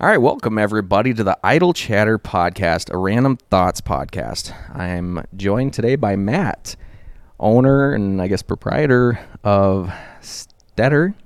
[0.00, 4.54] All right, welcome everybody to the Idle Chatter podcast, a random thoughts podcast.
[4.72, 6.76] I'm joined today by Matt,
[7.40, 11.16] owner and I guess proprietor of Steder.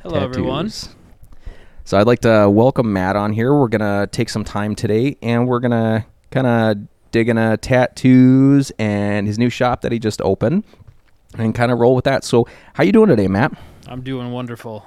[0.00, 0.70] Hello, everyone.
[0.70, 3.52] So I'd like to welcome Matt on here.
[3.52, 6.76] We're gonna take some time today, and we're gonna kind of
[7.10, 10.62] dig into tattoos and his new shop that he just opened,
[11.36, 12.22] and kind of roll with that.
[12.22, 13.58] So, how you doing today, Matt?
[13.88, 14.86] I'm doing wonderful.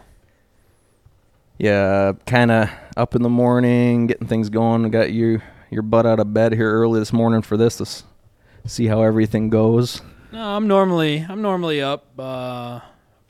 [1.58, 4.90] Yeah, kind of up in the morning, getting things going.
[4.92, 8.88] Got you your butt out of bed here early this morning for this to see
[8.88, 10.02] how everything goes.
[10.32, 12.82] No, I'm normally I'm normally up uh,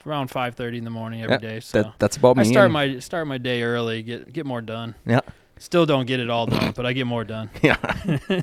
[0.07, 1.59] around 5:30 in the morning every Yeah, day.
[1.59, 2.41] So That that's about me.
[2.41, 4.95] I start my start my day early, get get more done.
[5.05, 5.21] yeah.
[5.57, 7.49] Still don't get it all done, but I get more done.
[7.61, 7.77] Yeah.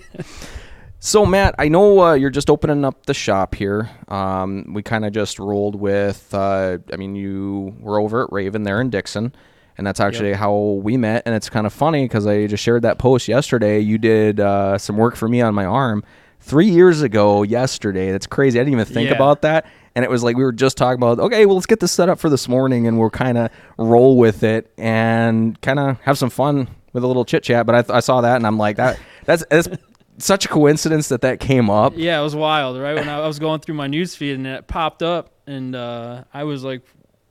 [1.00, 3.90] so Matt, I know uh, you're just opening up the shop here.
[4.08, 6.32] Um, we kind of just rolled with.
[6.32, 9.34] Uh, I mean, you were over at Raven there in Dixon,
[9.78, 11.22] and that's actually how we met.
[11.26, 13.78] And it's kind of funny because I just shared that post yesterday.
[13.80, 16.04] You did uh, some work for me on my arm
[16.40, 17.42] three years ago.
[17.42, 18.58] Yesterday, that's crazy.
[18.58, 19.16] I didn't even think Yeah.
[19.16, 19.66] about that.
[19.94, 22.08] And it was like we were just talking about, okay, well, let's get this set
[22.08, 26.16] up for this morning, and we'll kind of roll with it and kind of have
[26.16, 27.66] some fun with a little chit chat.
[27.66, 29.68] But I, th- I saw that, and I'm like, that that's that's
[30.18, 31.92] such a coincidence that that came up.
[31.96, 32.94] Yeah, it was wild, right?
[32.94, 36.44] When I was going through my news feed and it popped up, and uh, I
[36.44, 36.80] was like,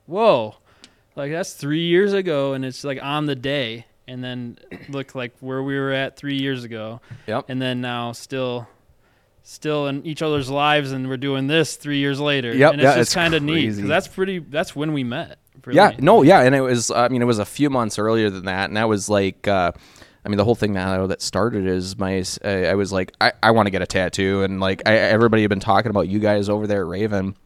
[0.06, 0.54] "Whoa!"
[1.16, 3.86] Like that's three years ago, and it's like on the day.
[4.08, 7.44] And then look like where we were at three years ago, Yep.
[7.48, 8.66] and then now still,
[9.44, 12.52] still in each other's lives, and we're doing this three years later.
[12.52, 14.40] Yep, and it's yeah, just kind of neat because that's pretty.
[14.40, 15.38] That's when we met.
[15.64, 15.76] really.
[15.76, 16.90] Yeah, no, yeah, and it was.
[16.90, 19.46] I mean, it was a few months earlier than that, and that was like.
[19.46, 19.70] Uh,
[20.24, 22.22] I mean, the whole thing now that started is my.
[22.44, 25.42] I, I was like, I, I want to get a tattoo, and like, I, everybody
[25.42, 27.36] had been talking about you guys over there at Raven,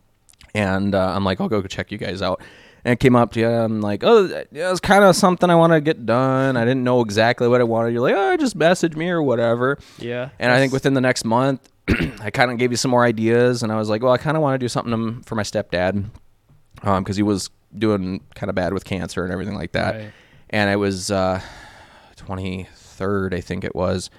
[0.55, 2.41] and uh, I'm like, I'll go check you guys out.
[2.87, 3.49] And came up to you.
[3.49, 6.57] I'm like, oh, yeah, it's kind of something I want to get done.
[6.57, 7.93] I didn't know exactly what I wanted.
[7.93, 9.77] You're like, oh, just message me or whatever.
[9.99, 11.69] Yeah, And I think within the next month,
[12.21, 14.37] I kind of gave you some more ideas, and I was like, well, I kind
[14.37, 16.05] of want to do something um, for my stepdad,
[16.81, 19.95] because he was doing kind of bad with cancer and everything like that.
[19.97, 20.13] Right.
[20.51, 21.41] And it was uh,
[22.17, 24.11] 23rd, I think it was,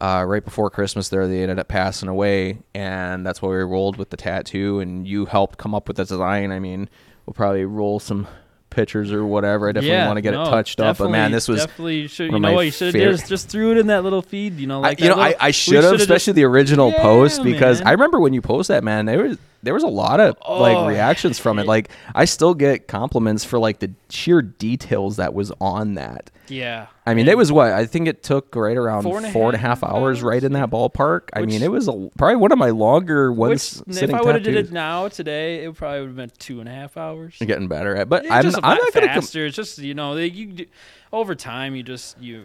[0.00, 1.08] uh, right before Christmas.
[1.08, 4.80] There, they ended up passing away, and that's why we rolled with the tattoo.
[4.80, 6.52] And you helped come up with the design.
[6.52, 6.88] I mean,
[7.26, 8.26] we'll probably roll some
[8.70, 9.68] pictures or whatever.
[9.68, 10.98] I definitely yeah, want to get no, it touched up.
[10.98, 12.32] But man, this was definitely should.
[12.32, 14.58] You know what you should have just just threw it in that little feed.
[14.58, 16.90] You know, like I, you know, little- I we should have, especially just- the original
[16.90, 17.88] Yeah, post, because man.
[17.88, 19.06] I remember when you post that, man.
[19.06, 20.60] There was there was a lot of Oh.
[20.60, 21.66] like reactions from it.
[21.66, 26.30] Like I still get compliments for like the sheer details that was on that.
[26.48, 29.30] Yeah, I mean, it was what I think it took right around Four and a
[29.30, 31.28] four and a half half hours, right in that ballpark.
[31.32, 33.82] I mean, it was a, probably one of my longer Which, ones.
[33.86, 36.68] if I would have did it now today, it probably would have been two and
[36.68, 37.36] a half hours.
[37.40, 39.06] I'm getting better at, but Yeah, I'm, just I'm not lot gonna.
[39.06, 39.46] Com- faster.
[39.46, 40.66] it's just you know, you do-
[41.12, 42.44] over time you just you.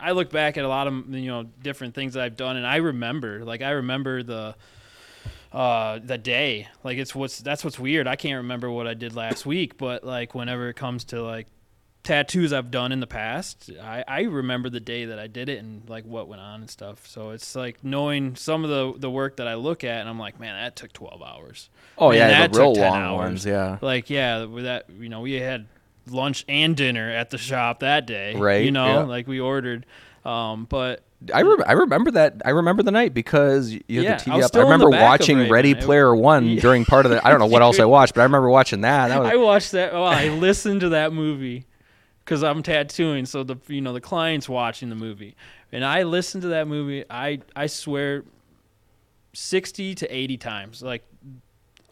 [0.00, 2.66] I look back at a lot of you know different things that I've done, and
[2.66, 4.54] I remember like I remember the
[5.52, 9.16] uh the day like it's what's that's what's weird i can't remember what i did
[9.16, 11.46] last week but like whenever it comes to like
[12.02, 15.58] tattoos i've done in the past i i remember the day that i did it
[15.58, 19.10] and like what went on and stuff so it's like knowing some of the the
[19.10, 21.68] work that i look at and i'm like man that took 12 hours
[21.98, 23.18] oh Man, yeah, that took 10 long hours.
[23.18, 23.46] ones.
[23.46, 25.66] Yeah, like yeah with that you know we had
[26.08, 28.98] lunch and dinner at the shop that day Right, you know yeah.
[29.00, 29.84] like we ordered
[30.24, 31.02] um but
[31.34, 32.40] I, rem- I remember that.
[32.44, 34.44] I remember the night because you had Yeah, the I TV was up.
[34.44, 36.60] I still in the remember watching Ready It- Player One Yeah.
[36.60, 37.26] during part of the.
[37.26, 39.08] I don't know what else I watched, but I remember watching that.
[39.08, 39.92] That was I watched that.
[39.92, 41.66] Well, I listened to that movie
[42.24, 45.36] because I'm tattooing, so the you know the client's watching the movie,
[45.72, 47.04] and I listened to that movie.
[47.10, 48.24] I I swear,
[49.32, 51.04] sixty to eighty times, like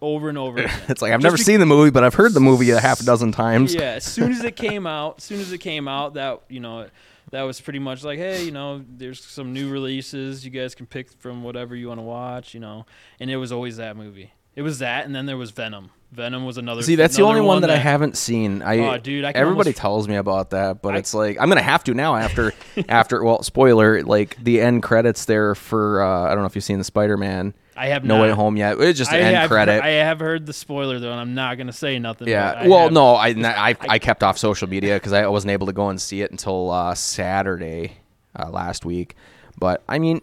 [0.00, 0.60] over and over.
[0.88, 2.80] It's like I've Just never be- seen the movie, but I've heard the movie a
[2.80, 3.74] half a dozen times.
[3.74, 6.60] Yeah, as soon as it came out, as soon as it came out, that you
[6.60, 6.86] know,
[7.30, 10.44] that was pretty much like, hey, you know, there's some new releases.
[10.44, 12.86] You guys can pick from whatever you want to watch, you know.
[13.20, 14.32] And it was always that movie.
[14.58, 15.90] It was that, and then there was Venom.
[16.10, 16.82] Venom was another.
[16.82, 18.60] See, that's the only one that, I haven't seen.
[18.62, 21.48] I Oh, dude, I everybody almost- tells me about that, but I- it's like I'm
[21.48, 22.52] gonna have to now after
[22.88, 26.64] after well, spoiler, like the end credits there for uh, I don't know if you've
[26.64, 28.22] seen the Spider-Man I have No not.
[28.24, 28.80] Way Home yet.
[28.80, 29.80] It's just I end have, credit.
[29.80, 32.26] I have heard the spoiler though, and I'm not gonna say nothing.
[32.26, 32.66] yeah.
[32.66, 35.72] Well, have- no, I, I I kept off social media because I wasn't able to
[35.72, 37.98] go and see it until uh, Saturday
[38.34, 39.14] uh, last week.
[39.58, 40.22] But I mean,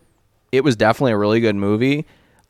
[0.52, 2.06] it was definitely a really good movie.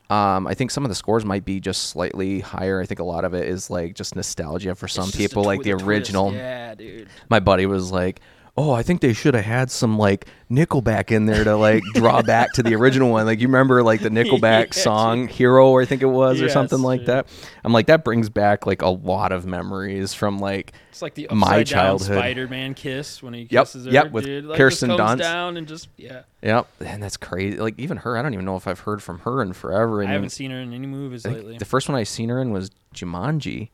[0.10, 2.80] Um, I think some of the scores might be just slightly higher.
[2.80, 5.62] I think a lot of it is like just nostalgia for some people, a like
[5.62, 5.86] twi- the twist.
[5.86, 6.34] original.
[6.34, 7.08] Yeah, dude.
[7.30, 8.20] My buddy was like,
[8.58, 12.22] oh, I think they should have had some like Nickelback in there to like draw
[12.24, 13.26] back to the original one.
[13.26, 16.80] Like you remember like the Nickelback Yeah, song Hero, I think it was, or something
[16.80, 17.06] like yeah.
[17.08, 17.28] that.
[17.64, 21.28] I'm like that brings back like a lot of memories from like It's like the
[21.32, 22.18] My childhood.
[22.18, 23.92] Spider-Man kiss when he Yep, kisses her.
[23.92, 24.46] yep, with dude.
[24.46, 25.18] Like, Kirsten Dunst.
[25.20, 26.22] down and just yeah.
[26.42, 27.58] Yep, and that's crazy.
[27.58, 30.02] Like even her, I don't even know if I've heard from her in forever.
[30.02, 31.58] And I haven't seen her in any movies lately.
[31.58, 33.70] the first one I seen her in was Jumanji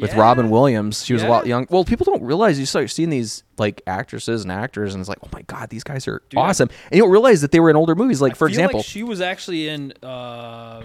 [0.00, 0.20] with Yeah.
[0.20, 1.04] Robin Williams.
[1.04, 1.50] She was a lot Yeah.
[1.56, 1.66] young.
[1.70, 5.18] Well, people don't realize you start seeing these like actresses and actors, and it's like,
[5.24, 6.68] oh my god, these guys are Dude, awesome.
[6.90, 8.20] And you don't realize that they were in older movies.
[8.20, 10.82] Like I for example, like she was actually in uh,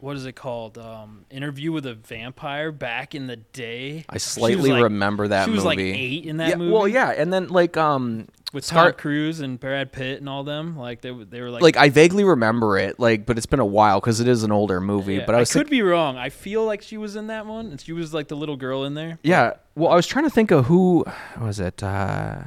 [0.00, 0.76] what is it called?
[0.76, 4.04] Um, Interview with a Vampire back in the day.
[4.08, 5.92] I slightly like- remember that She was like movie.
[5.92, 6.72] eight in that yeah, movie.
[6.72, 10.44] well, yeah, and then like um, with Scar- Tom Cruise and Brad Pitt and all
[10.44, 10.78] them.
[10.78, 13.66] Like they they were like like I vaguely remember it, like, but it's been a
[13.66, 15.16] while because it is an older movie.
[15.16, 16.16] Yeah, but I was could think- be wrong.
[16.16, 18.84] I feel like she was in that one, and she was like the little girl
[18.84, 19.18] in there.
[19.22, 19.54] Yeah.
[19.74, 21.04] Well, I was trying to think of who
[21.40, 21.82] was it.
[21.82, 22.44] Uh,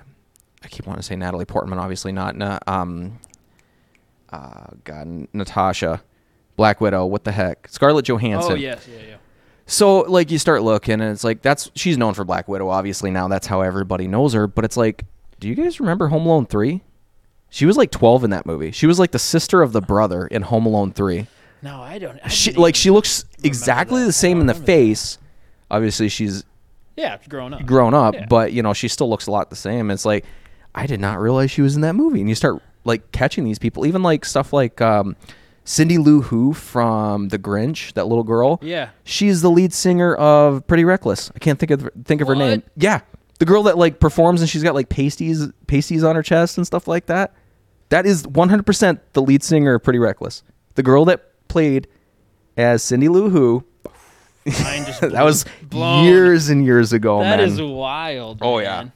[0.64, 1.78] I keep wanting to say Natalie Portman.
[1.78, 2.36] Obviously not.
[2.36, 3.20] Na- um,
[4.32, 6.02] uh, God, Natasha,
[6.56, 7.06] Black Widow.
[7.06, 7.68] What the heck?
[7.70, 8.54] Scarlett Johansson.
[8.54, 9.16] Oh yes, yeah, yeah.
[9.66, 12.70] So like you start looking, and it's like that's she's known for Black Widow.
[12.70, 14.48] Obviously now that's how everybody knows her.
[14.48, 15.04] But it's like,
[15.40, 16.82] do you guys remember Home Alone three?
[17.50, 18.72] She was like twelve in that movie.
[18.72, 21.28] She was like the sister of the brother in Home Alone three.
[21.62, 22.20] No, I don't.
[22.24, 24.08] I She like she looks exactly that.
[24.08, 24.72] the same in the remember that.
[24.74, 25.18] face.
[25.72, 26.44] Obviously she's
[26.96, 27.66] yeah, grown up.
[27.66, 28.26] grown up, Yeah.
[28.28, 29.92] but you know she still looks a lot the same.
[29.92, 30.26] It's like
[30.76, 33.60] I did not realize she was in that movie, and you start like catching these
[33.60, 35.16] people, even like stuff like um,
[35.66, 38.60] Cindy Lou Who from The Grinch, that little girl.
[38.62, 38.90] Yeah.
[39.04, 41.32] she's the lead singer of Pretty Reckless.
[41.36, 42.64] I can't think of think of her name.
[42.76, 43.02] Yeah,
[43.40, 46.66] the girl that like performs and she's got like pasties pasties on her chest and
[46.66, 47.34] stuff like that.
[47.90, 50.44] That is 100% the lead singer of Pretty Reckless.
[50.76, 51.88] The girl that played
[52.58, 53.64] as Cindy Lou Who.
[54.46, 56.06] Just that was blown.
[56.06, 57.50] years and years ago, That man.
[57.50, 58.40] is wild.
[58.42, 58.90] Oh, yeah.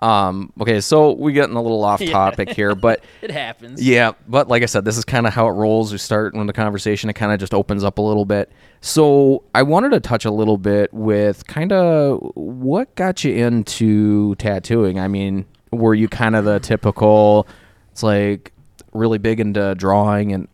[0.00, 2.10] Um, okay, so we're getting a little off Yeah.
[2.12, 3.82] topic here, but It happens.
[3.86, 5.92] yeah, but like I said, this is kind of how it rolls.
[5.92, 8.50] We start when the conversation, it kind of just opens up a little bit.
[8.80, 14.34] So I wanted to touch a little bit with kind of what got you into
[14.36, 14.98] tattooing.
[14.98, 17.46] I mean, were you kind of the typical?
[17.92, 18.52] It's like
[18.92, 20.48] really big into drawing and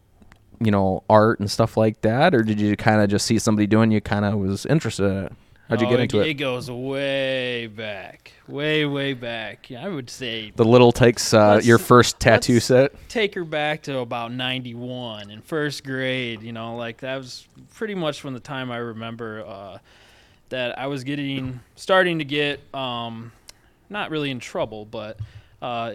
[0.60, 3.66] you know art and stuff like that, or did you kind of just see somebody
[3.68, 3.92] doing?
[3.92, 5.32] You kind of was interested in it.
[5.68, 6.34] How'd you Oh, get into It it?
[6.34, 9.68] goes way back, way way back.
[9.68, 12.92] Yeah, I would say The little takes uh, your first tattoo set.
[13.08, 17.94] take her back to about 91 in first grade you know like that was pretty
[17.94, 19.78] much from the time i remember uh,
[20.50, 23.32] that i was getting starting to get um,
[23.90, 25.18] not really in trouble but
[25.62, 25.94] uh,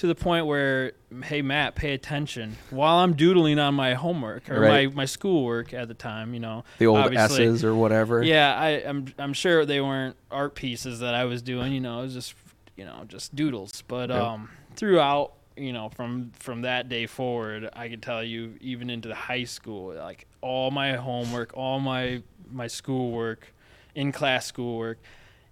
[0.00, 0.92] to the point where
[1.24, 4.88] hey matt pay attention while i'm doodling on my homework or Right.
[4.88, 8.22] my, my schoolwork at the time you know The old obviously- S's or whatever.
[8.22, 11.72] yeah, I, I'm I'm sure they weren't art pieces that I was doing.
[11.74, 12.34] You know, it was just
[12.76, 13.82] you know just doodles.
[13.86, 14.22] But Yeah.
[14.22, 19.08] um, throughout, you know, from from that day forward, I can tell you, even into
[19.08, 23.52] the high school, like all my homework, all my my schoolwork,
[23.94, 24.98] in class schoolwork,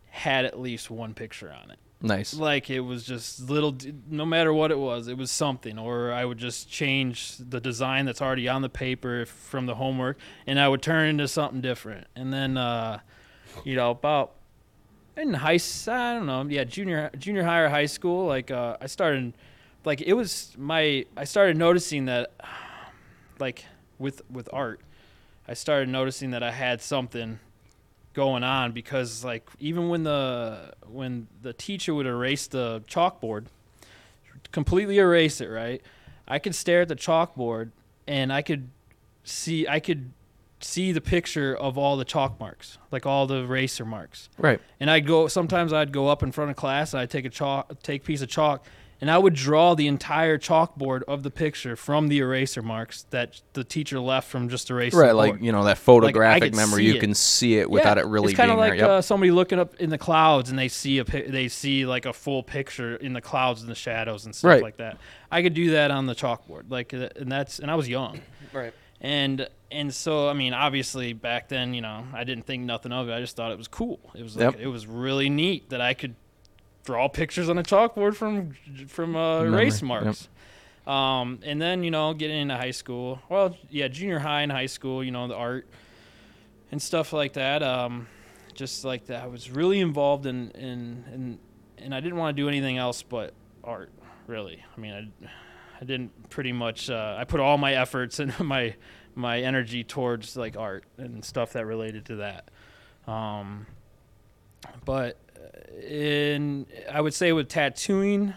[0.09, 1.79] had at least one picture on it.
[2.01, 2.35] Nice.
[2.35, 3.77] Like it was just little,
[4.09, 5.79] no matter what it was, it was something.
[5.79, 10.19] Or I would just change the design that's already on the paper from the homework,
[10.47, 12.07] and I would turn it into something different.
[12.15, 13.01] And then, uh,
[13.65, 14.35] you know, about
[15.17, 15.59] in high,
[15.89, 19.35] I don't know, yeah, junior junior high or high school, like uh, I started,
[19.85, 22.33] like it was my, I started noticing that,
[23.41, 23.65] like
[23.99, 24.81] with with art,
[25.49, 27.41] I started noticing that I had something
[28.15, 33.47] going on because like even when the when the teacher would erase the chalkboard
[34.53, 35.83] completely erase it right
[36.27, 37.71] i could stare at the chalkboard
[38.07, 38.69] and i could
[39.25, 40.11] see i could
[40.61, 44.61] see the picture of all the chalk marks like all the eraser marks Right.
[44.81, 45.29] and I'd go.
[45.29, 46.93] Sometimes I'd go up in front of class.
[46.95, 48.65] And I'd take a chalk, take a piece of chalk,
[49.01, 53.41] and I would draw the entire chalkboard of the picture from the eraser marks that
[53.53, 54.99] the teacher left from just erasing.
[54.99, 55.45] Right, the like board.
[55.45, 57.01] you know that photographic could memory, you it.
[57.01, 58.79] can see it without Yeah, it really it's kind of like.
[58.79, 58.89] Yep.
[58.89, 62.13] uh, somebody looking up in the clouds and they see a they see like a
[62.13, 64.63] full picture in the clouds and the shadows and stuff Right.
[64.63, 64.99] like that.
[65.31, 68.21] I could do that on the chalkboard, like, uh, and that's and I was young,
[68.53, 68.73] right.
[69.01, 73.09] and and so I mean, obviously back then, you know, I didn't think nothing of
[73.09, 73.13] it.
[73.13, 74.01] I just thought it was cool.
[74.15, 74.61] It was like Yep.
[74.63, 76.15] it was really neat that I could
[76.89, 78.55] draw pictures on a chalkboard from
[78.87, 79.89] from uh, Memory, erase yep.
[79.89, 80.29] marks.
[80.87, 83.21] Um, and then you know, getting into high school.
[83.29, 85.05] Well, yeah, junior high and high school.
[85.05, 85.69] You know, the art
[86.73, 87.63] and stuff like that.
[87.63, 88.09] Um,
[88.55, 91.39] just like that, I was really involved in in in,
[91.77, 93.93] and I didn't want to do anything else but art.
[94.27, 95.29] Really, I mean, I,
[95.83, 96.89] I didn't pretty much.
[96.89, 98.77] Uh, I put all my efforts and my
[99.15, 102.51] my energy towards like art and stuff that related to that.
[103.07, 103.67] Um,
[104.87, 105.19] but
[105.87, 108.35] in I would say with tattooing,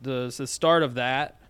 [0.00, 1.40] the the start of that,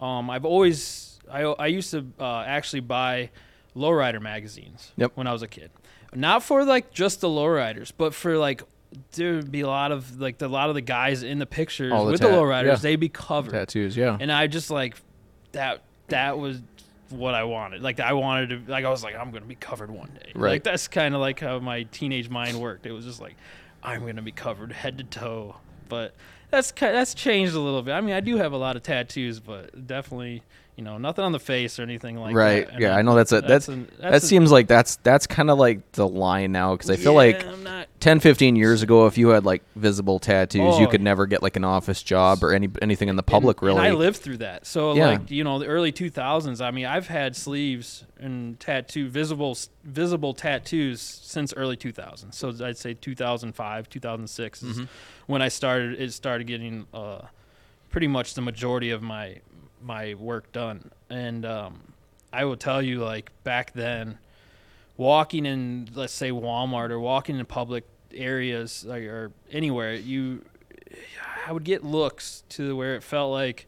[0.00, 3.30] um, I've always I I used to uh, actually buy
[3.76, 5.12] lowrider magazines Yep.
[5.16, 5.70] when I was a kid,
[6.14, 8.62] not for like just the lowriders, but for like
[9.12, 11.46] there would be a lot of like the, a lot of the guys in the
[11.46, 12.74] pictures the with tat- the lowriders, yeah.
[12.76, 14.16] they'd be covered, Tattoos, yeah.
[14.20, 14.96] and I just like
[15.52, 16.60] that that was
[17.10, 17.82] what I wanted.
[17.82, 20.32] Like I wanted to like I was like I'm going to be covered one day.
[20.34, 20.52] Right.
[20.52, 22.86] Like that's kind of like how my teenage mind worked.
[22.86, 23.36] It was just like
[23.84, 25.56] I'm to be covered head to toe.
[25.88, 26.14] But
[26.50, 27.92] that's that's changed a little bit.
[27.92, 30.42] I mean, I do have a lot of tattoos, but definitely,
[30.76, 32.66] you know, nothing on the face or anything like right.
[32.66, 32.72] that.
[32.72, 32.80] Right.
[32.82, 35.56] Yeah, I know that's a that's, an- that a- seems like that's that's kind of
[35.58, 39.06] like the line now because I feel like Yeah, I'm not 10 15 years ago
[39.06, 40.90] if you had like visible tattoos you Oh.
[40.90, 43.78] could never get like an office job or any anything in the public and, really
[43.78, 44.66] And I lived through that.
[44.66, 45.06] So Yeah.
[45.10, 46.60] like you know the early 2000s.
[46.60, 52.34] I mean I've had sleeves and tattoo visible visible tattoos since early 2000s.
[52.34, 54.84] So I'd say 2005, 2006 is Mm-hmm.
[55.28, 56.00] when I started.
[56.00, 57.20] It started getting uh,
[57.90, 59.36] pretty much the majority of my
[59.84, 60.90] my work done.
[61.10, 61.92] And um,
[62.32, 64.18] I will tell you like back then,
[64.96, 70.44] walking in let's say Walmart or walking in public areas like, or anywhere you
[71.46, 73.66] I would get looks to where it felt like,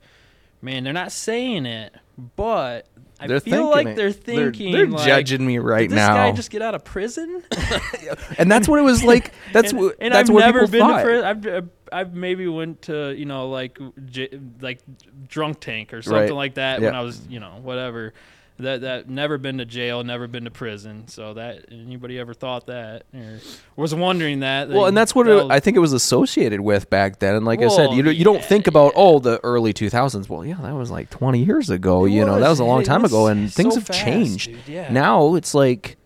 [0.63, 1.95] man, they're not saying it,
[2.37, 2.87] but
[3.21, 3.97] I they're feel like it.
[3.97, 6.75] they're They're- thinking they're, like, judging me right did this now guy just get out
[6.75, 7.43] of prison?
[8.39, 10.71] and that's what it was like that's and, what and that's I've what never people
[10.73, 10.99] been thought.
[10.99, 11.25] to prison.
[11.55, 14.81] I've, I've I've maybe went to you know like j- like
[15.29, 16.33] drunk tank or something Right.
[16.33, 18.13] like that when I was you know whatever.
[18.59, 21.09] That that never been to jail, never been to prison.
[21.09, 23.39] So that anybody ever thought that or
[23.77, 24.71] was wondering that?
[24.71, 27.35] well, and that's what it, I think it was associated with back then.
[27.35, 29.03] And like I said, Well, you don't, you don't yeah, think about yeah.
[29.03, 30.31] oh the early 2000s.
[30.31, 32.07] Well, yeah, that was like 20 years ago.
[32.07, 34.01] It you know, that was a long time was ago, and so things have fast,
[34.01, 34.47] changed.
[34.47, 34.91] dude, Yeah.
[34.91, 35.99] Now it's like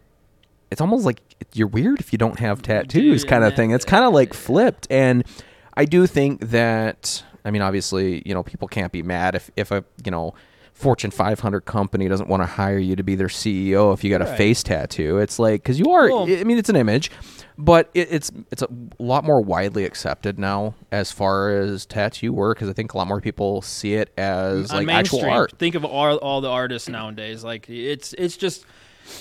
[0.73, 1.21] it's almost like
[1.55, 3.71] you're weird if you don't have tattoos, Dude, kind of thing.
[3.71, 5.25] It's kind of like flipped, and
[5.75, 9.71] I do think that I mean, obviously, you know, people can't be mad if if
[9.71, 10.35] a you know.
[10.73, 14.23] Fortune 500 company doesn't want to hire you to be their CEO if you got
[14.23, 15.19] a face tattoo.
[15.19, 16.11] It's like because you are.
[16.11, 17.11] I mean, it's an image,
[17.59, 22.57] but it, it's it's a lot more widely accepted now as far as tattoo work.
[22.57, 25.53] Because I think a lot more people see it as like actual art.
[25.59, 27.45] Think of all, all the artists nowadays.
[27.45, 28.65] Like it's it's just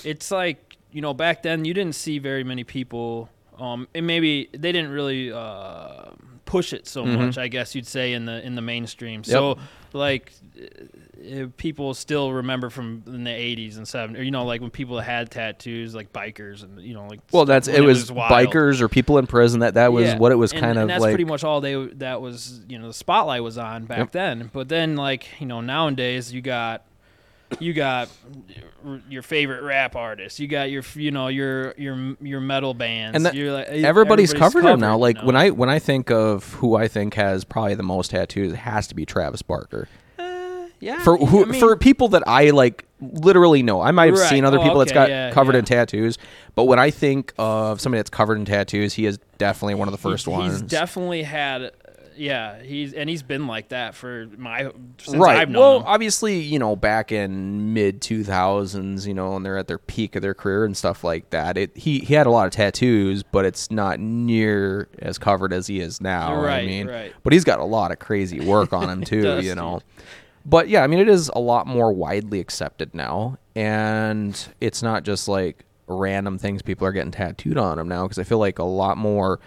[0.02, 3.28] it's like you know back then you didn't see very many people.
[3.58, 6.12] Um, and maybe they didn't really uh,
[6.50, 7.38] push it so much.
[7.38, 9.22] I guess you'd say in the in the mainstream.
[9.24, 9.58] So
[9.92, 10.32] like.
[10.60, 14.70] uh, People still remember from in the '80s and '70s, or you know, like when
[14.70, 18.80] people had tattoos, like bikers, and you know, like Well, that's when it was, bikers
[18.80, 19.60] or people in prison.
[19.60, 21.10] That that was Yeah, what it was and- kind and of that's like.
[21.12, 24.12] pretty much all they that was you know the spotlight was on back Yep.
[24.12, 24.50] then.
[24.52, 26.84] But then like you know nowadays you got
[27.58, 28.08] you got
[29.08, 33.26] your favorite rap artists, you got your you know your your your metal bands, And
[33.26, 34.96] that- You're like, Everybody's, covered, him now.
[34.96, 35.26] Like you know?
[35.26, 38.56] when I when I think of who I think has probably the most tattoos, it
[38.56, 39.88] has to be Travis Barker.
[40.18, 43.80] Uh, yeah For who I mean, for people that I like literally know.
[43.80, 44.28] I might have Right.
[44.30, 45.60] seen other Oh, people that's got yeah, covered yeah.
[45.60, 46.18] in tattoos,
[46.54, 49.92] but when I think of somebody that's covered in tattoos, he is definitely one of
[49.92, 50.60] the first ones.
[50.60, 51.72] He's definitely had.
[52.20, 55.38] Yeah, he's and he's been like that for my since right.
[55.38, 55.84] I've known well, him.
[55.86, 60.16] obviously, you know, back in mid two thousands, you know, and they're at their peak
[60.16, 61.56] of their career and stuff like that.
[61.56, 65.66] It he he had a lot of tattoos, but it's not near as covered as
[65.66, 66.34] he is now.
[66.34, 67.14] I Right, mean, right.
[67.22, 69.22] but he's got a lot of crazy work on him too.
[69.22, 69.80] does, you know.
[70.44, 75.04] But yeah, I mean, it is a lot more widely accepted now, and it's not
[75.04, 78.02] just like random things people are getting tattooed on them now.
[78.02, 79.40] Because I feel like a lot more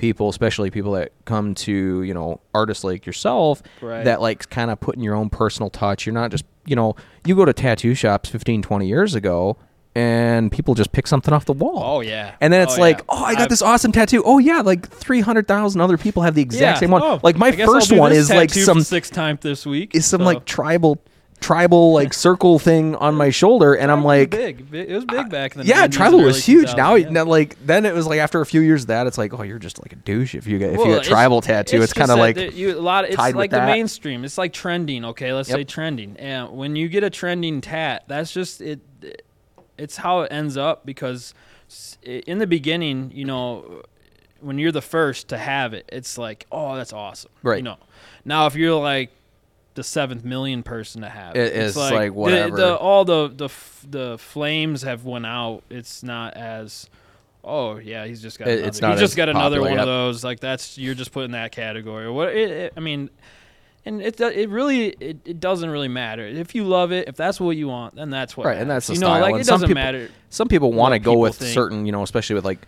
[0.00, 4.04] people, especially people that come to you know artists like yourself, Right.
[4.04, 6.06] that like kind of putting your own personal touch.
[6.06, 9.56] You're not just you know you go to tattoo shops 15, 20 years ago,
[9.94, 11.80] and people just pick something off the wall.
[11.82, 13.04] oh yeah, And then it's Oh, like, yeah.
[13.10, 14.22] oh, I got I've- this awesome tattoo.
[14.24, 16.80] Oh yeah, like three hundred thousand other people have the exact yeah.
[16.80, 17.02] same one.
[17.02, 19.94] Oh, like my I guess I'll first one is like some six times this week.
[19.94, 20.24] is some so.
[20.24, 20.98] like tribal
[21.40, 24.72] tribal like circle thing on my shoulder and I'm like big.
[24.72, 25.66] It was big uh, back then.
[25.66, 26.74] yeah, tribal was huge.
[26.76, 29.34] Now, now like then it was like after a few years of that it's like
[29.34, 31.92] oh you're just like a douche if you get if you get tribal tattoo it's,
[31.92, 33.04] kind of like you, a lot.
[33.04, 33.66] It's like the that.
[33.66, 34.24] mainstream.
[34.24, 35.04] It's like trending.
[35.04, 35.58] Okay, let's Yep.
[35.58, 36.16] say trending.
[36.18, 38.80] And when you get a trending tat, that's just it.
[39.78, 41.34] It's how it ends up because
[42.02, 43.82] in the beginning, you know,
[44.40, 47.30] when you're the first to have it, it's like oh that's awesome.
[47.42, 47.58] Right.
[47.58, 47.78] You know,
[48.24, 49.10] now if you're like
[49.74, 52.56] the seventh million person to have It- it's it's like the- whatever.
[52.56, 53.48] The, all the the
[53.88, 55.62] the flames have went out.
[55.70, 56.88] It's not as
[57.44, 59.78] oh yeah he's just got It- another, it's not he's just got another popular one
[59.78, 59.80] yet.
[59.82, 62.10] of those like that's you're just put in that category.
[62.10, 63.10] What it, it, I mean.
[63.86, 67.40] And it it really it, it doesn't really matter if you love it if that's
[67.40, 69.46] what you want then that's what Right, and that's the you know like And it
[69.46, 71.54] doesn't people- matter some people want to go with think.
[71.54, 72.58] certain you know especially with like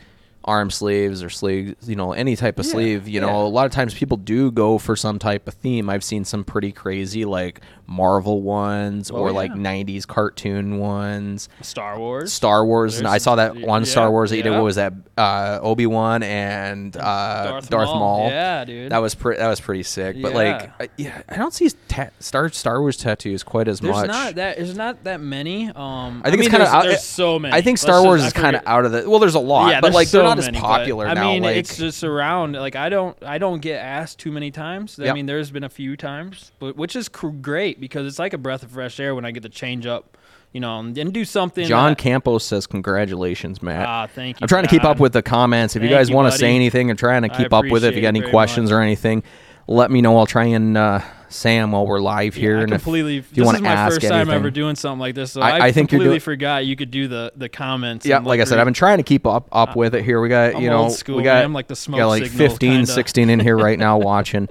[0.44, 3.66] arm sleeves or sleeves, you know, any type of Yeah, sleeve, you know, a lot
[3.66, 5.88] of times people do go for some type of theme.
[5.88, 7.60] I've seen some pretty crazy like
[7.96, 9.36] Marvel ones Oh, or yeah.
[9.36, 11.48] like 90s cartoon ones.
[11.60, 12.32] Star Wars.
[12.32, 14.50] Star Wars, and I saw that one Star Wars that you did.
[14.50, 14.92] What was that?
[15.16, 18.28] Uh, Obi Wan and uh, Darth, Maul.
[18.28, 18.90] Yeah, dude.
[18.92, 19.38] That was pretty.
[19.38, 20.16] That was pretty sick.
[20.20, 23.94] But like, I, yeah, I don't see ta- Star Star Wars tattoos quite as There's
[23.94, 24.08] much.
[24.08, 24.56] not that.
[24.56, 25.68] There's not that many.
[25.68, 26.82] Um, I think mean, it's kind of there's, out.
[26.84, 27.52] there's so many.
[27.54, 29.08] I think Let's Star just- Wars is kind of out of the.
[29.08, 31.30] Well, there's a lot, yeah, but like they're not many, as popular I now.
[31.30, 32.54] mean, like, it's just around.
[32.54, 34.98] Like I don't, I don't get asked too many times.
[34.98, 38.32] I mean, there's been a few times, but which is cr- great because it's like
[38.32, 40.16] a breath of fresh air when I get to change up,
[40.52, 41.66] you know, and, and do something.
[41.66, 44.44] John that- Campos says, "Congratulations, Matt." Ah, thank you.
[44.44, 45.74] I'm trying to keep up with the comments.
[45.76, 47.96] If you guys want to say anything, I'm trying to keep up with it, if
[47.96, 48.76] you got any questions much.
[48.76, 49.24] or anything,
[49.66, 50.16] let me know.
[50.16, 52.58] I'll try and uh, say 'em while we're live here.
[52.58, 53.16] Yeah, and if- completely.
[53.18, 55.40] if you this wanna is my ask first time ever doing something like this, so
[55.40, 58.06] I- I, I think completely doing- forgot you could do the the comments.
[58.06, 60.04] Yeah, like I said, I've been trying to keep up up with it.
[60.04, 61.44] Here we got I'm you know old school, we got man.
[61.46, 62.86] I'm like the smoke got like signal, 15, kinda.
[62.86, 64.48] 16 in here right now watching.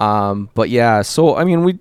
[0.00, 1.78] Um, but yeah, so I mean we,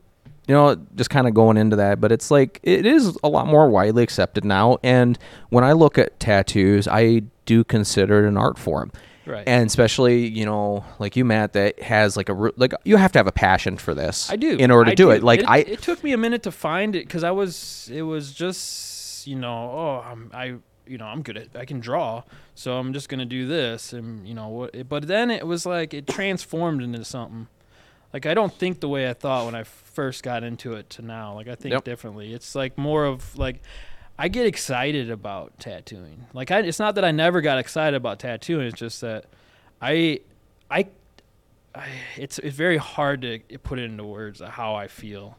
[0.47, 3.47] you know, just kind of going into that, but it's like it is a lot
[3.47, 4.77] more widely accepted now.
[4.83, 5.17] And
[5.49, 8.91] when I look at tattoos, I do consider it an art form.
[9.25, 9.47] Right.
[9.47, 13.19] And especially, you know, like you, Matt, that has like a like you have to
[13.19, 14.29] have a passion for this.
[14.29, 14.55] I do.
[14.55, 15.23] in order to I do, it.
[15.23, 18.03] Like it, I, it took me a minute to find it because I was, it
[18.03, 22.21] was just, you know, oh, I'm, I, you know, I'm good at, I can draw,
[22.53, 24.87] so I'm just gonna do this, and you know what?
[24.87, 27.47] But then it was like it transformed into something.
[28.15, 31.01] Like I don't think the way I thought when I first got into it to
[31.01, 31.33] now.
[31.33, 31.83] Like I think Yep.
[31.83, 32.33] differently.
[32.33, 33.61] It's like more of like.
[34.17, 36.27] I get excited about tattooing.
[36.31, 38.67] Like I, it's not that I never got excited about tattooing.
[38.67, 39.25] It's just that
[39.81, 40.21] I,
[40.71, 40.87] I
[41.75, 45.37] I, it's it's very hard to put it into words how I feel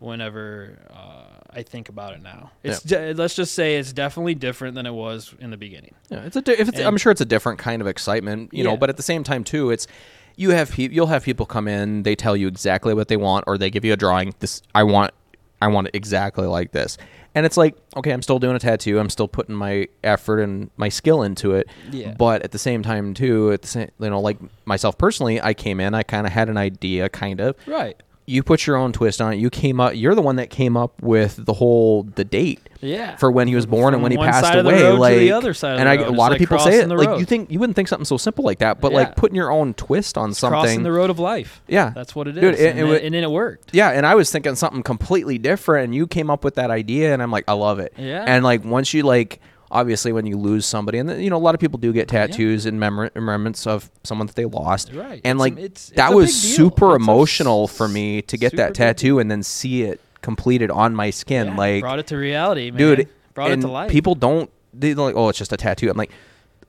[0.00, 2.50] whenever uh, I think about it now.
[2.64, 5.94] It's de- let's just say it's definitely different than it was in the beginning.
[6.10, 6.42] Yeah, it's a.
[6.42, 8.76] Di- if it's, I'm sure it's a different kind of excitement, you know.
[8.76, 9.86] But at the same time, too, it's
[10.36, 13.44] you have pe- you'll have people come in, they tell you exactly what they want,
[13.46, 14.34] or they give you a drawing.
[14.38, 15.12] This I want,
[15.60, 16.98] I want it exactly like this,
[17.34, 20.70] and it's like, okay, I'm still doing a tattoo, I'm still putting my effort and
[20.76, 21.68] my skill into it.
[21.90, 22.14] Yeah.
[22.16, 25.52] But at the same time, too, at the same, you know, like myself personally, I
[25.52, 27.56] came in, I kind of had an idea, kind of.
[27.66, 28.02] Right.
[28.28, 29.36] You put your own twist on it.
[29.36, 29.94] You came up.
[29.94, 33.14] You're the one that came up with the whole the date Yeah.
[33.16, 34.98] for when he was born and when he passed side of the away.
[34.98, 36.06] like the other side of and I, road.
[36.06, 36.88] a It's lot of like people say it.
[36.88, 37.20] Like road.
[37.20, 38.98] you think you wouldn't think something so simple like that, but Yeah.
[38.98, 40.60] like putting your own twist on crossing something.
[40.60, 41.62] Crossing the road of life.
[41.68, 41.92] Yeah.
[41.94, 42.40] That's what it is.
[42.40, 43.70] Dude, it- and, it then- and then it worked.
[43.72, 47.12] yeah, and I was thinking something completely different, and you came up with that idea,
[47.12, 47.92] and I'm like, I love it.
[47.96, 48.24] Yeah.
[48.26, 49.38] And like once you like,
[49.70, 52.08] obviously, when you lose somebody, and then, you know, a lot of people do get
[52.08, 54.92] tattoos in memor- remembrance of someone that they lost.
[54.92, 55.20] Right.
[55.24, 58.56] And It's like it's- it's that was super It's emotional s- for me to get
[58.56, 61.48] that tattoo and then see it completed on my skin.
[61.48, 62.78] Yeah, like brought it to reality, man.
[62.78, 63.90] dude Brought it to life.
[63.90, 66.10] people don't they're like oh it's just a tattoo i'm like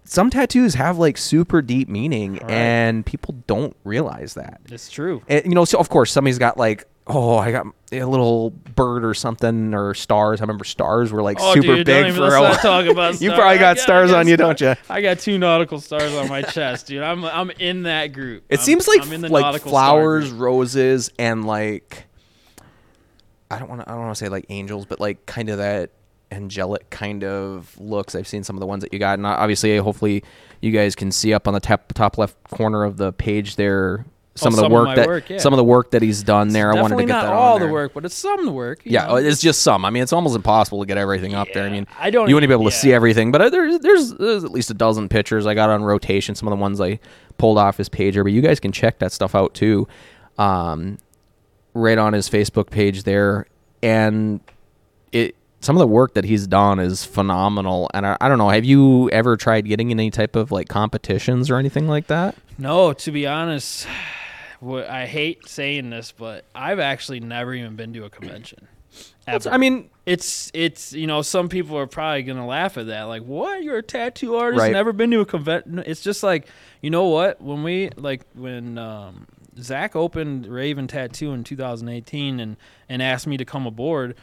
[0.06, 2.52] some tattoos have like super deep meaning Right.
[2.52, 5.22] and people don't realize that It's true.
[5.28, 9.06] and, you know so of course somebody's got like oh i got a little bird
[9.06, 10.42] or something or stars.
[10.42, 12.56] I remember stars were like Oh, super dude, big for a while.
[12.56, 15.38] talk about you probably got got- stars got on you don't you I got two
[15.38, 17.02] nautical stars on my chest, dude.
[17.02, 18.44] I'm I'm in that group.
[18.50, 22.04] it I'm- seems like I'm in the like flowers roses and like
[23.50, 25.60] i don't want to i don't want to say like angels but like kind of
[25.60, 25.92] that
[26.30, 28.14] angelic kind of looks.
[28.14, 30.26] I've seen some of the ones that you got and uh, obviously hopefully
[30.60, 34.06] you guys can see up on the top, top left corner of the page there
[34.38, 35.38] some of the Oh, some of work my that work, yeah.
[35.40, 37.60] some of the work that he's done there i wanted to get not that all
[37.60, 38.80] the work, but it's some of the work.
[38.84, 39.16] yeah know?
[39.16, 41.88] it's just some i mean it's almost impossible to get everything up there i mean
[42.00, 44.70] I don't you wouldn't be able to see everything but there's, there's there's at least
[44.70, 47.00] a dozen pictures i got on rotation some of the ones i
[47.38, 49.88] pulled off his page but you guys can check that stuff out too
[50.38, 50.98] um,
[51.74, 53.46] right on his facebook page there
[53.84, 54.40] and
[55.12, 58.50] it some of the work that he's done is phenomenal and I, I don't know
[58.50, 62.36] have you ever tried getting in any type of like competitions or anything like that
[62.60, 63.88] No, to be honest,
[64.90, 68.68] I hate saying this, but I've actually never even been to a convention.
[69.46, 73.22] I mean it's it's you know some people are probably gonna laugh at that like
[73.24, 74.72] what you're a tattoo artist Right.
[74.72, 76.48] never been to a convention it's just like
[76.82, 79.28] you know what when we like when um,
[79.60, 82.56] Zach opened Raven Tattoo in 2018 and
[82.88, 84.16] and asked me to come aboard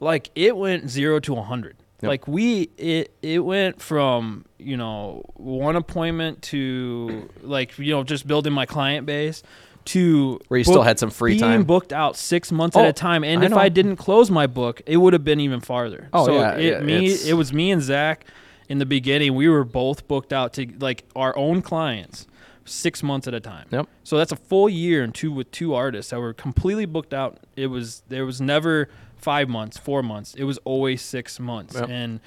[0.00, 2.08] like it went zero to a hundred Yep.
[2.08, 8.26] like we it it went from you know one appointment to like you know just
[8.26, 9.42] building my client base
[9.88, 11.64] to Where you still had some free being time.
[11.64, 13.58] booked out six months Oh, at a oh, time and I if know.
[13.58, 16.72] I didn't close my book it would have been even farther Oh, so yeah, it,
[16.74, 18.26] yeah, me it was me and Zach
[18.68, 22.26] in the beginning we were both booked out to like our own clients
[22.64, 23.86] six months at a time Yep.
[24.04, 27.38] so that's a full year and two with two artists that were completely booked out
[27.56, 31.88] it was there was never five months four months it was always six months Yep.
[31.88, 32.20] and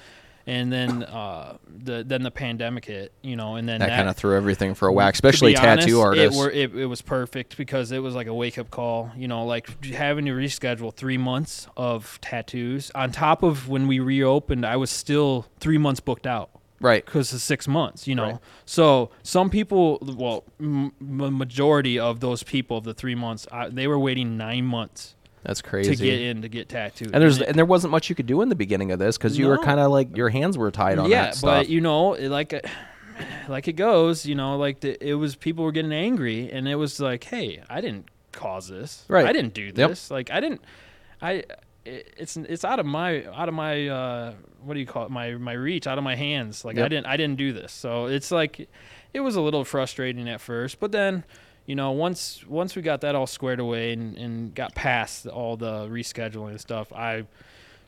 [0.46, 4.08] and then uh, the then the pandemic hit, you know, and then that, that, kind
[4.08, 6.36] of threw everything for a whack, especially tattoo honest, artists.
[6.36, 9.28] It, were, it, it was perfect because it was like a wake up call, you
[9.28, 14.66] know, like having to reschedule three months of tattoos on top of when we reopened.
[14.66, 16.50] I was still three months booked out
[16.82, 17.04] right.
[17.04, 18.24] because of six months, you know.
[18.24, 18.38] Right.
[18.66, 23.86] So some people, well, m- majority of those people of the three months, uh, they
[23.86, 25.94] were waiting nine months That's crazy.
[25.96, 27.10] to get in to get tattooed.
[27.12, 29.16] and there's it- and there wasn't much you could do in the beginning of this
[29.18, 31.60] because you were kind of like your hands were tied on yeah, that stuff.
[31.60, 32.66] but you know, like it-
[33.48, 36.76] like it goes, you know, like the, it was people were getting angry, and it
[36.76, 39.26] was like, hey, I didn't cause this, Right.
[39.26, 39.74] I didn't do Yep.
[39.90, 40.60] this, like I didn't,
[41.20, 41.32] I.
[41.84, 44.32] it- It's it's out of my out of my uh,
[44.64, 47.06] what do you call it my my reach out of my hands like I didn't
[47.06, 48.68] I didn't do this so it's like
[49.12, 51.24] it was a little frustrating at first but then
[51.66, 55.56] you know once once we got that all squared away and, and got past all
[55.56, 57.24] the rescheduling and stuff I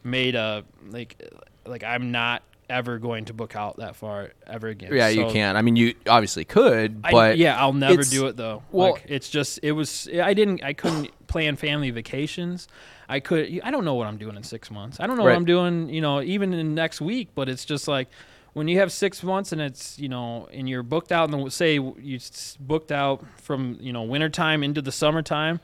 [0.02, 1.20] made a like
[1.66, 4.90] like I'm not ever going to book out that far ever again.
[4.94, 5.58] yeah, you can't.
[5.58, 8.62] I mean, you obviously could, I, but yeah, I'll never do it though.
[8.72, 12.68] well- like, it's just it was I didn't I couldn't plan family vacations.
[13.08, 14.98] I could I don't know what I'm doing in six months.
[14.98, 15.32] I don't know Right.
[15.32, 15.90] what I'm doing.
[15.90, 17.28] You know, even in next week.
[17.34, 18.08] But it's just like
[18.54, 21.74] when you have six months and it's you know and you're booked out and say
[21.74, 22.18] you
[22.60, 25.60] booked out from you know wintertime into the summertime.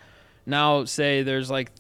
[0.46, 1.70] Now say there's like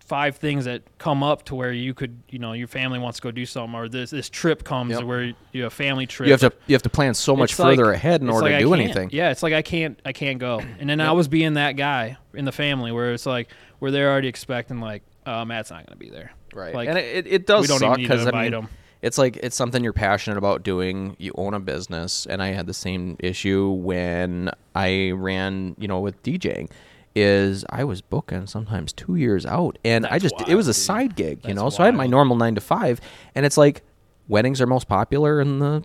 [0.00, 3.22] five things that come up to where you could you know your family wants to
[3.22, 5.04] go do something or this this trip comes Yep.
[5.04, 7.52] where you have a family trip you have to you have to plan so much
[7.52, 9.08] it's like- further ahead in order like to I do anything.
[9.12, 10.60] Yeah, it's like I can't I can't go.
[10.80, 14.10] And then I was being that guy in the family where it's like where they're
[14.10, 16.32] already expecting like uh, Matt's not going to be there.
[16.52, 16.74] Right.
[16.74, 18.68] Like, and it, it does we don't suck even because I mean, them.
[19.02, 21.16] It's like it's something you're passionate about doing.
[21.18, 26.00] You own a business, and I had the same issue when I ran, you know,
[26.00, 26.70] with DJing.
[27.14, 30.74] Is I was booking sometimes two years out, and I That's just it was a
[30.74, 31.68] side gig, you know.
[31.68, 33.02] So I had my normal nine to five,
[33.34, 33.82] and it's like
[34.28, 35.84] weddings are most popular in the,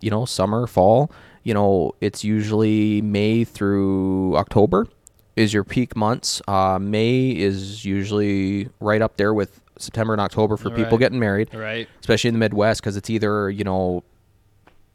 [0.00, 1.12] you know, summer, fall.
[1.44, 4.88] You know, it's usually May through October
[5.36, 6.40] is your peak months.
[6.48, 10.98] Uh, May is usually right up there with September and October for people Right.
[11.00, 11.88] getting married, Right.
[12.00, 14.02] especially in the Midwest because it's either you know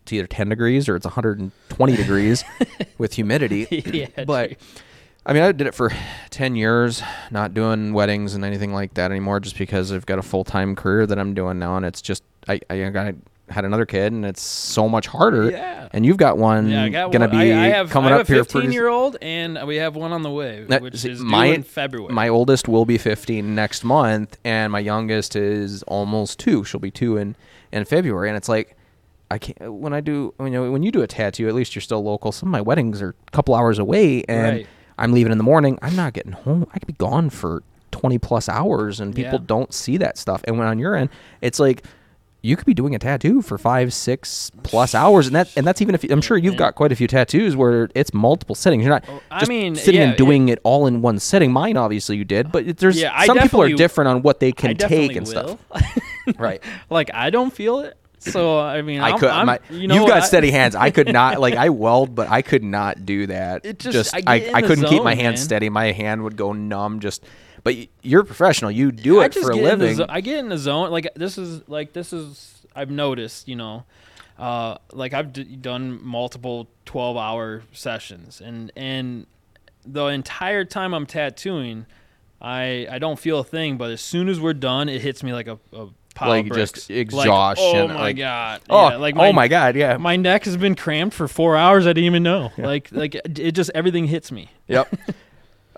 [0.04, 2.44] it's either 10 degrees or it's 120 degrees
[2.98, 3.68] with humidity.
[4.15, 4.24] yeah.
[4.26, 4.54] but.
[5.26, 5.92] I mean, I did it for
[6.32, 10.24] 10 years, not doing weddings and anything like that anymore, just because I've got a
[10.24, 13.13] full time career that I'm doing now, and it's just I I got
[13.50, 15.52] had another kid, and it's so much harder.
[15.52, 15.88] Yeah.
[15.92, 17.38] And you've got one yeah, I got gonna one.
[17.40, 19.78] be I, I have, coming I have up a here 15 year old and we
[19.78, 22.14] have one on the way, That- which see, is my- in February.
[22.14, 26.64] My oldest will be 15 next month, and my youngest is almost two.
[26.64, 27.36] She'll be two in
[27.72, 28.76] in February, and it's like
[29.32, 29.74] I can't.
[29.74, 32.32] When I do, you know, when you do a tattoo, at least you're still local.
[32.32, 34.68] Some of my weddings are a couple hours away, and Right.
[34.98, 35.78] I'm leaving in the morning.
[35.82, 36.66] I'm not getting home.
[36.74, 39.46] I could be gone for 20 plus hours, and people Yeah.
[39.48, 40.42] don't see that stuff.
[40.46, 41.10] And when on your end,
[41.42, 41.84] it's like.
[42.41, 45.82] You could be doing a tattoo for five, six plus hours, and that and that's
[45.82, 48.84] even if I'm sure you've got quite a few tattoos where it's multiple settings.
[48.86, 51.52] You're not Oh, I just mean, sitting yeah, and doing it all in one setting.
[51.52, 54.69] Mine, obviously, you did, but there's Yeah, some people are different on what they can
[54.69, 55.60] I take and will.
[55.71, 55.99] stuff.
[56.38, 56.63] right.
[56.89, 57.97] like I don't feel it.
[58.19, 59.30] So I mean, I I'm, could.
[59.30, 60.75] I'm, my, you know, you've got I- steady hands.
[60.75, 61.41] I could not.
[61.41, 63.65] Like I weld, but I could not do that.
[63.65, 65.38] It just- I I, I, couldn't keep my zone, hand man.
[65.38, 65.69] steady.
[65.69, 67.02] My hand would go numb.
[67.02, 67.25] Just.
[67.63, 68.72] But you're a professional.
[68.72, 69.95] You do it I just for a get in the living.
[69.98, 70.91] zo- I get in the zone.
[70.91, 73.48] Like this is like this is I've noticed.
[73.48, 73.84] You know,
[74.38, 79.26] uh, like I've d- done multiple twelve hour sessions, and and
[79.86, 81.86] the entire time I'm tattooing,
[82.41, 83.78] I I don't feel a thing.
[83.78, 86.50] But as soon as we're done, it hits me like a, a pile Like of
[86.52, 86.72] bricks.
[86.74, 88.62] just exhaustion, Like, oh my like- god!
[88.69, 89.76] oh, Yeah, like oh my God!
[89.76, 89.98] Yeah.
[89.98, 91.86] My neck has been cramped for four hours.
[91.86, 92.52] I didn't even know.
[92.58, 94.50] Like like it just everything hits me.
[94.67, 94.93] Yep.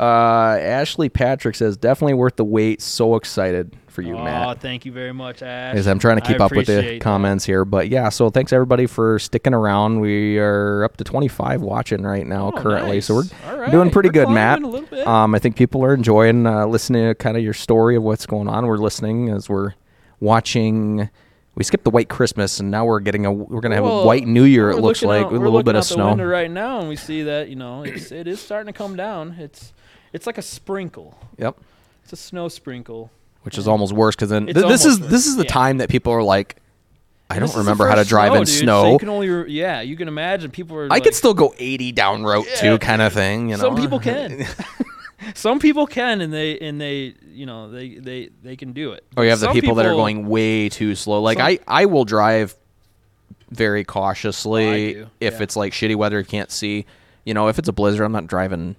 [0.02, 2.82] uh, Ashley Patrick says definitely worth the wait.
[2.82, 4.62] So excited for you, oh, Matt.
[4.62, 5.74] thank you very much, Ash.
[5.74, 7.02] Because I'm trying to I keep up with the that.
[7.02, 7.66] comments here.
[7.66, 10.00] But yeah, so thanks everybody for sticking around.
[10.00, 13.02] We are up to 25 watching right now Oh, currently.
[13.02, 13.34] So we're nice.
[13.60, 13.72] Right.
[13.72, 14.64] doing pretty We're good, Matt.
[15.06, 18.26] Um, I think people are enjoying uh, listening to kind of your story of what's
[18.26, 18.66] going on.
[18.66, 19.74] We're listening as we're
[20.22, 21.10] watching.
[21.56, 23.32] We skipped the white Christmas, and now we're getting a.
[23.32, 24.70] We're gonna have a white New Year.
[24.70, 26.16] It looks like out- with a little bit of snow.
[26.16, 29.36] right now, and we see that you know it's it is starting to come down.
[29.38, 29.74] It's
[30.14, 31.18] it's like a sprinkle.
[31.38, 31.58] Yep.
[32.04, 33.12] It's a snow sprinkle.
[33.44, 35.52] Which is almost worse because then It's th- this is almost this is the yeah.
[35.52, 36.58] time that people are like,
[37.30, 38.92] I don't this is the remember how to first drive in dude, So snow.
[38.92, 40.86] you can only re- yeah, you can imagine people are.
[40.86, 43.50] I like, could still go 80 down route Yeah, too, kind of thing.
[43.50, 44.46] You know, Some people can.
[45.36, 49.06] Some people can, and they and they you know they they they can do it.
[49.16, 51.22] Or you have the Some people, that are going way too slow.
[51.22, 52.56] Like Some- I, I will drive
[53.50, 55.44] very cautiously oh, do, if yeah.
[55.44, 56.86] it's like shitty weather, you can't see.
[57.24, 58.76] You know, if it's a blizzard, I'm not driving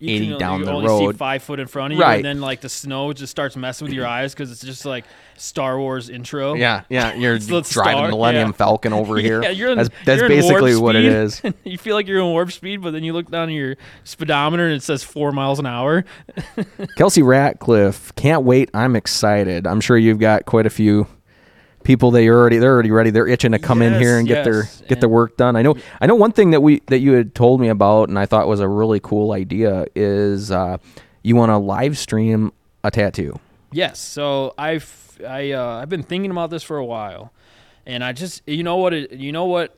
[0.00, 1.16] you 80 can- down you the only see road.
[1.16, 2.16] five foot in front of you, Right.
[2.16, 5.04] and then like the snow just starts messing with your eyes because it's just like
[5.36, 6.54] Star Wars intro.
[6.54, 8.52] Yeah, yeah, you're the driving star- Millennium yeah.
[8.52, 9.42] Falcon over here.
[9.42, 11.48] Yeah, you're in, that's that's you're basically what it speed.
[11.48, 11.54] is.
[11.64, 14.66] you feel like you're in warp speed, but then you look down at your speedometer
[14.66, 16.04] and it says four miles an hour.
[16.96, 18.70] Kelsey Ratcliffe, can't wait.
[18.74, 19.66] I'm excited.
[19.66, 21.06] I'm sure you've got quite a few
[21.82, 23.10] people you're already they're already ready.
[23.10, 25.56] They're itching to come in here and get their yes, get their work done.
[25.56, 28.18] I know I know one thing that we that you had told me about and
[28.18, 30.78] I thought was a really cool idea is uh,
[31.22, 32.52] you want to live stream
[32.84, 33.38] a tattoo.
[33.72, 33.98] Yes.
[33.98, 37.32] So I've I uh, I've been thinking about this for a while,
[37.86, 39.76] and I just you know what it, you know what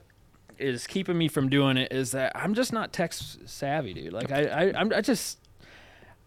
[0.58, 4.12] is keeping me from doing it is that I'm just not tech savvy, dude.
[4.12, 5.38] Like I I I'm, I just.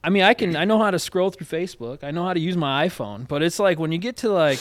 [0.03, 0.55] I mean, I can.
[0.55, 2.03] I know how to scroll through Facebook.
[2.03, 3.27] I know how to use my iPhone.
[3.27, 4.59] But it's like when you get to like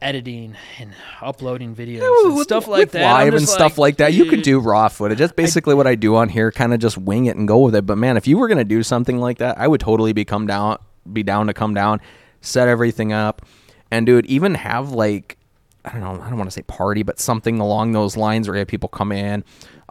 [0.00, 4.12] editing and uploading videos and with- stuff like that, live and just stuff like that.
[4.14, 5.18] You could do raw footage.
[5.18, 6.50] That's basically what I do on here.
[6.50, 7.86] Kind of just wing it and go with it.
[7.86, 10.46] But man, if you were gonna do something like that, I would totally be come
[10.46, 10.78] down,
[11.12, 12.00] be down to come down,
[12.40, 13.42] set everything up,
[13.90, 14.26] and do it.
[14.26, 15.38] Even have like
[15.84, 16.22] I don't know.
[16.22, 18.88] I don't want to say party, but something along those lines where you have people
[18.88, 19.42] come in.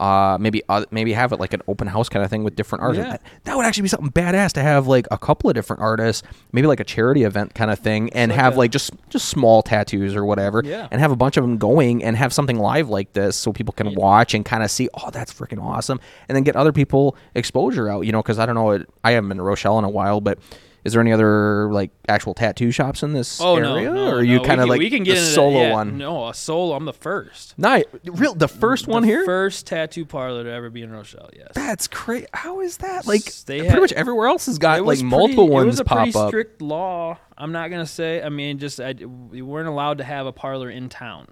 [0.01, 2.81] Uh, maybe uh, maybe have it like an open house kind of thing with different
[2.83, 3.05] artists.
[3.05, 3.11] Yeah.
[3.11, 6.23] That, that would actually be something badass to have like a couple of different artists,
[6.51, 9.29] maybe like a charity event kind of thing, and like have a- like just just
[9.29, 10.87] small tattoos or whatever, Yeah.
[10.89, 13.73] and have a bunch of them going and have something live like this so people
[13.73, 17.15] can watch and kind of see, oh, that's freaking awesome, and then get other people
[17.35, 19.89] exposure out, you know, because I don't know, I haven't been to Rochelle in a
[19.89, 20.39] while, but.
[20.83, 24.15] Is there any other like actual tattoo shops in this Oh area, no, no, or
[24.15, 24.43] are you no.
[24.43, 25.35] Kind of like we can get the into that.
[25.35, 25.97] solo Yeah, one?
[25.99, 26.75] No, a solo.
[26.75, 27.53] I'm the first.
[27.57, 29.23] Nice, real the first one here.
[29.25, 31.29] First tattoo parlor to ever be in Rochelle.
[31.35, 31.49] Yes.
[31.53, 32.25] That's crazy.
[32.33, 33.05] How is that?
[33.05, 35.79] Like They pretty had- much everywhere else has got like multiple pretty, ones It was
[35.81, 36.27] a pop pretty up.
[36.29, 37.17] strict law.
[37.37, 38.23] I'm not gonna say.
[38.23, 41.27] I mean, just I, we weren't allowed to have a parlor in town.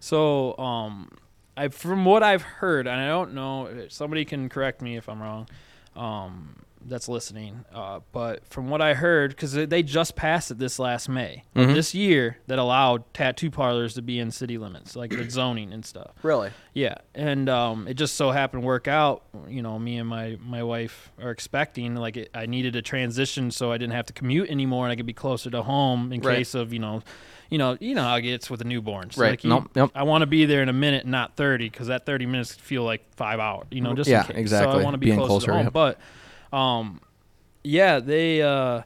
[0.00, 1.10] So, um,
[1.56, 5.20] I from what I've heard, and I don't know, somebody can correct me if I'm
[5.22, 5.48] wrong.
[5.94, 7.64] Um, that's listening.
[7.74, 11.74] Uh, but from what I heard, because they just passed it this last May Mhm.
[11.74, 15.84] this year, that allowed tattoo parlors to be in city limits, like the zoning and
[15.84, 16.12] stuff.
[16.22, 16.50] Really?
[16.72, 19.22] Yeah, and um, it just so happened to work out.
[19.48, 21.96] You know, me and my my wife are expecting.
[21.96, 24.96] Like, it, I needed a transition so I didn't have to commute anymore, and I
[24.96, 26.38] could be closer to home in Right.
[26.38, 27.02] case of you know,
[27.50, 29.10] you know, you know how it gets with a newborn.
[29.10, 29.30] So Right.
[29.30, 29.90] Like you, Nope, yep.
[29.94, 32.84] I want to be there in a minute, not thirty, because that thirty minutes feel
[32.84, 33.66] like five hours.
[33.70, 34.34] You know, just in Yeah, case.
[34.34, 34.80] So exactly.
[34.80, 35.64] I want to be Being closer, closer, to home.
[35.66, 35.72] yep.
[35.72, 35.98] But,
[36.52, 37.00] um,
[37.64, 38.82] yeah, they uh,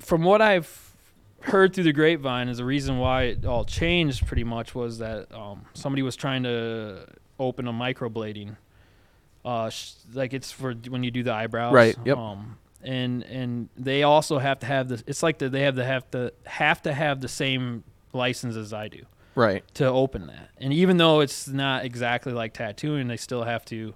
[0.00, 0.94] from what I've
[1.42, 5.32] heard through the grapevine is the reason why it all changed pretty much was that
[5.34, 7.06] um, somebody was trying to
[7.38, 8.56] open a microblading
[9.42, 12.18] uh sh- like it's for when you do the eyebrows Right, yep.
[12.18, 15.84] um and and they also have to have this it's like that they have to
[15.86, 19.64] have to have to have the same license as I do Right.
[19.76, 20.50] to open that.
[20.58, 23.94] And even though it's not exactly like tattooing, they still have to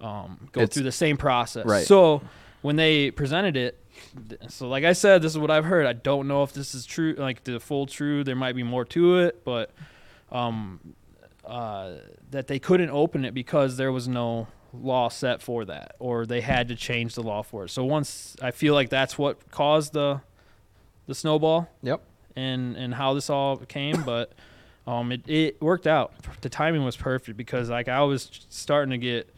[0.00, 1.66] um, go It's- through the same process.
[1.66, 1.84] Right.
[1.86, 2.22] So
[2.62, 3.78] when they presented it,
[4.48, 5.86] so like I said, this is what I've heard.
[5.86, 8.24] I don't know if this is true, like the full true.
[8.24, 9.70] There might be more to it, but
[10.30, 10.80] um,
[11.44, 11.92] uh,
[12.30, 16.40] that they couldn't open it because there was no law set for that, or they
[16.42, 17.70] had to change the law for it.
[17.70, 20.20] So once I feel like that's what caused the
[21.06, 22.02] the snowball Yep.
[22.36, 24.32] and and how this all came, but
[24.86, 26.12] um, it it worked out.
[26.42, 29.34] The timing was perfect because like I was starting to get,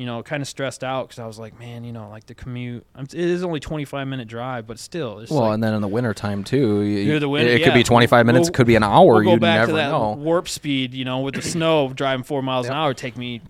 [0.00, 2.34] you know, kind of stressed out because I was like, man, you know, like the
[2.34, 2.86] commute.
[2.94, 5.82] I'm, it is only 25 minute drive, but still, it's Well, like, and then in
[5.82, 8.66] the winter time too, you, the winter- it, could be 25 minutes, We'll- it could
[8.66, 9.06] be an hour.
[9.16, 10.12] we'll go you back never to that know.
[10.14, 10.94] warp speed.
[10.94, 12.72] You know, with the snow, driving four miles Yep.
[12.72, 13.42] an hour take me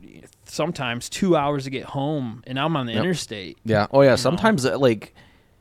[0.47, 3.01] sometimes two hours to get home, and I'm on the Yep.
[3.01, 3.59] interstate.
[3.65, 3.87] Yeah.
[3.93, 4.17] Oh yeah.
[4.17, 5.15] Sometimes uh, like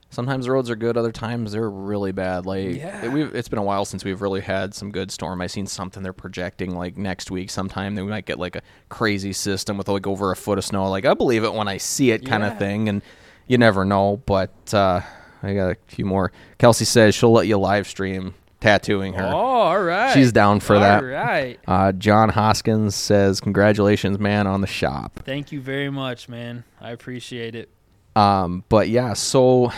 [0.10, 0.98] sometimes the roads are good.
[0.98, 2.46] Other times they're really bad.
[2.46, 3.06] Like Yeah.
[3.06, 5.42] it, we've, it's been a while since we've really had some good storm.
[5.42, 8.62] I seen something they're projecting like next week sometime that we might get like a
[8.90, 10.90] crazy system with like over a foot of snow.
[10.90, 12.60] Like I believe it when I see it kind of Yeah.
[12.60, 12.90] thing.
[12.90, 13.02] And
[13.48, 14.22] you never know.
[14.26, 15.02] But uh,
[15.44, 16.32] I got a few more.
[16.58, 19.24] Kelsey says she'll let you live stream tattooing her.
[19.26, 20.14] Oh, all right.
[20.14, 21.02] She's down for that.
[21.02, 21.58] All right.
[21.66, 26.66] Uh, John Hoskins says, "Congratulations, man, on the shop." Thank you very much, man.
[26.82, 27.70] I appreciate it.
[28.16, 29.72] Um, but yeah, so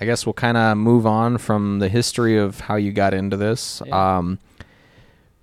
[0.00, 3.36] I guess we'll kind of move on from the history of how you got into
[3.36, 3.82] this.
[3.84, 4.18] Yeah.
[4.18, 4.38] Um,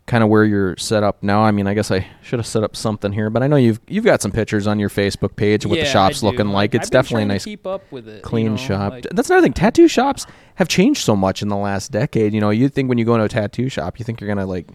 [0.06, 1.44] kind of where you're set up now.
[1.44, 3.80] I mean, I guess I should have set up something here, but I know you've
[3.88, 6.72] you've got some pictures on your Facebook page of what the shop's looking like.
[6.72, 8.16] Been definitely a nice keep up with it.
[8.18, 8.92] you clean know, shop.
[8.94, 9.54] like- That's another thing.
[9.54, 12.34] Tattoo shops have changed so much in the last decade.
[12.34, 14.46] You know, you think when you go into a tattoo shop, you think you're gonna
[14.46, 14.68] like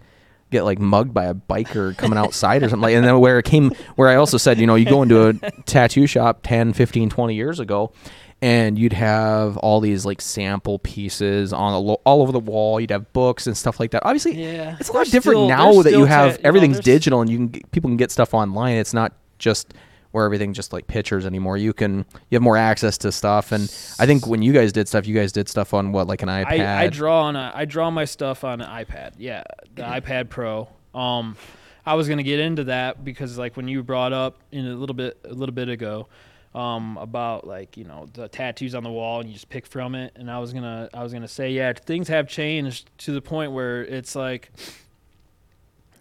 [0.51, 3.45] get like mugged by a biker coming outside or something like and then where it
[3.45, 5.33] came where I also said, you know, you go into a
[5.67, 7.93] tattoo shop 10, 15, 20 years ago
[8.41, 12.81] and you'd have all these like sample pieces on lo- all over the wall.
[12.81, 14.05] You'd have books and stuff like that.
[14.07, 16.77] Obviously, Yeah, it's a lot different still- now that you have ta- you know, everything's
[16.77, 18.77] there's- digital and you can get, people can get stuff online.
[18.77, 19.75] It's not just
[20.13, 21.57] where everything just like pictures anymore.
[21.57, 23.65] You can you have more access to stuff, and
[23.99, 26.29] I think when you guys did stuff, you guys did stuff on what like an
[26.29, 26.67] iPad.
[26.67, 29.13] I, I draw on a, I draw my stuff on an iPad.
[29.19, 29.45] Yeah,
[29.75, 30.69] the iPad Pro.
[30.95, 31.37] Um,
[31.85, 34.95] I was gonna get into that because like when you brought up in a little
[34.95, 36.09] bit a little bit ago,
[36.55, 39.95] um, about like you know the tattoos on the wall and you just pick from
[39.95, 43.23] it, and I was gonna I was gonna say yeah things have changed to the
[43.23, 44.51] point where it's like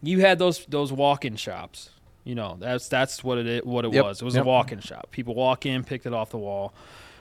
[0.02, 1.90] you had those those walk-in shops.
[2.28, 4.22] You know that's that's what it what it Yep, was.
[4.22, 4.44] It was yep.
[4.44, 5.12] a walk-in shop.
[5.12, 6.74] People walk in, picked it off the wall.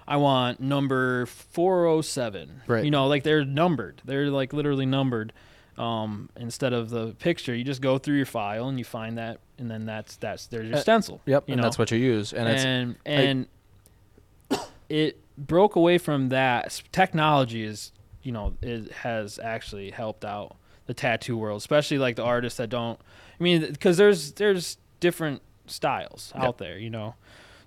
[0.08, 2.62] I want number 407.
[2.66, 2.84] Right.
[2.84, 4.02] You know, like they're numbered.
[4.04, 5.32] They're like literally numbered.
[5.78, 9.38] Um, instead of the picture, you just go through your file and you find that,
[9.58, 11.20] and then that's that's there's your Uh, stencil.
[11.26, 11.66] Yep, You and know?
[11.66, 13.46] that's what you use, and, it's and and
[14.88, 16.82] it broke away from that.
[16.92, 17.92] Technology is,
[18.22, 22.70] you know, it has actually helped out the tattoo world, especially like the artists that
[22.70, 22.98] don't.
[23.38, 26.44] I mean, because there's there's different styles Yep.
[26.44, 27.14] out there, you know.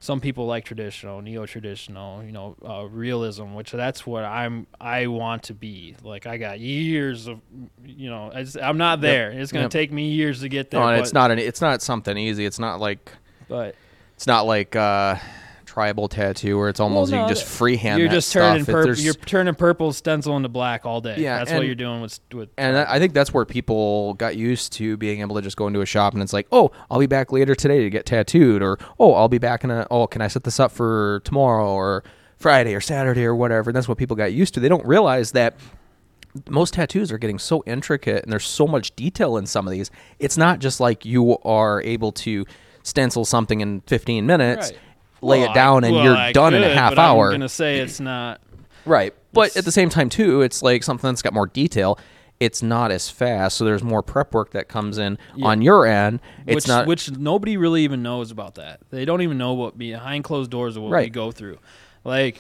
[0.02, 4.66] Some people like traditional, neo-traditional, you know, uh, realism, which that's what I'm.
[4.80, 5.96] I want to be.
[6.04, 7.42] Like I got years of,
[7.86, 9.32] you know, I'm not there.
[9.32, 9.72] It's gonna Yep.
[9.72, 10.80] take me years to get there.
[10.80, 12.46] no, and it's not an it's not something easy.
[12.46, 13.12] It's not like
[13.50, 13.76] But
[14.16, 15.16] it's not like uh,
[15.70, 18.00] tribal tattoo where it's almost you no, can just freehand.
[18.00, 18.74] you're that just turning stuff.
[18.74, 18.84] Purple.
[18.86, 21.16] there's- You're turning purple stencil into black all day.
[21.20, 22.50] Yeah, that's what you're doing with with.
[22.58, 25.68] And I I think that's where people got used to being able to just go
[25.68, 28.64] into a shop and it's like, oh, I'll be back later today to get tattooed,
[28.64, 31.72] or oh, I'll be back in a, oh, can I set this up for tomorrow
[31.72, 32.04] or
[32.38, 33.70] Friday or Saturday or whatever.
[33.70, 34.60] And that's what people got used to.
[34.60, 35.56] They don't realize that
[36.50, 39.92] most tattoos are getting so intricate and there's so much detail in some of these.
[40.20, 42.46] It's not just like you are able to
[42.84, 44.80] stencil something in 15 minutes, Right.
[45.22, 47.28] Lay Well, it down, I- and well, you're I done in a half but hour.
[47.28, 48.42] I'm gonna say it's not.
[48.86, 49.14] Right.
[49.34, 52.00] But It's- at the same time too, it's like something that's got more detail.
[52.40, 55.48] It's not as fast, so there's more prep work that comes in Yeah.
[55.48, 56.22] on your end.
[56.48, 58.80] It's which, not which nobody really even knows about that.
[58.92, 61.58] They don't even know what behind closed doors of what we go through.
[62.06, 62.40] Like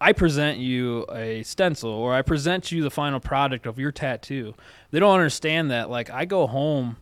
[0.00, 4.54] I present you a stencil or I present you the final product of your tattoo.
[4.90, 5.90] They don't understand that.
[5.90, 6.96] Like I go home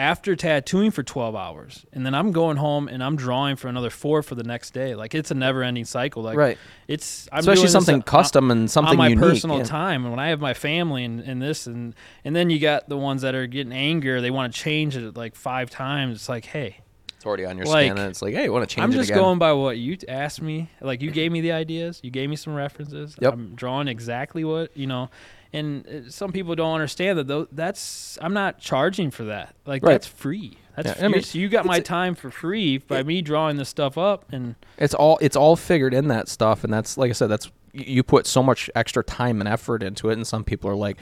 [0.00, 3.90] after tattooing for 12 hours and then I'm going home and I'm drawing for another
[3.90, 4.94] 4 for the next day.
[4.94, 6.22] Like it's a never-ending cycle.
[6.22, 6.58] Like Right.
[6.88, 9.22] it's I'm especially something on- custom and something on my unique.
[9.22, 9.64] personal yeah.
[9.64, 12.88] time and when I have my family and, and this and and then you got
[12.88, 16.28] the ones that are getting anger they want to change it like five times it's
[16.28, 16.78] like hey
[17.16, 18.92] It's already on your Like, skin, and it's like, hey, you want to change I'm
[18.92, 22.30] just going by what you asked me like you gave me the ideas you gave
[22.30, 23.32] me some references Yep.
[23.34, 25.10] I'm drawing exactly what you know
[25.52, 29.82] and uh, some people don't understand that though that's I'm not charging for that like
[29.82, 29.92] Right.
[29.92, 31.08] that's free that's Yeah, I free.
[31.08, 34.54] mean, so you got my time for free by me drawing this stuff up and
[34.78, 38.02] It's all it's all figured in that stuff, and that's like I said, that's you
[38.02, 40.96] put so much extra time and effort into it, and some people are like.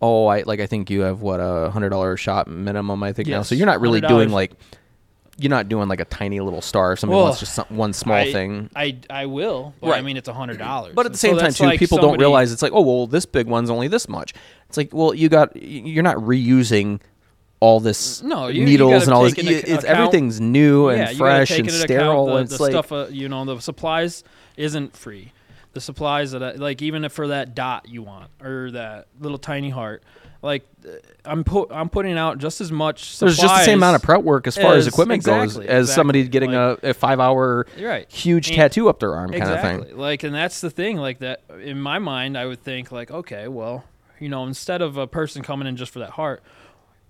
[0.00, 0.60] Oh, I like.
[0.60, 3.02] I think you have what a hundred dollar shot minimum.
[3.02, 4.06] I think now, so you're not really $100.
[4.06, 4.52] doing like,
[5.38, 6.92] you're not doing like a tiny little star.
[6.92, 10.02] If somebody Well, wants just some, one small I, thing, I I will but I
[10.02, 12.18] mean it's a hundred dollars But at the So same time, too, like people don't
[12.18, 14.34] realize it's like, oh, well, this big one's only this much.
[14.68, 17.00] It's like, well, you got, you're not reusing
[17.60, 19.34] all this No, you- you needles gotta and all this.
[19.36, 22.26] It's account- everything's new and yeah, you fresh and sterile.
[22.26, 24.24] Account and the, it's the like, stuff, uh, you know, the supplies
[24.56, 25.32] isn't free.
[25.74, 29.38] The supplies that, I, like, even if for that dot you want or that little
[29.38, 30.02] tiny heart,
[30.42, 30.90] like, uh,
[31.24, 33.18] I'm put, I'm putting out just as much.
[33.18, 35.68] there's just the same amount of prep work as far as, as- equipment goes exactly,
[35.68, 38.10] as somebody getting Like- a, a five hour right.
[38.10, 39.96] huge And- tattoo up their arm kind of thing.
[39.98, 40.96] Like, and that's the thing.
[40.96, 43.84] Like that in my mind, I would think like, okay, well,
[44.20, 46.42] you know, instead of a person coming in just for that heart,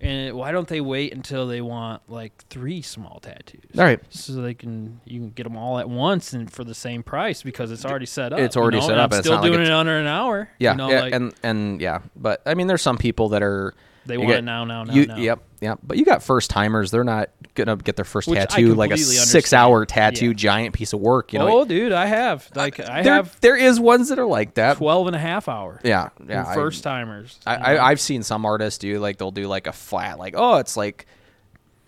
[0.01, 3.61] and why don't they wait until they want like three small tattoos?
[3.77, 3.99] All right.
[4.09, 7.43] so they can you can get them all at once and for the same price
[7.43, 8.39] because it's already set up.
[8.39, 9.73] It's you already know, set and up, I'm and it's still like doing it's- it
[9.73, 10.49] under an hour.
[10.59, 13.43] Yeah, you know, yeah, like and and yeah, but I mean, there's some people that
[13.43, 13.73] are
[14.09, 15.15] they you want it now, now, now, you, now.
[15.17, 15.79] Yep, yep.
[15.81, 18.97] But you got first timers; they're not gonna get their first Which tattoo like a
[18.97, 20.33] six-hour tattoo, Yeah.
[20.33, 21.31] giant piece of work.
[21.31, 24.25] You know, oh, dude, I have like I there, have there is ones that are
[24.25, 24.77] like that.
[24.77, 25.79] 12 and a half hour.
[25.83, 26.53] Yeah, yeah.
[26.53, 27.39] First timers.
[27.45, 30.57] I, I, I've seen some artists do like they'll do like a flat, like oh,
[30.57, 31.05] it's like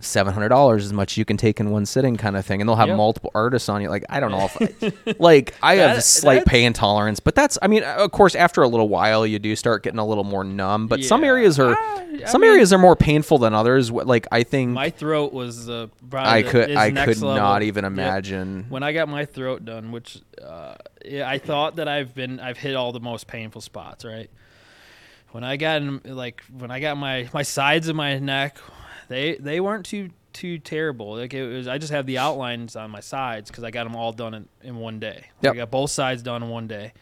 [0.02, 2.68] seven hundred dollars as much you can take in one sitting kind of thing, and
[2.68, 2.98] they'll have Yep.
[2.98, 3.90] multiple artists on you.
[3.90, 7.36] Like I don't know if, I, like I have a slight that's- pain tolerance, but
[7.36, 10.24] that's I mean, of course, after a little while you do start getting a little
[10.24, 10.88] more numb.
[10.88, 13.92] But some areas are Ah, I some mean- areas are more painful than others.
[13.92, 17.36] Like I think my throat was uh, I could I could level.
[17.36, 17.92] not even Yep.
[17.94, 18.66] imagine.
[18.70, 22.58] when I got my throat done, which uh, yeah, I thought that I've been I've
[22.58, 24.30] hit all the most painful spots, right?
[25.32, 28.58] When I got in, like when I got my my sides of my neck,
[29.12, 31.15] they they weren't too too terrible.
[31.17, 33.96] Like it was, I just have the outlines on my sides because I got them
[33.96, 35.25] all done in, in one day.
[35.42, 35.54] Yep.
[35.54, 36.94] I got both sides done in one day,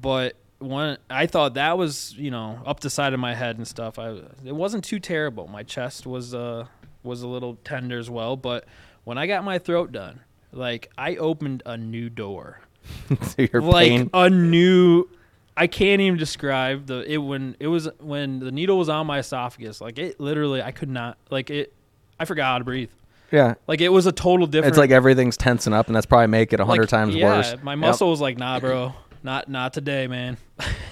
[0.00, 3.66] but one I thought that was you know up the side of my head and
[3.66, 3.98] stuff.
[3.98, 5.48] I it wasn't too terrible.
[5.48, 6.66] My chest was uh
[7.02, 8.64] was a little tender as well, but
[9.04, 10.20] when I got my throat done,
[10.52, 12.60] like I opened a new door.
[13.38, 14.10] your like pain.
[14.14, 15.08] a new
[15.56, 19.18] I can't even describe the it when it was when the needle was on my
[19.18, 19.80] esophagus.
[19.80, 21.72] Like it literally I could not like it
[22.20, 22.90] I forgot how to breathe.
[23.30, 23.54] Yeah.
[23.66, 26.52] Like it was a total different It's like everything's tensing up, and that's probably make
[26.52, 27.56] it a hundred like, times yeah, worse.
[27.62, 27.78] My Yep.
[27.78, 28.94] muscle was like, nah, bro.
[29.22, 30.36] Not not today, man.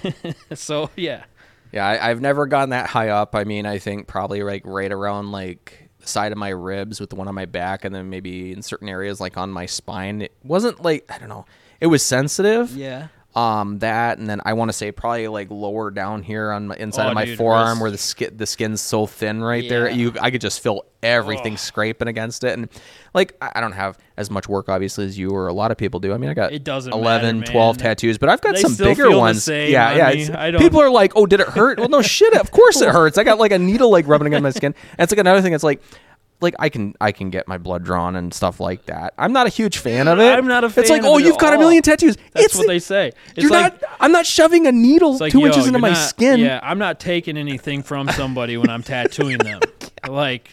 [0.55, 1.25] so yeah.
[1.73, 3.35] Yeah, I, I've never gone that high up.
[3.35, 7.11] I mean, I think probably like right around like the side of my ribs with
[7.11, 10.23] the one on my back, and then maybe in certain areas like on my spine.
[10.23, 11.47] It wasn't like I don't know.
[11.81, 12.77] It was sensitive.
[12.77, 13.09] Yeah.
[13.37, 16.77] Um, that and then I want to say probably like lower down here on my
[16.77, 17.81] inside Oh, of my dude, forearm wrist.
[17.83, 19.91] where the skin the skin's so thin right there.
[19.91, 21.59] You I could just feel everything Ugh.
[21.59, 22.69] scraping against it, and
[23.13, 25.77] like I I don't have as much work obviously as you or a lot of
[25.77, 26.15] people do.
[26.15, 28.75] I mean, I got It doesn't 11, matter, 12 tattoos, but I've got They some
[28.75, 29.43] still bigger feel the ones.
[29.43, 30.41] same yeah, on yeah.
[30.41, 32.35] I don't- People are like, "Oh, did it hurt?" well, no shit.
[32.35, 33.19] Of course it hurts.
[33.19, 34.75] I got like a needle like rubbing against my skin.
[34.93, 35.53] And it's like another thing.
[35.55, 35.83] It's like.
[36.41, 39.15] Like I can I can get my blood drawn and stuff like that.
[39.17, 40.37] I'm not a huge fan of it.
[40.37, 40.83] I'm not a fan.
[40.83, 42.17] It's like oh it you've got a million tattoos.
[42.33, 43.13] That's it's what they say.
[43.37, 43.91] It's you're like not.
[44.01, 46.41] I'm not shoving a needle like, two inches into my not- skin.
[46.41, 49.61] Yeah, I'm not taking anything from somebody when I'm tattooing them.
[50.09, 50.51] Like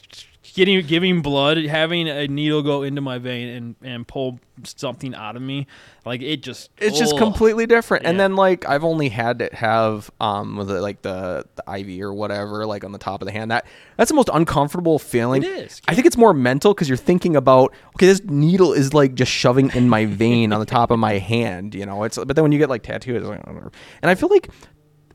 [0.53, 5.35] getting giving blood, having a needle go into my vein and and pull something out
[5.35, 5.65] of me,
[6.05, 8.05] like it just It's just completely different.
[8.05, 8.23] And Yeah.
[8.25, 12.13] then like I've only had to have um with it, like the, the IV or
[12.13, 13.49] whatever like on the top of the hand.
[13.51, 13.65] That
[13.97, 15.43] that's the most uncomfortable feeling.
[15.43, 15.81] It is.
[15.87, 19.31] I think it's more mental because you're thinking about okay, this needle is like just
[19.31, 21.73] shoving in my vein on the top of my hand.
[21.73, 24.29] You know, it's but then when you get like tattoos, it's like, and I feel
[24.29, 24.49] like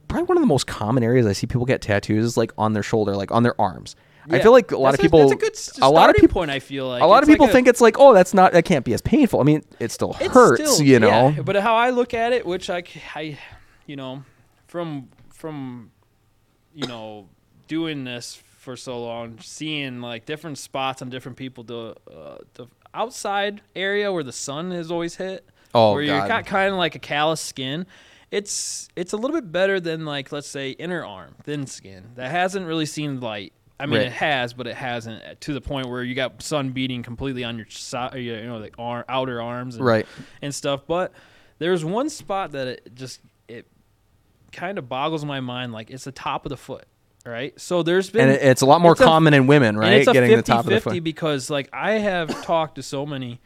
[0.09, 2.73] probably one of the most common areas I see people get tattoos is like on
[2.73, 3.97] their shoulder, like on their arms.
[4.31, 6.17] I feel like a lot That's of people, that's a good s- a lot of
[6.17, 6.51] people, point.
[6.51, 8.53] I feel like a lot of like people a- think it's like, oh, that's not,
[8.53, 9.41] that can't be as painful.
[9.41, 11.29] I mean, it still hurts, still- you know.
[11.29, 12.83] yeah, but how I look at it, which I,
[13.15, 13.39] I,
[13.87, 14.25] you know,
[14.67, 15.91] from from,
[16.75, 17.29] you know,
[17.69, 22.67] doing this for so long, seeing like different spots on different people, the uh, the
[22.95, 26.13] outside area where the sun is always hit, Oh, where God.
[26.17, 27.87] you're got kind of like a callous skin.
[28.33, 32.31] It's it's a little bit better than like let's say inner arm, thin skin that
[32.33, 33.53] hasn't really seen light.
[33.79, 34.07] I mean, Right.
[34.07, 37.45] it has, but it hasn't uh, to the point where you got sun beating completely
[37.45, 40.07] on your side, you know, the arm, outer arms, and, Right.
[40.41, 40.83] and stuff.
[40.87, 41.13] But
[41.59, 43.67] there's one spot that it just it
[44.53, 45.73] kind of boggles my mind.
[45.73, 46.87] Like it's the top of the foot,
[47.27, 47.59] right?
[47.61, 49.93] So there's been and it's a lot more it's a- common in women, and right?
[49.99, 51.05] it's a Getting the top of the 50-50 foot.
[51.05, 53.41] because like I have talked to so many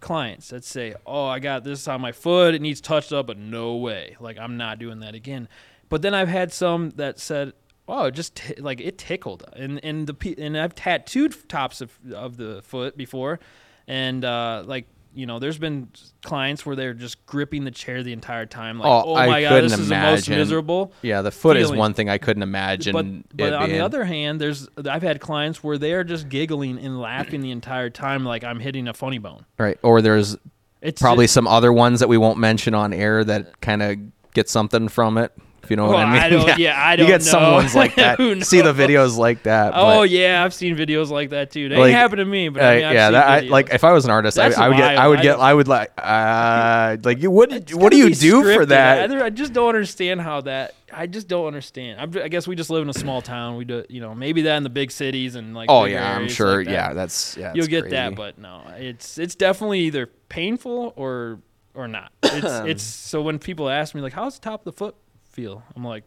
[0.00, 2.54] clients that say, "Oh, I got this on my foot.
[2.54, 4.16] It needs touched up, but no way.
[4.18, 5.48] Like I'm not doing that again."
[5.88, 7.52] But then I've had some that said,
[7.90, 11.98] "Oh, it just t- like it tickled," and and the and I've tattooed tops of
[12.14, 13.40] of the foot before,
[13.86, 14.86] and uh, like.
[15.12, 15.88] You know, there's been
[16.22, 19.42] clients where they're just gripping the chair the entire time, like, Oh, "Oh, I my
[19.42, 22.44] god, couldn't this is the most miserable." Yeah, the foot is one thing I couldn't
[22.44, 22.92] imagine.
[22.92, 23.78] But, but on being.
[23.78, 27.50] the other hand, there's I've had clients where they are just giggling and laughing the
[27.50, 29.44] entire time, like I'm hitting a funny bone.
[29.58, 30.36] right, or there's
[30.80, 33.96] It's probably just- some other ones that we won't mention on air that kind of
[34.32, 35.32] get something from it.
[35.70, 36.20] If you know what I mean?
[36.20, 37.52] I don't- yeah, I You don't get some know.
[37.52, 38.18] ones like that.
[38.44, 39.72] See the videos like that.
[39.76, 41.68] oh yeah, I've seen videos like that too.
[41.68, 43.72] They Like, ain't happened to me, but uh, I mean, I've yeah, that I, like
[43.72, 45.92] if I was an artist, I, I would get, I would get, I would like,
[45.98, 47.42] uh, like you.
[47.42, 49.12] It's what do you do for that?
[49.12, 50.74] I, I just don't understand how that.
[50.92, 52.18] I just don't understand.
[52.18, 53.54] I guess we just live in a small town.
[53.54, 55.70] We do, you know, maybe that in the big cities and like.
[55.70, 56.56] Oh yeah, I'm sure.
[56.56, 56.72] like that.
[56.72, 57.52] yeah, that's yeah.
[57.54, 57.94] you'll get crazy.
[57.94, 61.38] that, but no, it's it's definitely either painful or
[61.74, 62.10] or not.
[62.24, 64.96] It's it's so when people ask me like, "How's the top of the foot
[65.30, 66.04] feel?" I'm like,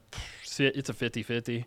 [0.59, 1.65] "It's a 50-50.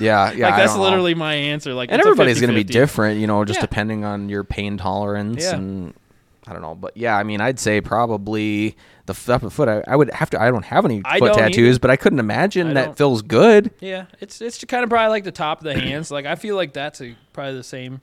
[0.00, 0.46] yeah, yeah.
[0.46, 0.84] like that's don't know.
[0.84, 1.74] literally my answer.
[1.74, 3.62] Like, and everybody's going to be different, you know, just Yeah.
[3.62, 5.56] depending on your pain tolerance Yeah.
[5.56, 5.94] and
[6.46, 8.76] I don't know, but yeah, I mean, I'd say probably
[9.06, 9.68] the foot.
[9.68, 10.42] I, I would have to.
[10.42, 11.78] I don't have any I foot tattoos, either.
[11.78, 12.98] but I couldn't imagine I that don't.
[12.98, 13.70] feels good.
[13.80, 16.10] Yeah, it's it's kind of probably like the top of the hands.
[16.10, 18.00] Like I feel like that's a, probably the same.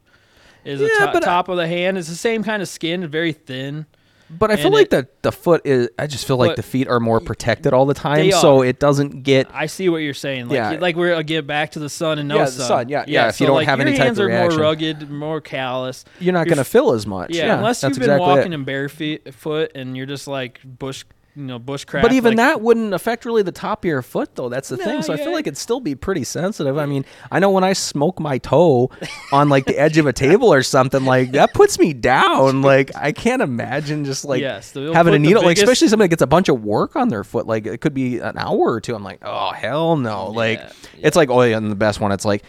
[0.63, 1.97] Is the to- but I- top of the hand?
[1.97, 3.85] It's the same kind of skin, very thin.
[4.31, 5.89] But I feel And like it- the the foot is.
[5.97, 9.23] I just feel like the feet are more protected all the time, so it doesn't
[9.23, 9.47] get.
[9.53, 10.49] I see what you're saying.
[10.49, 10.69] Like, Yeah.
[10.79, 12.67] like we're uh, again back to the sun and no Yeah, sun.
[12.67, 14.49] sun, yeah, yeah, if so you don't like, have your any type hands are more
[14.49, 16.05] rugged, more callous.
[16.19, 17.31] You're not going to feel as much.
[17.35, 18.55] Yeah, Yeah, unless you've been exactly walking it.
[18.55, 21.05] in barefoot foot and you're just like bush,
[21.39, 22.01] you know, bushcraft.
[22.01, 24.49] But even like, that wouldn't affect really the top of your foot, though.
[24.49, 25.01] That's the No, thing.
[25.01, 26.77] So I feel like it'd still be pretty sensitive.
[26.77, 28.91] I mean, I know when I smoke my toe
[29.31, 32.61] on like the edge of a table or something, like that puts me down.
[32.69, 35.43] Like I can't imagine just like Yes, having a needle.
[35.43, 37.47] like especially somebody that gets a bunch of work on their foot.
[37.47, 38.93] Like it could be an hour or two.
[38.95, 40.29] I'm like, oh hell no.
[40.29, 42.11] Like Yeah, it's like oh yeah, and the best one.
[42.11, 42.43] It's like.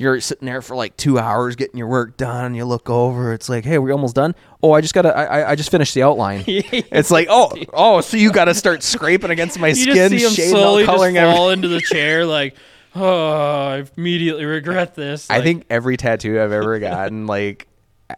[0.00, 2.46] You're sitting there for like two hours getting your work done.
[2.46, 3.32] And you look over.
[3.34, 4.34] It's like, hey, we're almost done.
[4.62, 5.14] Oh, I just gotta.
[5.16, 6.42] I, I- just finished the outline.
[6.46, 10.24] It's like, oh, oh, so you got to start scraping against my skin, just see
[10.24, 11.36] him shading, slowly coloring just everything.
[11.36, 12.56] fall into the chair, like,
[12.94, 13.32] oh,
[13.76, 15.28] I immediately regret this.
[15.30, 17.66] I think every tattoo I've ever gotten, like,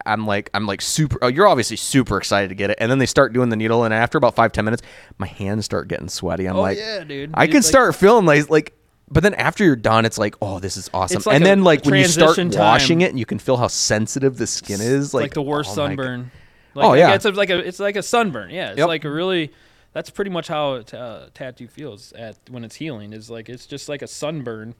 [0.06, 1.18] I'm like I'm like super.
[1.20, 3.84] Oh, you're obviously super excited to get it, and then they start doing the needle,
[3.84, 4.82] and after about five ten minutes,
[5.18, 6.46] my hands start getting sweaty.
[6.46, 7.30] I'm Oh, like, yeah, dude.
[7.34, 8.74] I It's can like- start feeling like like.
[9.12, 11.22] But then after you're done, it's like, oh, this is awesome.
[11.26, 13.56] Like and a- then like when you start transition washing it, and you can feel
[13.58, 15.12] how sensitive the skin is.
[15.12, 16.30] Like, like, the worst oh sunburn.
[16.74, 17.12] Like, Oh, yeah.
[17.14, 18.50] it's a, like a it's like a sunburn.
[18.50, 18.88] Yeah, it's Yep.
[18.88, 19.52] like a really.
[19.92, 23.12] That's pretty much how a t- uh, tattoo feels at when it's healing.
[23.12, 24.74] Is like it's just like a sunburn,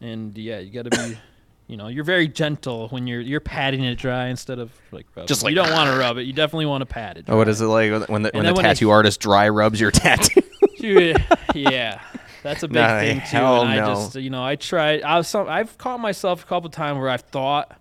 [0.00, 1.18] and yeah, you got to be,
[1.66, 5.26] you know, you're very gentle when you're you're patting it dry instead of like rubbing.
[5.28, 6.22] Just you don't want to rub it.
[6.22, 7.26] You definitely want to pat it.
[7.28, 7.50] Oh, what dry.
[7.50, 10.40] is it like when the, when the when tattoo artist dry rubs your tattoo?
[11.54, 12.00] Yeah,
[12.46, 13.36] that's a big thing too.
[13.36, 13.94] and I no.
[13.94, 15.02] just, you know, I tried.
[15.02, 15.48] I was some.
[15.48, 17.76] I've caught myself a couple times where I've thought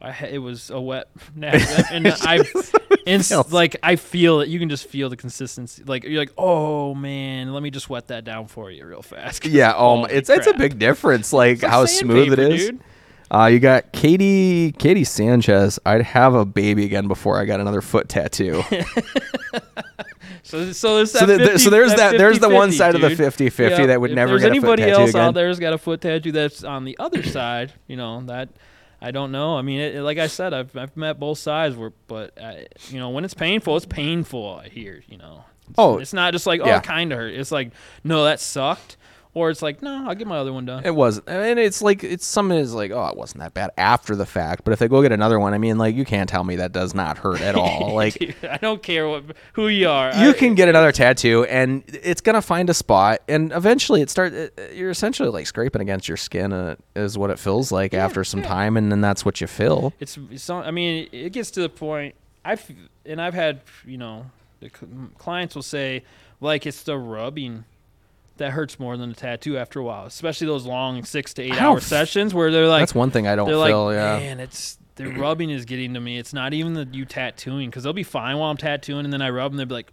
[0.00, 4.48] I it was a wet nap, and I've, like I feel it.
[4.48, 5.82] You can just feel the consistency.
[5.84, 9.46] Like you're like, oh man, let me just wet that down for you real fast.
[9.46, 11.32] yeah, oh, my, it's it's a big difference.
[11.32, 12.66] Like, like how smooth it sandpaper, is.
[12.66, 12.80] dude.
[13.30, 15.78] Uh, you got Katie Katie Sanchez.
[15.84, 18.62] I'd have a baby again before I got another foot tattoo.
[20.42, 21.18] So, so there's that.
[21.20, 22.18] so, the, 50, so there's that.
[22.18, 23.18] There's the one 50-50, side of the dude.
[23.18, 25.22] 50-50 Yeah, that would if never get a foot anybody tattoo else again.
[25.22, 28.50] out there's got a foot tattoo that's on the other side, you know that
[29.00, 29.56] I don't know.
[29.56, 31.74] I mean, it, like I said, I've I've met both sides.
[31.74, 34.60] Where, but I, you know, when it's painful, it's painful.
[34.62, 35.44] I hear, you know.
[35.68, 36.78] It's, Oh, it's not just like oh, yeah.
[36.78, 37.34] it kind of hurt.
[37.34, 37.72] It's like
[38.04, 38.96] no, that sucked,
[39.36, 40.82] or it's like no, I'll get my other one done.
[40.86, 44.16] It wasn't, and it's like it's something is like, oh, it wasn't that bad after
[44.16, 44.64] the fact.
[44.64, 46.72] But if they go get another one, I mean, like you can't tell me that
[46.72, 47.94] does not hurt at all.
[47.96, 50.10] Like Dude, I don't care what who you are.
[50.16, 54.08] you I- can get another tattoo, and it's gonna find a spot, and eventually it
[54.08, 54.32] start.
[54.74, 58.40] You're essentially like scraping against your skin, uh, is what it feels like after some
[58.42, 59.92] time, and then that's what you feel.
[60.00, 62.14] it's, it's I mean, it gets to the point.
[62.42, 62.64] I've
[63.04, 64.30] and I've had you know,
[64.60, 64.70] the
[65.18, 66.04] clients will say
[66.40, 67.64] like it's the rubbing
[68.38, 71.54] that hurts more than a tattoo after a while, especially those long six to eight
[71.60, 73.84] I hour f- sessions where they're like that's one thing I don't they're feel.
[73.86, 74.18] like yeah.
[74.18, 76.18] man, it's the rubbing is getting to me.
[76.18, 79.22] It's not even the you tattooing because they'll be fine while I'm tattooing, and then
[79.22, 79.92] I rub them, they'll be like,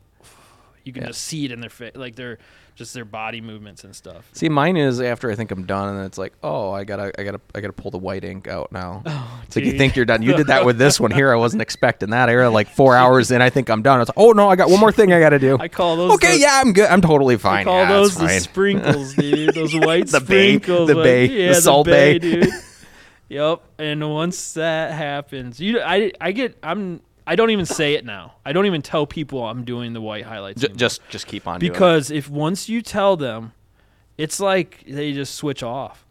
[0.84, 1.10] you can Yeah.
[1.10, 2.40] just see it in their face, like their
[2.76, 4.28] just their body movements and stuff.
[4.34, 7.12] See, mine is after I think I'm done, and then it's like, oh, I gotta,
[7.20, 9.04] I gotta, I gotta pull the white ink out now.
[9.06, 10.22] Oh, it's like you think you're done.
[10.24, 11.32] You did that with this one here.
[11.32, 12.30] I wasn't expecting that.
[12.30, 14.02] I like four hours in, I think I'm done.
[14.02, 15.58] It's like, oh no, I got one more thing I gotta do.
[15.60, 16.90] I call those okay, the- yeah, I'm good.
[16.90, 17.62] I'm totally fine.
[17.62, 19.54] I call yeah, those the sprinkles, dude.
[19.54, 22.18] Those white The bay- the like- bay, yeah, the Salt Bae.
[22.18, 22.50] dude.
[23.30, 23.62] yep.
[23.78, 28.34] And once that happens, you, I, I get, I'm, I don't even say it now.
[28.46, 31.60] I don't even tell people I'm doing the white highlights J- just, just keep on
[31.60, 31.74] doing it.
[31.74, 33.54] because if once you tell them,
[34.18, 36.06] it's like they just switch off.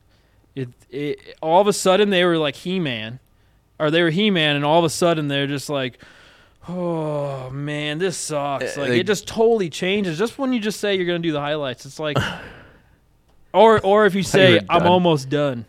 [0.55, 3.21] It, it all of a sudden they were like He Man,
[3.79, 5.99] or they were He Man, and all of a sudden they're just like,
[6.69, 8.77] oh man, this sucks.
[8.77, 10.19] Like like- it just totally changes.
[10.19, 12.17] Just when you just say you're gonna do the highlights, it's like,
[13.53, 15.65] or or if you say I'm almost done,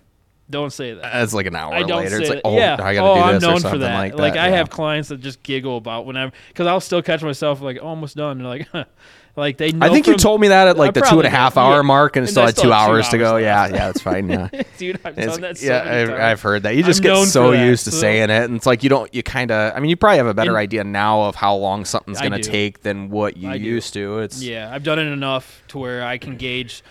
[0.50, 1.24] don't say that.
[1.24, 2.18] It's like an hour I don't later.
[2.18, 2.48] say It's like, that.
[2.48, 2.74] oh, yeah.
[2.74, 3.96] I gotta oh, do I'm this or known something for that.
[3.96, 4.22] like that.
[4.22, 4.58] Like I yeah.
[4.58, 7.88] have clients that just giggle about when I'm because I'll still catch myself like oh,
[7.88, 8.40] almost done.
[8.40, 8.68] They're like,
[9.36, 9.72] like they.
[9.72, 11.56] Know I think you told me that at I like the two and a half
[11.56, 11.82] hour yeah.
[11.82, 13.38] mark, and, And still had still two two hours to go.
[13.38, 14.30] Yeah, yeah, that's fine.
[14.30, 14.50] Yeah.
[14.78, 15.00] dude.
[15.06, 15.58] I've done that.
[15.58, 16.76] So yeah, I've, heard that.
[16.76, 19.14] You just I'm get so used to so- saying it, and it's like you don't.
[19.14, 19.76] You kind of.
[19.76, 22.34] I mean, you probably have a better And- idea now of how long something's going
[22.34, 24.20] to take than what you used to.
[24.20, 26.84] It's Yeah, I've done it enough to where I can gauge.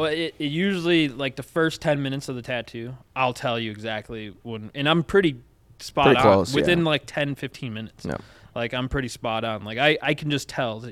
[0.00, 3.70] Well, it, it usually like the first ten minutes of the tattoo, I'll tell you
[3.70, 5.36] exactly when, and I'm pretty
[5.78, 6.84] spot Pretty on close, within yeah.
[6.84, 8.04] like 10, 15 minutes.
[8.04, 8.16] Yeah.
[8.54, 9.64] Like I'm pretty spot on.
[9.64, 10.84] Like I, I can just tell.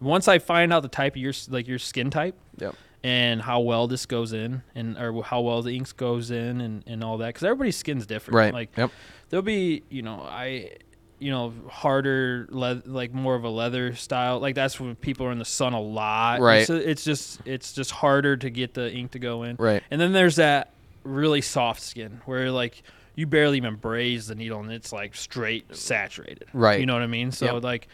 [0.00, 2.74] Once I find out the type of your s- like your skin type Yep.
[3.02, 6.84] and how well this goes in, and or how well the inks goes in, and
[6.86, 8.36] and all that, because everybody's skin's different.
[8.36, 8.52] right.
[8.52, 8.90] Like yep.
[9.30, 10.70] there'll be you know i
[11.18, 15.32] you know harder le- like more of a leather style like that's when people are
[15.32, 16.60] in the sun a lot Right.
[16.60, 19.82] it's, it's just it's just harder to get the ink to go in Right.
[19.90, 20.72] and then there's that
[21.04, 22.82] really soft skin where like
[23.14, 26.80] you barely even braze the needle and it's like straight saturated Right.
[26.80, 27.62] you know what i mean so Yep.
[27.64, 27.88] like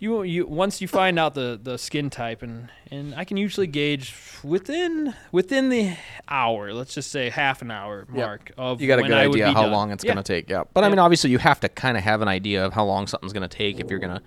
[0.00, 3.66] you you once you find out the the skin type and and I can usually
[3.66, 5.96] gauge within within the
[6.28, 9.62] hour, let's just say half an hour mark of You got a good idea how
[9.62, 9.72] done.
[9.72, 10.12] long it's Yeah.
[10.14, 10.48] going to take.
[10.48, 10.64] Yeah.
[10.72, 13.06] But I mean, obviously, you have to kind of have an idea of how long
[13.06, 14.22] something's going to take if you're gonna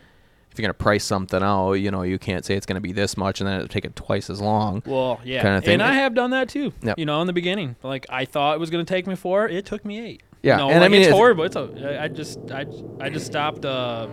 [0.51, 1.73] if you're gonna price something out.
[1.73, 3.85] You know, you can't say it's going to be this much and then it'll take
[3.85, 4.83] it twice as long.
[4.85, 5.75] Well, yeah, kinda thing.
[5.75, 6.73] and I have done that too.
[6.83, 6.99] Yep.
[6.99, 9.47] You know, in the beginning, like I thought it was going to take me four,
[9.47, 10.23] it took me eight.
[10.43, 11.43] Yeah, no, and I mean, it's if- horrible.
[11.45, 12.65] It's a, I I just I
[12.99, 13.63] I just stopped.
[13.63, 14.07] Uh,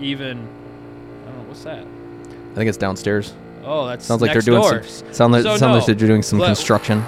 [0.00, 0.46] even
[1.34, 1.84] I what's that.
[1.84, 3.34] I think it's downstairs.
[3.64, 4.82] Oh, that's Sounds like they're doing door.
[4.82, 5.12] some.
[5.12, 5.94] Sound like, So, sound like no.
[5.94, 7.02] they're doing some Let- construction.